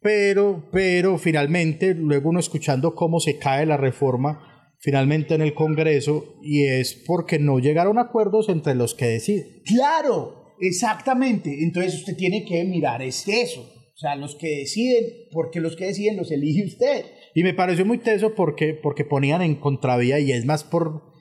pero, 0.00 0.68
pero 0.70 1.18
finalmente, 1.18 1.92
luego 1.94 2.28
uno 2.28 2.38
escuchando 2.38 2.94
cómo 2.94 3.18
se 3.18 3.36
cae 3.38 3.66
la 3.66 3.76
reforma, 3.76 4.72
finalmente 4.78 5.34
en 5.34 5.42
el 5.42 5.54
Congreso, 5.54 6.36
y 6.40 6.66
es 6.66 6.94
porque 7.04 7.40
no 7.40 7.58
llegaron 7.58 7.98
acuerdos 7.98 8.48
entre 8.48 8.76
los 8.76 8.94
que 8.94 9.06
deciden. 9.06 9.62
Claro, 9.64 10.54
exactamente. 10.60 11.64
Entonces 11.64 11.94
usted 11.94 12.16
tiene 12.16 12.44
que 12.44 12.62
mirar, 12.64 13.02
es 13.02 13.26
eso. 13.26 13.62
O 13.62 13.96
sea, 13.96 14.14
los 14.14 14.36
que 14.36 14.58
deciden, 14.58 15.04
porque 15.32 15.60
los 15.60 15.74
que 15.74 15.86
deciden 15.86 16.16
los 16.16 16.30
elige 16.30 16.64
usted. 16.64 17.06
Y 17.34 17.42
me 17.42 17.54
pareció 17.54 17.84
muy 17.84 17.98
teso 17.98 18.36
porque, 18.36 18.74
porque 18.74 19.04
ponían 19.04 19.42
en 19.42 19.56
contravía, 19.56 20.20
y 20.20 20.30
es 20.30 20.44
más 20.44 20.62
por 20.62 21.13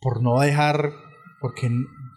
por 0.00 0.22
no 0.22 0.40
dejar, 0.40 0.92
porque 1.40 1.70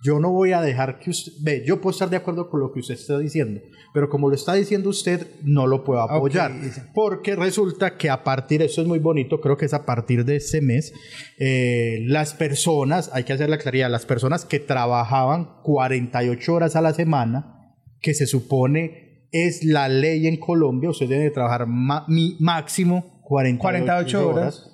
yo 0.04 0.20
no 0.20 0.32
voy 0.32 0.52
a 0.52 0.62
dejar 0.62 1.00
que 1.00 1.10
usted, 1.10 1.32
ve, 1.42 1.64
yo 1.66 1.80
puedo 1.80 1.92
estar 1.92 2.10
de 2.10 2.18
acuerdo 2.18 2.50
con 2.50 2.60
lo 2.60 2.72
que 2.72 2.80
usted 2.80 2.96
está 2.96 3.20
diciendo, 3.20 3.62
pero 3.94 4.10
como 4.10 4.30
lo 4.30 4.36
está 4.36 4.54
diciendo 4.54 4.90
usted, 4.90 5.28
no 5.44 5.68
lo 5.68 5.84
puedo 5.84 6.02
apoyar, 6.02 6.52
porque 6.94 7.36
resulta 7.36 7.98
que 7.98 8.10
a 8.10 8.24
partir, 8.24 8.62
eso 8.62 8.82
es 8.82 8.88
muy 8.88 9.00
bonito, 9.00 9.40
creo 9.40 9.58
que 9.58 9.66
es 9.66 9.74
a 9.74 9.86
partir 9.86 10.26
de 10.26 10.38
ese 10.38 10.62
mes, 10.62 10.94
eh, 11.40 12.00
las 12.08 12.34
personas, 12.34 13.12
hay 13.14 13.24
que 13.24 13.34
hacer 13.34 13.50
la 13.50 13.58
claridad, 13.58 13.90
las 13.90 14.06
personas 14.06 14.46
que 14.46 14.60
trabajaban 14.60 15.62
48 15.64 16.54
horas 16.54 16.76
a 16.76 16.82
la 16.82 16.94
semana, 16.94 17.74
que 18.02 18.14
se 18.14 18.28
supone 18.28 19.28
es 19.32 19.64
la 19.64 19.88
ley 19.88 20.28
en 20.28 20.38
Colombia, 20.38 20.90
usted 20.90 21.08
debe 21.08 21.32
trabajar 21.32 21.66
máximo 21.68 23.22
48, 23.24 24.30
horas 24.30 24.73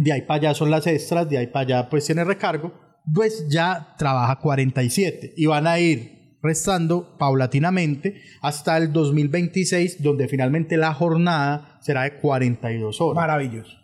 de 0.00 0.12
ahí 0.12 0.22
para 0.22 0.40
allá 0.40 0.54
son 0.54 0.70
las 0.70 0.86
extras, 0.86 1.28
de 1.28 1.38
ahí 1.38 1.46
para 1.46 1.60
allá 1.78 1.90
pues 1.90 2.06
tiene 2.06 2.24
recargo, 2.24 2.72
pues 3.14 3.46
ya 3.48 3.94
trabaja 3.98 4.38
47 4.38 5.34
y 5.36 5.46
van 5.46 5.66
a 5.66 5.78
ir 5.78 6.20
restando 6.42 7.16
paulatinamente 7.18 8.22
hasta 8.40 8.76
el 8.76 8.92
2026, 8.92 10.02
donde 10.02 10.28
finalmente 10.28 10.76
la 10.76 10.94
jornada 10.94 11.78
será 11.82 12.02
de 12.04 12.16
42 12.18 13.00
horas. 13.00 13.16
Maravilloso. 13.16 13.76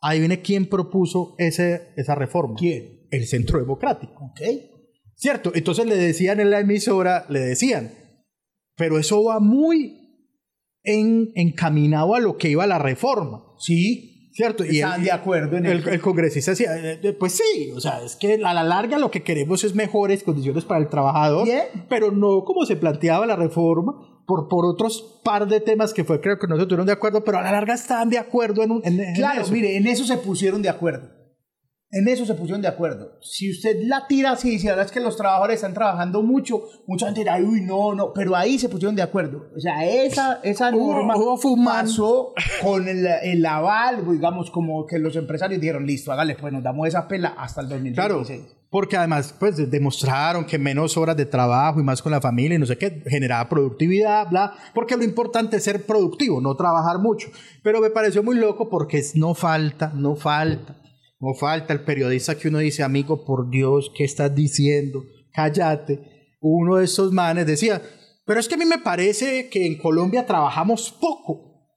Ahí 0.00 0.18
viene 0.18 0.40
quién 0.40 0.66
propuso 0.66 1.34
ese, 1.38 1.92
esa 1.96 2.14
reforma. 2.14 2.56
¿Quién? 2.58 3.06
El 3.10 3.26
Centro 3.26 3.58
Democrático. 3.58 4.24
Ok. 4.24 4.40
¿Cierto? 5.14 5.52
Entonces 5.54 5.86
le 5.86 5.96
decían 5.96 6.40
en 6.40 6.50
la 6.50 6.60
emisora, 6.60 7.26
le 7.28 7.40
decían, 7.40 7.92
pero 8.76 8.98
eso 8.98 9.22
va 9.22 9.38
muy 9.38 10.02
en, 10.82 11.30
encaminado 11.34 12.14
a 12.14 12.20
lo 12.20 12.36
que 12.36 12.50
iba 12.50 12.66
la 12.66 12.78
reforma. 12.78 13.44
Sí. 13.58 14.11
¿Cierto? 14.32 14.64
Y 14.64 14.80
Están 14.80 15.04
de 15.04 15.12
acuerdo 15.12 15.58
en 15.58 15.66
el, 15.66 15.86
el 15.86 16.00
congresista 16.00 16.52
decía, 16.52 16.74
eh, 16.76 16.98
eh, 17.02 17.12
pues 17.12 17.32
sí, 17.32 17.70
o 17.72 17.80
sea, 17.80 18.02
es 18.02 18.16
que 18.16 18.40
a 18.42 18.54
la 18.54 18.64
larga 18.64 18.98
lo 18.98 19.10
que 19.10 19.22
queremos 19.22 19.62
es 19.62 19.74
mejores 19.74 20.22
condiciones 20.22 20.64
para 20.64 20.80
el 20.80 20.88
trabajador, 20.88 21.46
pero 21.88 22.10
no 22.10 22.42
como 22.44 22.64
se 22.64 22.76
planteaba 22.76 23.26
la 23.26 23.36
reforma, 23.36 23.94
por, 24.26 24.48
por 24.48 24.64
otros 24.64 25.20
par 25.22 25.46
de 25.46 25.60
temas 25.60 25.92
que 25.92 26.04
fue, 26.04 26.20
creo 26.20 26.38
que 26.38 26.46
no 26.46 26.56
se 26.56 26.64
tuvieron 26.64 26.86
de 26.86 26.92
acuerdo, 26.92 27.22
pero 27.24 27.38
a 27.38 27.42
la 27.42 27.52
larga 27.52 27.74
estaban 27.74 28.08
de 28.08 28.16
acuerdo 28.16 28.62
en, 28.62 28.70
un, 28.70 28.80
en, 28.84 29.14
Claro, 29.14 29.42
mire, 29.50 29.76
en 29.76 29.86
eso 29.86 30.04
se 30.04 30.16
pusieron 30.16 30.62
de 30.62 30.70
acuerdo. 30.70 31.10
En 31.94 32.08
eso 32.08 32.24
se 32.24 32.32
pusieron 32.32 32.62
de 32.62 32.68
acuerdo. 32.68 33.18
Si 33.20 33.50
usted 33.50 33.76
la 33.84 34.06
tira 34.06 34.30
así, 34.32 34.58
si 34.58 34.66
ahora 34.66 34.80
es 34.82 34.90
que 34.90 34.98
los 34.98 35.14
trabajadores 35.14 35.56
están 35.56 35.74
trabajando 35.74 36.22
mucho, 36.22 36.62
mucha 36.86 37.04
gente 37.04 37.20
dirá, 37.20 37.36
uy, 37.36 37.60
no, 37.60 37.94
no, 37.94 38.14
pero 38.14 38.34
ahí 38.34 38.58
se 38.58 38.70
pusieron 38.70 38.96
de 38.96 39.02
acuerdo. 39.02 39.48
O 39.54 39.60
sea, 39.60 39.84
esa, 39.84 40.40
esa 40.42 40.70
Hubo- 40.72 40.94
norma 40.94 41.16
hubo 41.18 41.36
fumán. 41.36 41.84
pasó 41.84 42.32
con 42.62 42.88
el, 42.88 43.06
el 43.06 43.44
aval, 43.44 44.10
digamos, 44.10 44.50
como 44.50 44.86
que 44.86 44.98
los 44.98 45.14
empresarios 45.16 45.60
dijeron, 45.60 45.84
listo, 45.84 46.10
hágale, 46.12 46.34
pues 46.34 46.50
nos 46.52 46.62
damos 46.62 46.88
esa 46.88 47.06
pela 47.06 47.34
hasta 47.36 47.60
el 47.60 47.68
2026. 47.68 48.40
Claro, 48.40 48.56
porque 48.70 48.96
además 48.96 49.34
pues 49.38 49.58
de- 49.58 49.66
demostraron 49.66 50.46
que 50.46 50.58
menos 50.58 50.96
horas 50.96 51.14
de 51.18 51.26
trabajo 51.26 51.78
y 51.78 51.82
más 51.82 52.00
con 52.00 52.10
la 52.10 52.22
familia 52.22 52.56
y 52.56 52.58
no 52.58 52.64
sé 52.64 52.78
qué 52.78 53.02
generaba 53.06 53.46
productividad, 53.50 54.30
bla, 54.30 54.54
porque 54.74 54.96
lo 54.96 55.04
importante 55.04 55.58
es 55.58 55.64
ser 55.64 55.84
productivo, 55.84 56.40
no 56.40 56.56
trabajar 56.56 56.98
mucho. 56.98 57.28
Pero 57.62 57.82
me 57.82 57.90
pareció 57.90 58.22
muy 58.22 58.36
loco 58.36 58.70
porque 58.70 59.02
no 59.14 59.34
falta, 59.34 59.92
no 59.94 60.16
falta, 60.16 60.74
no 61.22 61.34
falta 61.34 61.72
el 61.72 61.84
periodista 61.84 62.36
que 62.36 62.48
uno 62.48 62.58
dice, 62.58 62.82
amigo, 62.82 63.24
por 63.24 63.48
Dios, 63.48 63.92
¿qué 63.96 64.02
estás 64.02 64.34
diciendo? 64.34 65.04
Cállate. 65.32 66.34
Uno 66.40 66.76
de 66.76 66.84
esos 66.84 67.12
manes 67.12 67.46
decía, 67.46 67.80
pero 68.26 68.40
es 68.40 68.48
que 68.48 68.56
a 68.56 68.58
mí 68.58 68.64
me 68.64 68.78
parece 68.78 69.48
que 69.48 69.64
en 69.64 69.78
Colombia 69.78 70.26
trabajamos 70.26 70.90
poco. 70.90 71.68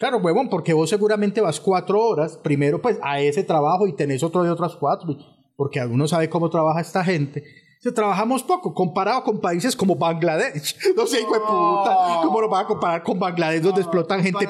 Claro, 0.00 0.18
huevón, 0.18 0.48
porque 0.48 0.72
vos 0.72 0.90
seguramente 0.90 1.40
vas 1.40 1.60
cuatro 1.60 2.00
horas, 2.02 2.38
primero 2.38 2.82
pues 2.82 2.98
a 3.00 3.20
ese 3.20 3.44
trabajo 3.44 3.86
y 3.86 3.94
tenés 3.94 4.24
otro 4.24 4.42
de 4.42 4.50
otras 4.50 4.74
cuatro, 4.74 5.16
porque 5.56 5.80
uno 5.84 6.08
sabe 6.08 6.28
cómo 6.28 6.50
trabaja 6.50 6.80
esta 6.80 7.04
gente. 7.04 7.44
Se 7.80 7.92
trabajamos 7.92 8.42
poco 8.42 8.74
comparado 8.74 9.22
con 9.22 9.40
países 9.40 9.76
como 9.76 9.94
Bangladesh. 9.94 10.76
No 10.96 11.06
sé, 11.06 11.20
hijo 11.20 11.34
de 11.34 11.40
puta, 11.40 12.20
¿cómo 12.24 12.40
lo 12.40 12.48
van 12.48 12.64
a 12.64 12.66
comparar 12.66 13.04
con 13.04 13.16
Bangladesh 13.20 13.62
donde 13.62 13.82
explotan 13.82 14.24
gente 14.24 14.48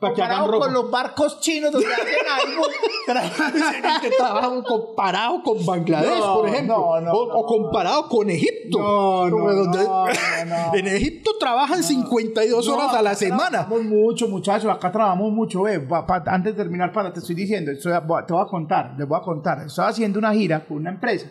para 0.00 0.14
que 0.14 0.22
hagan 0.22 0.38
Comparado 0.42 0.52
ropa? 0.52 0.64
con 0.66 0.74
los 0.74 0.90
barcos 0.90 1.40
chinos 1.40 1.72
donde 1.72 1.88
hacen 1.92 2.06
algo. 2.48 2.62
que 4.02 4.10
trabajan 4.10 4.62
comparado 4.62 5.42
con 5.42 5.64
Bangladesh, 5.66 6.18
No, 6.20 6.34
por 6.38 6.48
ejemplo, 6.48 6.76
no, 6.76 7.00
no, 7.00 7.12
o, 7.12 7.38
o 7.40 7.46
comparado 7.46 8.08
con 8.08 8.30
Egipto. 8.30 8.78
No, 8.78 9.28
no, 9.28 9.36
Como 9.36 9.52
donde-. 9.52 9.86
En 10.78 10.86
Egipto 10.86 11.32
trabajan 11.40 11.82
52 11.82 12.68
horas 12.68 12.94
a 12.94 13.02
la 13.02 13.14
semana. 13.14 13.48
Trabajamos 13.66 13.84
mucho, 13.84 14.28
muchachos, 14.28 14.70
acá 14.70 14.92
trabajamos 14.92 15.32
mucho. 15.32 15.62
Pa- 15.88 16.22
antes 16.26 16.54
de 16.56 16.62
terminar, 16.62 16.92
para, 16.92 17.12
te 17.12 17.20
estoy 17.20 17.34
diciendo, 17.34 17.70
estoy- 17.72 17.92
te 18.26 18.32
voy 18.32 18.42
a 18.42 18.46
contar, 18.46 18.94
les 18.98 19.08
voy 19.08 19.18
a 19.18 19.22
contar. 19.22 19.66
Estaba 19.66 19.88
haciendo 19.88 20.18
una 20.18 20.32
gira 20.32 20.64
con 20.66 20.76
una 20.78 20.90
empresa 20.90 21.26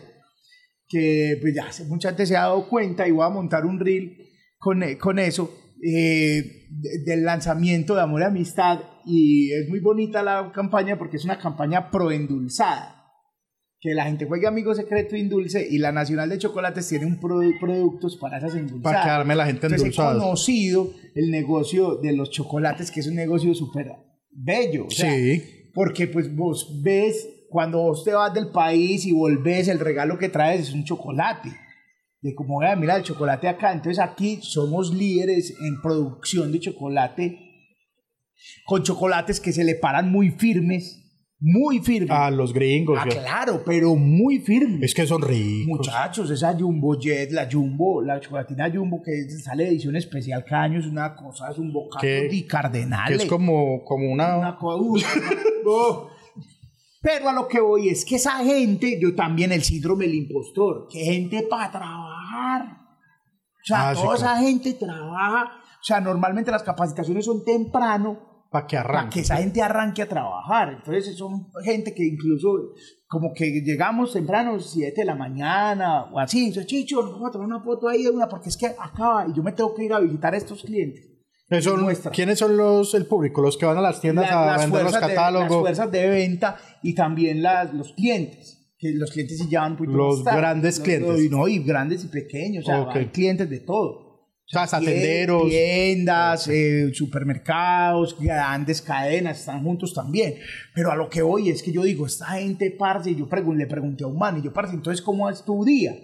que 0.86 1.36
pues 1.40 1.54
ya 1.54 1.68
mucha 1.86 2.08
gente 2.08 2.26
se 2.26 2.36
ha 2.36 2.40
dado 2.42 2.66
cuenta 2.66 3.06
y 3.06 3.10
voy 3.12 3.24
a 3.24 3.28
montar 3.28 3.64
un 3.66 3.78
reel 3.78 4.16
con, 4.58 4.82
e- 4.82 4.98
con 4.98 5.18
eso 5.18 5.50
eh, 5.82 6.66
de- 6.70 7.02
del 7.06 7.24
lanzamiento 7.24 7.94
de 7.94 8.02
Amor 8.02 8.20
y 8.22 8.24
Amistad 8.24 8.80
y 9.06 9.52
es 9.52 9.68
muy 9.68 9.80
bonita 9.80 10.22
la 10.22 10.50
campaña 10.54 10.98
porque 10.98 11.16
es 11.16 11.24
una 11.24 11.38
campaña 11.38 11.90
pro 11.90 12.10
endulzada 12.10 12.94
que 13.80 13.94
la 13.94 14.04
gente 14.06 14.26
juegue 14.26 14.48
Amigo 14.48 14.74
Secreto 14.74 15.14
e 15.14 15.20
Indulce 15.20 15.64
y 15.70 15.78
la 15.78 15.92
Nacional 15.92 16.28
de 16.28 16.38
Chocolates 16.38 16.88
tiene 16.88 17.06
un 17.06 17.20
produ- 17.20 17.60
productos 17.60 18.16
para 18.16 18.38
esas 18.38 18.56
endulzadas. 18.56 18.82
Para 18.82 19.02
quedarme 19.04 19.36
la 19.36 19.46
gente 19.46 19.68
endulzada. 19.68 20.14
conocido 20.18 20.90
el 21.14 21.30
negocio 21.30 21.94
de 21.94 22.12
los 22.12 22.30
chocolates, 22.30 22.90
que 22.90 22.98
es 23.00 23.06
un 23.06 23.14
negocio 23.14 23.54
súper 23.54 23.92
bello. 24.32 24.86
o 24.86 24.90
sea, 24.90 25.12
Sí. 25.14 25.42
Porque 25.74 26.08
pues 26.08 26.34
vos 26.34 26.80
ves, 26.82 27.28
cuando 27.50 27.78
vos 27.78 28.02
te 28.02 28.12
vas 28.12 28.34
del 28.34 28.48
país 28.50 29.06
y 29.06 29.12
volvés, 29.12 29.68
el 29.68 29.78
regalo 29.78 30.18
que 30.18 30.28
traes 30.28 30.62
es 30.62 30.74
un 30.74 30.82
chocolate. 30.84 31.50
De 32.20 32.34
como, 32.34 32.58
"Vea, 32.60 32.74
mira 32.76 32.96
el 32.96 33.02
chocolate 33.04 33.48
acá. 33.48 33.72
Entonces 33.72 33.98
aquí 34.02 34.38
somos 34.42 34.92
líderes 34.92 35.54
en 35.60 35.80
producción 35.80 36.50
de 36.52 36.60
chocolate, 36.60 37.38
con 38.66 38.82
chocolates 38.82 39.40
que 39.40 39.52
se 39.52 39.64
le 39.64 39.74
paran 39.76 40.10
muy 40.10 40.30
firmes, 40.30 41.04
muy 41.40 41.78
firmes. 41.78 42.10
A 42.10 42.30
los 42.32 42.52
gringos. 42.52 42.98
Ah, 43.00 43.06
claro, 43.08 43.62
pero 43.64 43.94
muy 43.94 44.40
firmes. 44.40 44.82
Es 44.82 44.94
que 44.94 45.06
son 45.06 45.22
ricos. 45.22 45.68
Muchachos, 45.68 46.28
esa 46.30 46.52
Jumbo 46.58 46.98
Jet, 46.98 47.30
la 47.30 47.48
Jumbo, 47.50 48.02
la 48.02 48.18
chocolatina 48.18 48.68
Jumbo 48.72 49.00
que 49.02 49.30
sale 49.30 49.64
de 49.64 49.70
edición 49.70 49.94
especial 49.94 50.44
cada 50.44 50.64
año, 50.64 50.80
es 50.80 50.86
una 50.86 51.14
cosa, 51.14 51.48
es 51.50 51.58
un 51.58 51.72
bocado 51.72 52.04
de 52.04 52.28
Que 52.28 52.46
cardenales. 52.46 53.22
es 53.22 53.28
como, 53.28 53.84
como 53.84 54.10
una... 54.10 54.38
Una 54.38 54.56
co- 54.58 54.76
uy, 54.76 55.02
no. 55.64 56.08
Pero 57.00 57.28
a 57.28 57.32
lo 57.32 57.46
que 57.46 57.60
voy 57.60 57.88
es 57.90 58.04
que 58.04 58.16
esa 58.16 58.38
gente, 58.44 58.98
yo 59.00 59.14
también 59.14 59.52
el 59.52 59.62
síndrome 59.62 60.06
del 60.06 60.16
impostor, 60.16 60.88
que 60.90 60.98
gente 61.04 61.42
para 61.48 61.70
trabajar. 61.70 62.07
O 62.38 63.64
sea, 63.64 63.90
Ah, 63.90 63.94
sí, 63.94 64.02
toda 64.02 64.16
claro. 64.16 64.32
esa 64.34 64.40
gente 64.42 64.74
trabaja. 64.74 65.44
O 65.80 65.82
sea, 65.84 66.00
normalmente 66.00 66.50
las 66.50 66.62
capacitaciones 66.62 67.24
son 67.24 67.44
temprano 67.44 68.46
Para 68.50 68.66
que 68.66 68.76
para 68.76 68.88
arranque. 68.88 69.14
que 69.14 69.20
esa 69.20 69.36
gente 69.36 69.62
arranque 69.62 70.02
a 70.02 70.08
trabajar. 70.08 70.70
Entonces 70.74 71.16
son 71.16 71.48
gente 71.62 71.94
que 71.94 72.04
incluso 72.06 72.48
como 73.06 73.32
que 73.34 73.62
llegamos 73.64 74.12
temprano, 74.12 74.58
7 74.58 75.00
de 75.00 75.04
la 75.04 75.14
mañana 75.14 76.04
o 76.12 76.18
así, 76.18 76.46
dice, 76.46 76.66
Chicho, 76.66 77.02
nos 77.02 77.12
vamos 77.12 77.28
a 77.28 77.32
tomar 77.32 77.46
una 77.46 77.60
foto 77.62 77.88
ahí 77.88 78.02
de 78.04 78.10
una 78.10 78.28
porque 78.28 78.48
es 78.48 78.56
que 78.56 78.66
acaba 78.66 79.26
y 79.28 79.34
yo 79.34 79.42
me 79.42 79.52
tengo 79.52 79.74
que 79.74 79.84
ir 79.84 79.92
a 79.92 80.00
visitar 80.00 80.34
a 80.34 80.36
estos 80.36 80.62
clientes. 80.62 81.04
Muestra. 81.80 82.10
¿Quiénes 82.12 82.38
son 82.38 82.56
los, 82.58 82.92
el 82.94 83.06
público? 83.06 83.40
Los 83.40 83.56
que 83.56 83.64
van 83.64 83.78
a 83.78 83.80
las 83.80 84.02
tiendas 84.02 84.30
La- 84.30 84.54
a 84.54 84.58
vender 84.58 84.82
los 84.82 84.92
de- 84.92 85.00
catálogos. 85.00 85.48
las 85.50 85.58
fuerzas 85.60 85.90
de 85.90 86.06
venta 86.08 86.56
y 86.82 86.94
también 86.94 87.42
las, 87.42 87.72
los 87.72 87.92
clientes. 87.94 88.57
Que 88.78 88.92
los 88.92 89.10
clientes 89.10 89.38
sí 89.38 89.48
llevan 89.48 89.76
poquito 89.76 89.96
Los 89.96 90.22
grandes 90.24 90.78
Los- 90.78 90.84
clientes. 90.84 91.22
y 91.24 91.28
no, 91.28 91.48
y 91.48 91.58
grandes 91.58 92.04
y 92.04 92.08
pequeños. 92.08 92.64
O 92.64 92.66
sea, 92.66 92.80
Ok. 92.82 92.96
hay 92.96 93.06
clientes 93.06 93.48
de 93.50 93.60
todo. 93.60 94.06
o 94.50 94.66
sea, 94.66 94.80
tenderos. 94.80 95.46
Tiendas, 95.50 96.48
eh, 96.48 96.90
supermercados, 96.94 98.16
grandes 98.18 98.80
cadenas, 98.80 99.40
están 99.40 99.62
juntos 99.62 99.92
también. 99.92 100.36
Pero 100.74 100.90
a 100.90 100.96
lo 100.96 101.10
que 101.10 101.20
voy 101.20 101.50
es 101.50 101.62
que 101.62 101.70
yo 101.70 101.82
digo, 101.82 102.06
esta 102.06 102.26
gente, 102.28 102.70
parce, 102.70 103.14
yo 103.14 103.28
pregun- 103.28 103.56
le 103.58 103.66
pregunté 103.66 104.04
a 104.04 104.06
un 104.06 104.16
man, 104.18 104.38
y 104.38 104.42
yo, 104.42 104.50
parce, 104.52 104.74
entonces, 104.74 105.02
¿cómo 105.02 105.28
es 105.28 105.44
tu 105.44 105.64
día? 105.66 105.94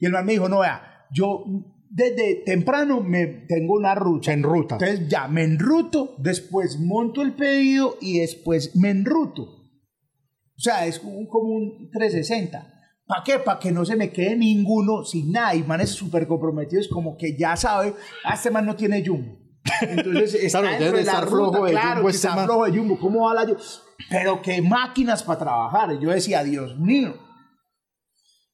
Y 0.00 0.06
el 0.06 0.10
man 0.12 0.26
me 0.26 0.32
dijo, 0.32 0.48
no, 0.48 0.58
vea, 0.60 0.82
yo 1.12 1.44
desde 1.88 2.42
temprano 2.44 3.00
me 3.00 3.26
tengo 3.46 3.74
una 3.74 3.94
ruta. 3.94 4.24
Se 4.26 4.32
enruta. 4.32 4.74
Entonces 4.74 5.08
ya 5.08 5.28
me 5.28 5.44
enruto, 5.44 6.16
después 6.18 6.80
monto 6.80 7.22
el 7.22 7.34
pedido 7.34 7.96
y 8.00 8.18
después 8.18 8.74
me 8.74 8.90
enruto. 8.90 9.63
O 10.56 10.60
sea, 10.60 10.86
es 10.86 11.00
un- 11.02 11.26
como 11.26 11.48
un 11.54 11.90
360. 11.90 12.70
¿Para 13.06 13.22
qué? 13.24 13.38
Para 13.38 13.58
que 13.58 13.70
no 13.72 13.84
se 13.84 13.96
me 13.96 14.10
quede 14.10 14.36
ninguno 14.36 15.04
sin 15.04 15.30
nada. 15.32 15.54
Y 15.54 15.62
manes 15.62 15.90
súper 15.90 16.26
comprometidos, 16.26 16.88
como 16.88 17.16
que 17.16 17.36
ya 17.36 17.56
sabe, 17.56 17.94
ah, 18.24 18.34
este 18.34 18.50
man 18.50 18.64
no 18.66 18.74
tiene 18.76 19.04
Jumbo. 19.06 19.36
Entonces 19.82 20.34
está 20.44 20.60
Claro, 20.60 20.78
debe 20.84 20.98
de 20.98 21.04
la 21.04 21.12
estar 21.12 21.24
ruta, 21.24 21.36
flojo 21.36 21.64
de 21.66 21.70
claro, 21.72 21.88
Jumbo 21.96 22.08
que 22.08 22.14
este 22.14 22.26
está 22.26 22.36
man. 22.36 22.44
flojo 22.46 22.64
de 22.66 22.78
Jumbo. 22.78 22.98
¿Cómo 22.98 23.26
va 23.26 23.34
la 23.34 23.42
Jumbo? 23.42 23.60
Pero 24.10 24.42
qué 24.42 24.62
máquinas 24.62 25.22
para 25.22 25.38
trabajar. 25.38 25.98
Yo 26.00 26.10
decía, 26.10 26.42
Dios 26.44 26.78
mío. 26.78 27.14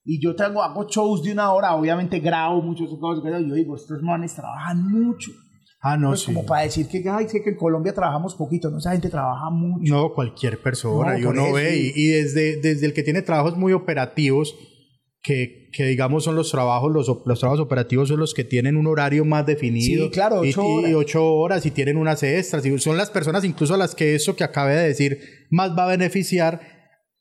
Y 0.05 0.21
yo 0.21 0.35
tengo, 0.35 0.63
hago 0.63 0.89
shows 0.89 1.23
de 1.23 1.33
una 1.33 1.53
hora, 1.53 1.75
obviamente 1.77 2.19
grabo 2.21 2.63
muchas 2.63 2.89
cosas. 3.01 3.23
Yo 3.47 3.55
digo, 3.55 3.77
estos 3.77 4.03
manes 4.03 4.35
trabajan 4.35 4.83
mucho. 4.91 5.31
Ah, 5.83 5.97
no, 5.97 6.09
Pues 6.09 6.21
sí. 6.21 6.27
como 6.27 6.45
para 6.45 6.63
decir 6.65 6.87
que, 6.89 7.03
ay, 7.09 7.27
sé 7.29 7.43
que 7.43 7.51
en 7.51 7.57
Colombia 7.57 7.95
trabajamos 7.95 8.35
poquito, 8.35 8.71
no, 8.71 8.79
esa 8.79 8.93
gente 8.93 9.09
trabaja 9.09 9.49
mucho. 9.51 9.93
No, 9.95 10.13
cualquier 10.13 10.59
persona. 10.61 11.13
No, 11.15 11.19
y 11.19 11.25
uno 11.25 11.45
eso, 11.47 11.55
ve, 11.55 11.77
y- 11.77 11.93
y, 11.95 12.05
y 12.05 12.07
desde, 12.09 12.57
desde 12.61 12.85
el 12.87 12.93
que 12.93 13.03
tiene 13.03 13.23
trabajos 13.23 13.57
muy 13.57 13.73
operativos, 13.73 14.55
que, 15.23 15.69
que 15.73 15.85
digamos 15.87 16.25
son 16.25 16.35
los 16.35 16.51
trabajos, 16.51 16.91
los, 16.93 17.07
los 17.27 17.39
trabajos 17.41 17.61
operativos 17.61 18.09
son 18.09 18.21
los 18.21 18.33
que 18.35 18.43
tienen 18.45 18.77
un 18.77 18.87
horario 18.87 19.25
más 19.25 19.45
definido. 19.47 20.05
Sí, 20.07 20.11
claro, 20.11 20.45
y, 20.45 20.51
ocho 20.51 20.63
y 20.63 20.85
horas. 20.85 20.95
ocho 20.97 21.33
horas 21.35 21.67
y 21.67 21.71
tienen 21.71 21.97
unas 21.99 22.23
extras. 22.23 22.65
Y 22.67 22.79
son 22.79 22.97
las 22.97 23.11
personas 23.11 23.45
incluso 23.45 23.75
a 23.75 23.77
las 23.79 23.95
que 23.95 24.15
eso 24.15 24.35
que 24.37 24.45
acabé 24.45 24.75
de 24.77 24.89
decir 24.89 25.19
más 25.51 25.77
va 25.77 25.85
a 25.85 25.89
beneficiar 25.89 26.61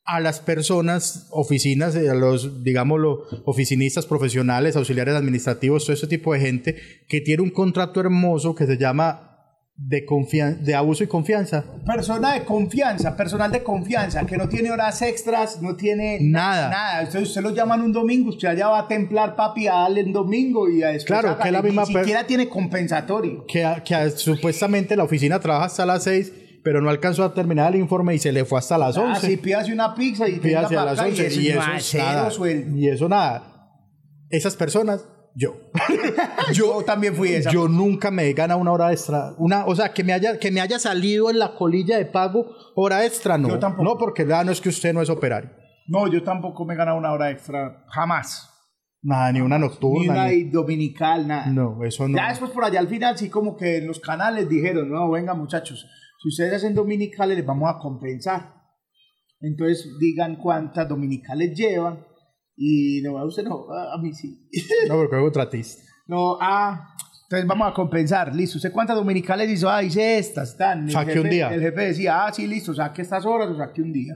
a 0.04 0.20
las 0.20 0.40
personas, 0.40 1.28
oficinas, 1.30 1.94
eh, 1.94 2.10
a 2.10 2.14
los, 2.14 2.64
digámoslo, 2.64 3.24
oficinistas 3.44 4.06
profesionales, 4.06 4.76
auxiliares 4.76 5.14
administrativos, 5.14 5.84
todo 5.84 5.94
ese 5.94 6.06
tipo 6.06 6.32
de 6.32 6.40
gente 6.40 6.76
que 7.08 7.20
tiene 7.20 7.42
un 7.42 7.50
contrato 7.50 8.00
hermoso 8.00 8.54
que 8.54 8.66
se 8.66 8.76
llama 8.76 9.30
de, 9.80 10.04
de 10.60 10.74
abuso 10.74 11.04
y 11.04 11.06
confianza. 11.06 11.64
Persona 11.86 12.34
de 12.34 12.44
confianza, 12.44 13.16
personal 13.16 13.50
de 13.50 13.62
confianza, 13.62 14.26
que 14.26 14.36
no 14.36 14.48
tiene 14.48 14.70
horas 14.70 15.00
extras, 15.02 15.62
no 15.62 15.74
tiene 15.74 16.18
Nada. 16.20 16.68
Nada. 16.68 17.02
Usted, 17.04 17.22
usted 17.22 17.40
lo 17.40 17.54
llaman 17.54 17.80
un 17.80 17.92
domingo, 17.92 18.28
usted 18.30 18.48
allá 18.48 18.68
va 18.68 18.80
a 18.80 18.88
templar 18.88 19.36
papi 19.36 19.68
a 19.68 19.74
darle 19.74 20.04
un 20.04 20.12
domingo 20.12 20.68
y 20.68 20.82
a 20.82 20.88
después 20.88 21.20
Claro, 21.20 21.38
que 21.38 21.50
la 21.50 21.62
misma 21.62 21.84
Ni 21.86 21.94
siquiera 21.94 22.26
tiene 22.26 22.48
compensatorio. 22.48 23.46
Que, 23.46 23.66
que 23.84 24.10
supuestamente 24.10 24.96
la 24.96 25.04
oficina 25.04 25.40
trabaja 25.40 25.66
hasta 25.66 25.86
las 25.86 26.04
6, 26.04 26.32
pero 26.62 26.80
no 26.80 26.90
alcanzó 26.90 27.24
a 27.24 27.34
terminar 27.34 27.74
el 27.74 27.80
informe 27.80 28.14
y 28.14 28.18
se 28.18 28.32
le 28.32 28.44
fue 28.44 28.58
hasta 28.58 28.76
las 28.78 28.96
11. 28.96 29.12
Ah, 29.12 29.20
sí, 29.20 29.36
pídase 29.36 29.72
una 29.72 29.94
pizza 29.94 30.28
y 30.28 30.38
Pídase 30.38 30.76
a 30.76 30.84
las 30.84 30.98
acá 30.98 31.08
11 31.08 31.26
eso, 31.26 31.40
y 31.40 31.48
eso 31.48 31.60
es 31.72 31.94
nada. 31.94 32.30
Y 32.74 32.88
eso 32.88 33.08
nada. 33.08 33.44
Esas 34.30 34.56
personas, 34.56 35.06
yo. 35.34 35.54
Yo 36.52 36.82
también 36.84 37.14
fui 37.14 37.30
esa. 37.32 37.50
Yo 37.50 37.68
nunca 37.68 38.10
me 38.10 38.28
he 38.28 38.32
ganado 38.32 38.60
una 38.60 38.72
hora 38.72 38.92
extra. 38.92 39.32
Una, 39.38 39.64
o 39.66 39.74
sea, 39.74 39.92
que 39.92 40.04
me, 40.04 40.12
haya, 40.12 40.38
que 40.38 40.50
me 40.50 40.60
haya 40.60 40.78
salido 40.78 41.30
en 41.30 41.38
la 41.38 41.54
colilla 41.54 41.96
de 41.98 42.06
pago 42.06 42.46
hora 42.76 43.04
extra, 43.04 43.38
no. 43.38 43.48
Yo 43.48 43.58
tampoco. 43.58 43.84
No, 43.84 43.98
porque 43.98 44.26
ya 44.26 44.44
no 44.44 44.52
es 44.52 44.60
que 44.60 44.68
usted 44.68 44.92
no 44.92 45.02
es 45.02 45.10
operario. 45.10 45.50
No, 45.88 46.06
yo 46.06 46.22
tampoco 46.22 46.64
me 46.64 46.74
he 46.74 46.76
ganado 46.76 46.98
una 46.98 47.12
hora 47.12 47.30
extra, 47.30 47.84
jamás. 47.88 48.46
Nada, 49.02 49.32
ni 49.32 49.40
una 49.40 49.58
Ni 49.58 49.64
nocturna. 49.66 50.12
una 50.12 50.26
ni- 50.28 50.44
dominical, 50.50 51.26
nada. 51.26 51.46
No, 51.46 51.82
eso 51.84 52.06
no. 52.06 52.16
Ya 52.16 52.28
después 52.28 52.50
por 52.50 52.64
allá 52.64 52.80
al 52.80 52.88
final 52.88 53.16
sí 53.16 53.30
como 53.30 53.56
que 53.56 53.78
en 53.78 53.86
los 53.86 53.98
canales 53.98 54.48
dijeron, 54.48 54.90
no, 54.90 55.10
venga 55.10 55.32
muchachos, 55.34 55.86
si 56.22 56.28
ustedes 56.28 56.54
hacen 56.54 56.74
dominicales 56.74 57.36
les 57.36 57.46
vamos 57.46 57.68
a 57.68 57.78
compensar. 57.78 58.54
Entonces 59.40 59.88
digan 59.98 60.36
cuántas 60.36 60.88
dominicales 60.88 61.56
llevan 61.56 62.04
y 62.56 63.00
no, 63.02 63.16
a 63.18 63.24
usted 63.26 63.44
no, 63.44 63.64
a, 63.72 63.96
mí 64.00 64.12
sí. 64.12 64.48
No, 64.88 64.96
porque 64.96 65.16
es 65.16 65.22
contratista. 65.22 65.82
no, 66.06 66.36
ah, 66.40 66.94
entonces 67.24 67.46
vamos 67.46 67.70
a 67.70 67.72
compensar, 67.72 68.34
listo. 68.34 68.58
¿Usted 68.58 68.72
cuántas 68.72 68.96
dominicales 68.96 69.48
hizo? 69.50 69.70
Ah, 69.70 69.82
hice 69.82 70.18
estas, 70.18 70.50
están. 70.50 70.84
El 70.86 70.90
Saqué 70.90 71.12
jefe- 71.14 71.20
un 71.22 71.30
día. 71.30 71.54
El 71.54 71.60
jefe 71.60 71.80
decía, 71.82 72.26
ah, 72.26 72.32
sí, 72.32 72.46
listo, 72.48 72.74
saque 72.74 73.02
estas 73.02 73.24
horas 73.24 73.48
o 73.48 73.56
saque 73.56 73.80
un 73.80 73.92
día. 73.92 74.14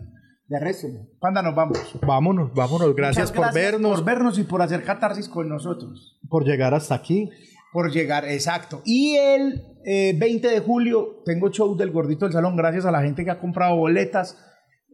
De 0.49 0.59
resto. 0.61 0.89
¿Cuándo 1.21 1.41
nos 1.41 1.55
vamos? 1.55 1.79
Vámonos, 2.07 2.53
vámonos. 2.53 2.95
Gracias, 2.95 3.31
por 3.33 3.51
vernos, 3.55 3.99
Por 4.01 4.05
vernos 4.05 4.39
y 4.39 4.43
por 4.43 4.61
hacer 4.61 4.83
catarsis 4.83 5.29
con 5.29 5.49
nosotros. 5.49 6.21
por 6.29 6.45
llegar 6.45 6.75
hasta 6.75 6.97
aquí. 6.97 7.31
Por 7.75 7.91
llegar, 7.93 8.25
exacto. 8.25 8.83
Y 8.85 9.17
el 9.17 9.65
eh, 9.85 10.15
20 10.17 10.47
de 10.47 10.61
julio 10.61 11.23
tengo 11.27 11.51
show 11.51 11.77
del 11.77 11.91
Gordito 11.91 12.25
del 12.25 12.33
Salón, 12.33 12.55
gracias 12.57 12.85
a 12.85 12.93
la 12.93 13.03
gente 13.03 13.25
que 13.25 13.33
ha 13.33 13.41
comprado 13.41 13.75
boletas. 13.77 14.39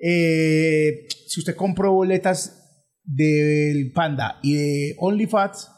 Eh, 0.03 1.07
si 1.29 1.41
usted 1.41 1.55
compró 1.55 1.93
boletas 1.93 2.57
del 3.05 3.93
Panda 3.93 4.39
y 4.43 4.55
de 4.55 4.95
OnlyFats, 4.99 5.71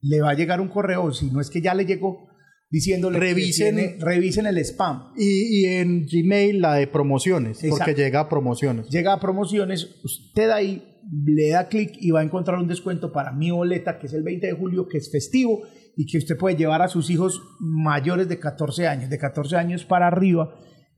le 0.00 0.22
va 0.22 0.30
a 0.30 0.34
llegar 0.34 0.60
un 0.62 0.68
correo, 0.68 1.12
si 1.12 1.26
no 1.30 1.38
es 1.38 1.50
que 1.50 1.60
ya 1.60 1.74
le 1.74 1.84
llegó, 1.84 2.28
diciéndole 2.70 3.18
que 3.20 3.34
Revisen- 3.34 3.74
tiene- 3.76 3.96
revisen 4.00 4.46
el 4.46 4.56
spam. 4.64 5.12
Y, 5.18 5.60
y 5.60 5.64
en 5.66 6.06
Gmail 6.06 6.62
la 6.62 6.76
de 6.76 6.86
promociones, 6.86 7.60
porque 7.68 7.94
llega 7.94 8.20
a 8.20 8.28
promociones. 8.30 8.88
Llega 8.88 9.12
a 9.12 9.20
promociones, 9.20 10.00
usted 10.02 10.48
ahí 10.48 10.82
le 11.26 11.50
da 11.50 11.68
clic 11.68 11.92
y 12.00 12.10
va 12.10 12.20
a 12.20 12.22
encontrar 12.24 12.58
un 12.58 12.68
descuento 12.68 13.12
para 13.12 13.32
mi 13.32 13.50
boleta, 13.50 13.98
que 13.98 14.06
es 14.06 14.14
el 14.14 14.22
20 14.22 14.46
de 14.46 14.52
julio, 14.54 14.88
que 14.88 14.96
es 14.96 15.10
festivo 15.12 15.62
y 15.96 16.06
que 16.06 16.18
usted 16.18 16.36
puede 16.36 16.56
llevar 16.56 16.82
a 16.82 16.88
sus 16.88 17.10
hijos 17.10 17.42
mayores 17.60 18.28
de 18.28 18.38
14 18.38 18.88
años, 18.88 19.10
de 19.10 19.18
14 19.18 19.56
años 19.56 19.84
para 19.84 20.06
arriba, 20.06 20.54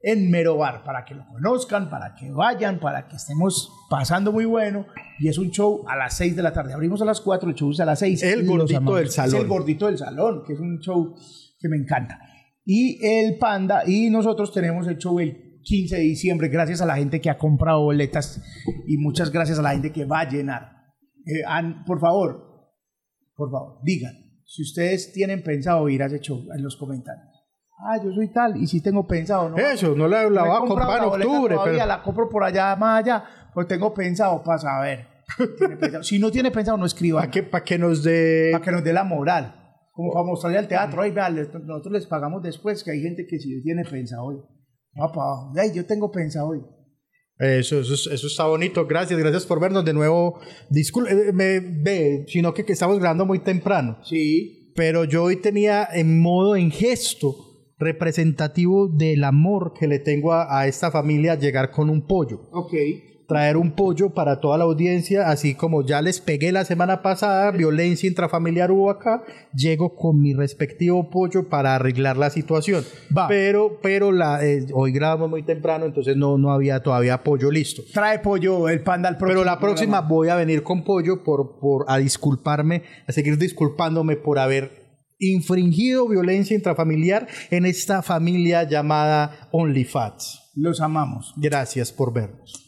en 0.06 0.30
Mero 0.30 0.58
Bar, 0.58 0.84
para 0.84 1.04
que 1.04 1.14
lo 1.14 1.26
conozcan, 1.26 1.88
para 1.88 2.14
que 2.14 2.30
vayan, 2.30 2.78
para 2.78 3.08
que 3.08 3.16
estemos 3.16 3.70
pasando 3.88 4.32
muy 4.32 4.44
bueno. 4.44 4.86
Y 5.18 5.28
es 5.28 5.38
un 5.38 5.50
show 5.50 5.82
a 5.88 5.96
las 5.96 6.14
6 6.18 6.36
de 6.36 6.42
la 6.42 6.52
tarde. 6.52 6.74
Abrimos 6.74 7.00
a 7.00 7.06
las 7.06 7.22
4, 7.22 7.48
el 7.48 7.54
show 7.54 7.70
es 7.70 7.80
a 7.80 7.86
las 7.86 8.00
6. 8.00 8.22
El 8.22 8.46
Gordito 8.46 8.94
del 8.96 9.06
Es 9.06 9.14
Salón. 9.14 9.40
el 9.40 9.48
Gordito 9.48 9.86
del 9.86 9.96
Salón, 9.96 10.42
que 10.46 10.52
es 10.52 10.60
un 10.60 10.78
show 10.80 11.14
que 11.58 11.68
me 11.70 11.78
encanta. 11.78 12.20
Y 12.66 12.98
el 13.02 13.38
Panda, 13.38 13.82
y 13.86 14.10
nosotros 14.10 14.52
tenemos 14.52 14.86
el 14.88 14.98
show 14.98 15.18
el 15.20 15.60
15 15.62 15.96
de 15.96 16.02
diciembre, 16.02 16.48
gracias 16.48 16.82
a 16.82 16.86
la 16.86 16.96
gente 16.96 17.20
que 17.20 17.30
ha 17.30 17.38
comprado 17.38 17.82
boletas 17.82 18.42
y 18.86 18.98
muchas 18.98 19.30
gracias 19.30 19.58
a 19.58 19.62
la 19.62 19.70
gente 19.70 19.92
que 19.92 20.04
va 20.04 20.20
a 20.20 20.28
llenar. 20.28 20.70
Eh, 21.26 21.42
por 21.86 22.00
favor, 22.00 22.70
por 23.34 23.50
favor, 23.50 23.78
digan, 23.82 24.12
si 24.46 24.62
ustedes 24.62 25.12
tienen 25.12 25.42
pensado 25.42 25.88
ir 25.88 26.02
a 26.02 26.06
ese 26.06 26.20
show 26.20 26.44
en 26.54 26.62
los 26.62 26.76
comentarios. 26.76 27.26
Ah, 27.86 27.98
yo 28.02 28.12
soy 28.12 28.32
tal, 28.32 28.56
y 28.56 28.66
si 28.66 28.80
tengo 28.80 29.06
pensado, 29.06 29.48
¿no? 29.50 29.58
Eso, 29.58 29.94
no 29.94 30.06
la, 30.08 30.30
la 30.30 30.44
va 30.44 30.58
a 30.58 30.60
comprar 30.60 30.98
en 30.98 31.04
octubre, 31.04 31.54
todavía, 31.54 31.72
pero 31.82 31.86
la 31.86 32.02
compro 32.02 32.28
por 32.28 32.44
allá, 32.44 32.74
más 32.76 33.02
allá, 33.02 33.24
pues 33.52 33.66
tengo 33.66 33.92
pensado 33.92 34.42
para 34.42 34.58
saber. 34.58 35.06
Si 36.02 36.18
no 36.18 36.30
tiene 36.30 36.50
pensado, 36.50 36.76
no 36.76 36.86
escriba. 36.86 37.20
para 37.20 37.30
que, 37.30 37.42
pa' 37.42 37.64
que 37.64 37.78
nos 37.78 38.02
dé... 38.02 38.50
Para 38.52 38.64
que 38.64 38.70
nos 38.72 38.84
dé 38.84 38.92
la 38.92 39.04
moral. 39.04 39.60
Como 39.92 40.12
para 40.12 40.24
mostrarle 40.24 40.58
al 40.58 40.68
teatro, 40.68 41.02
ay, 41.02 41.10
vea, 41.10 41.28
les- 41.30 41.52
nosotros 41.52 41.92
les 41.92 42.06
pagamos 42.06 42.42
después, 42.42 42.82
que 42.84 42.90
hay 42.92 43.00
gente 43.00 43.26
que 43.26 43.38
sí 43.38 43.62
tiene 43.62 43.84
pensado 43.84 44.24
hoy. 44.24 44.36
Papá, 44.94 45.50
ay, 45.56 45.72
yo 45.74 45.84
tengo 45.86 46.10
pensado 46.10 46.48
hoy. 46.48 46.60
Eso, 47.38 47.80
eso, 47.80 47.94
es- 47.94 48.06
eso 48.06 48.26
está 48.28 48.46
bonito. 48.46 48.86
Gracias, 48.86 49.18
gracias 49.18 49.44
por 49.46 49.60
vernos 49.60 49.84
de 49.84 49.92
nuevo. 49.92 50.40
Disculpe, 50.70 51.10
eh, 51.12 51.32
me 51.32 51.60
ve, 51.60 52.24
sino 52.28 52.54
que, 52.54 52.64
que 52.64 52.72
estamos 52.74 52.98
grabando 52.98 53.26
muy 53.26 53.40
temprano. 53.40 53.98
Sí. 54.04 54.72
Pero 54.76 55.04
yo 55.04 55.24
hoy 55.24 55.36
tenía 55.36 55.88
en 55.92 56.20
modo, 56.20 56.56
en 56.56 56.70
gesto 56.70 57.36
representativo 57.78 58.88
del 58.88 59.24
amor 59.24 59.72
que 59.78 59.86
le 59.88 59.98
tengo 59.98 60.32
a, 60.32 60.58
a 60.60 60.66
esta 60.68 60.90
familia 60.90 61.34
llegar 61.36 61.70
con 61.70 61.90
un 61.90 62.06
pollo. 62.06 62.48
Ok. 62.52 62.72
Traer 63.26 63.56
un 63.56 63.72
pollo 63.72 64.10
para 64.10 64.40
toda 64.40 64.58
la 64.58 64.64
audiencia, 64.64 65.28
así 65.30 65.54
como 65.54 65.84
ya 65.84 66.02
les 66.02 66.20
pegué 66.20 66.52
la 66.52 66.64
semana 66.64 67.00
pasada, 67.00 67.50
violencia 67.52 68.08
intrafamiliar 68.08 68.70
hubo 68.70 68.90
acá, 68.90 69.22
llego 69.54 69.94
con 69.96 70.20
mi 70.20 70.34
respectivo 70.34 71.08
pollo 71.08 71.48
para 71.48 71.74
arreglar 71.74 72.16
la 72.16 72.30
situación. 72.30 72.84
Va. 73.16 73.28
Pero, 73.28 73.78
pero 73.82 74.12
la, 74.12 74.44
eh, 74.44 74.66
hoy 74.74 74.92
grabamos 74.92 75.30
muy 75.30 75.42
temprano, 75.42 75.86
entonces 75.86 76.16
no, 76.16 76.36
no 76.36 76.52
había 76.52 76.82
todavía 76.82 77.22
pollo 77.22 77.50
listo. 77.50 77.82
Trae 77.92 78.18
pollo 78.18 78.68
el 78.68 78.82
panda 78.82 79.08
al 79.08 79.16
próximo. 79.16 79.40
Pero 79.40 79.44
la 79.44 79.58
próxima 79.58 79.98
programa. 79.98 80.08
voy 80.08 80.28
a 80.28 80.36
venir 80.36 80.62
con 80.62 80.84
pollo 80.84 81.22
por, 81.22 81.58
por 81.60 81.86
a 81.88 81.98
disculparme, 81.98 82.82
a 83.06 83.12
seguir 83.12 83.38
disculpándome 83.38 84.16
por 84.16 84.38
haber 84.38 84.84
infringido 85.18 86.08
violencia 86.08 86.54
intrafamiliar 86.54 87.26
en 87.50 87.66
esta 87.66 88.02
familia 88.02 88.64
llamada 88.64 89.48
OnlyFats. 89.52 90.52
Los 90.54 90.80
amamos. 90.80 91.34
Gracias 91.36 91.92
por 91.92 92.12
vernos. 92.12 92.63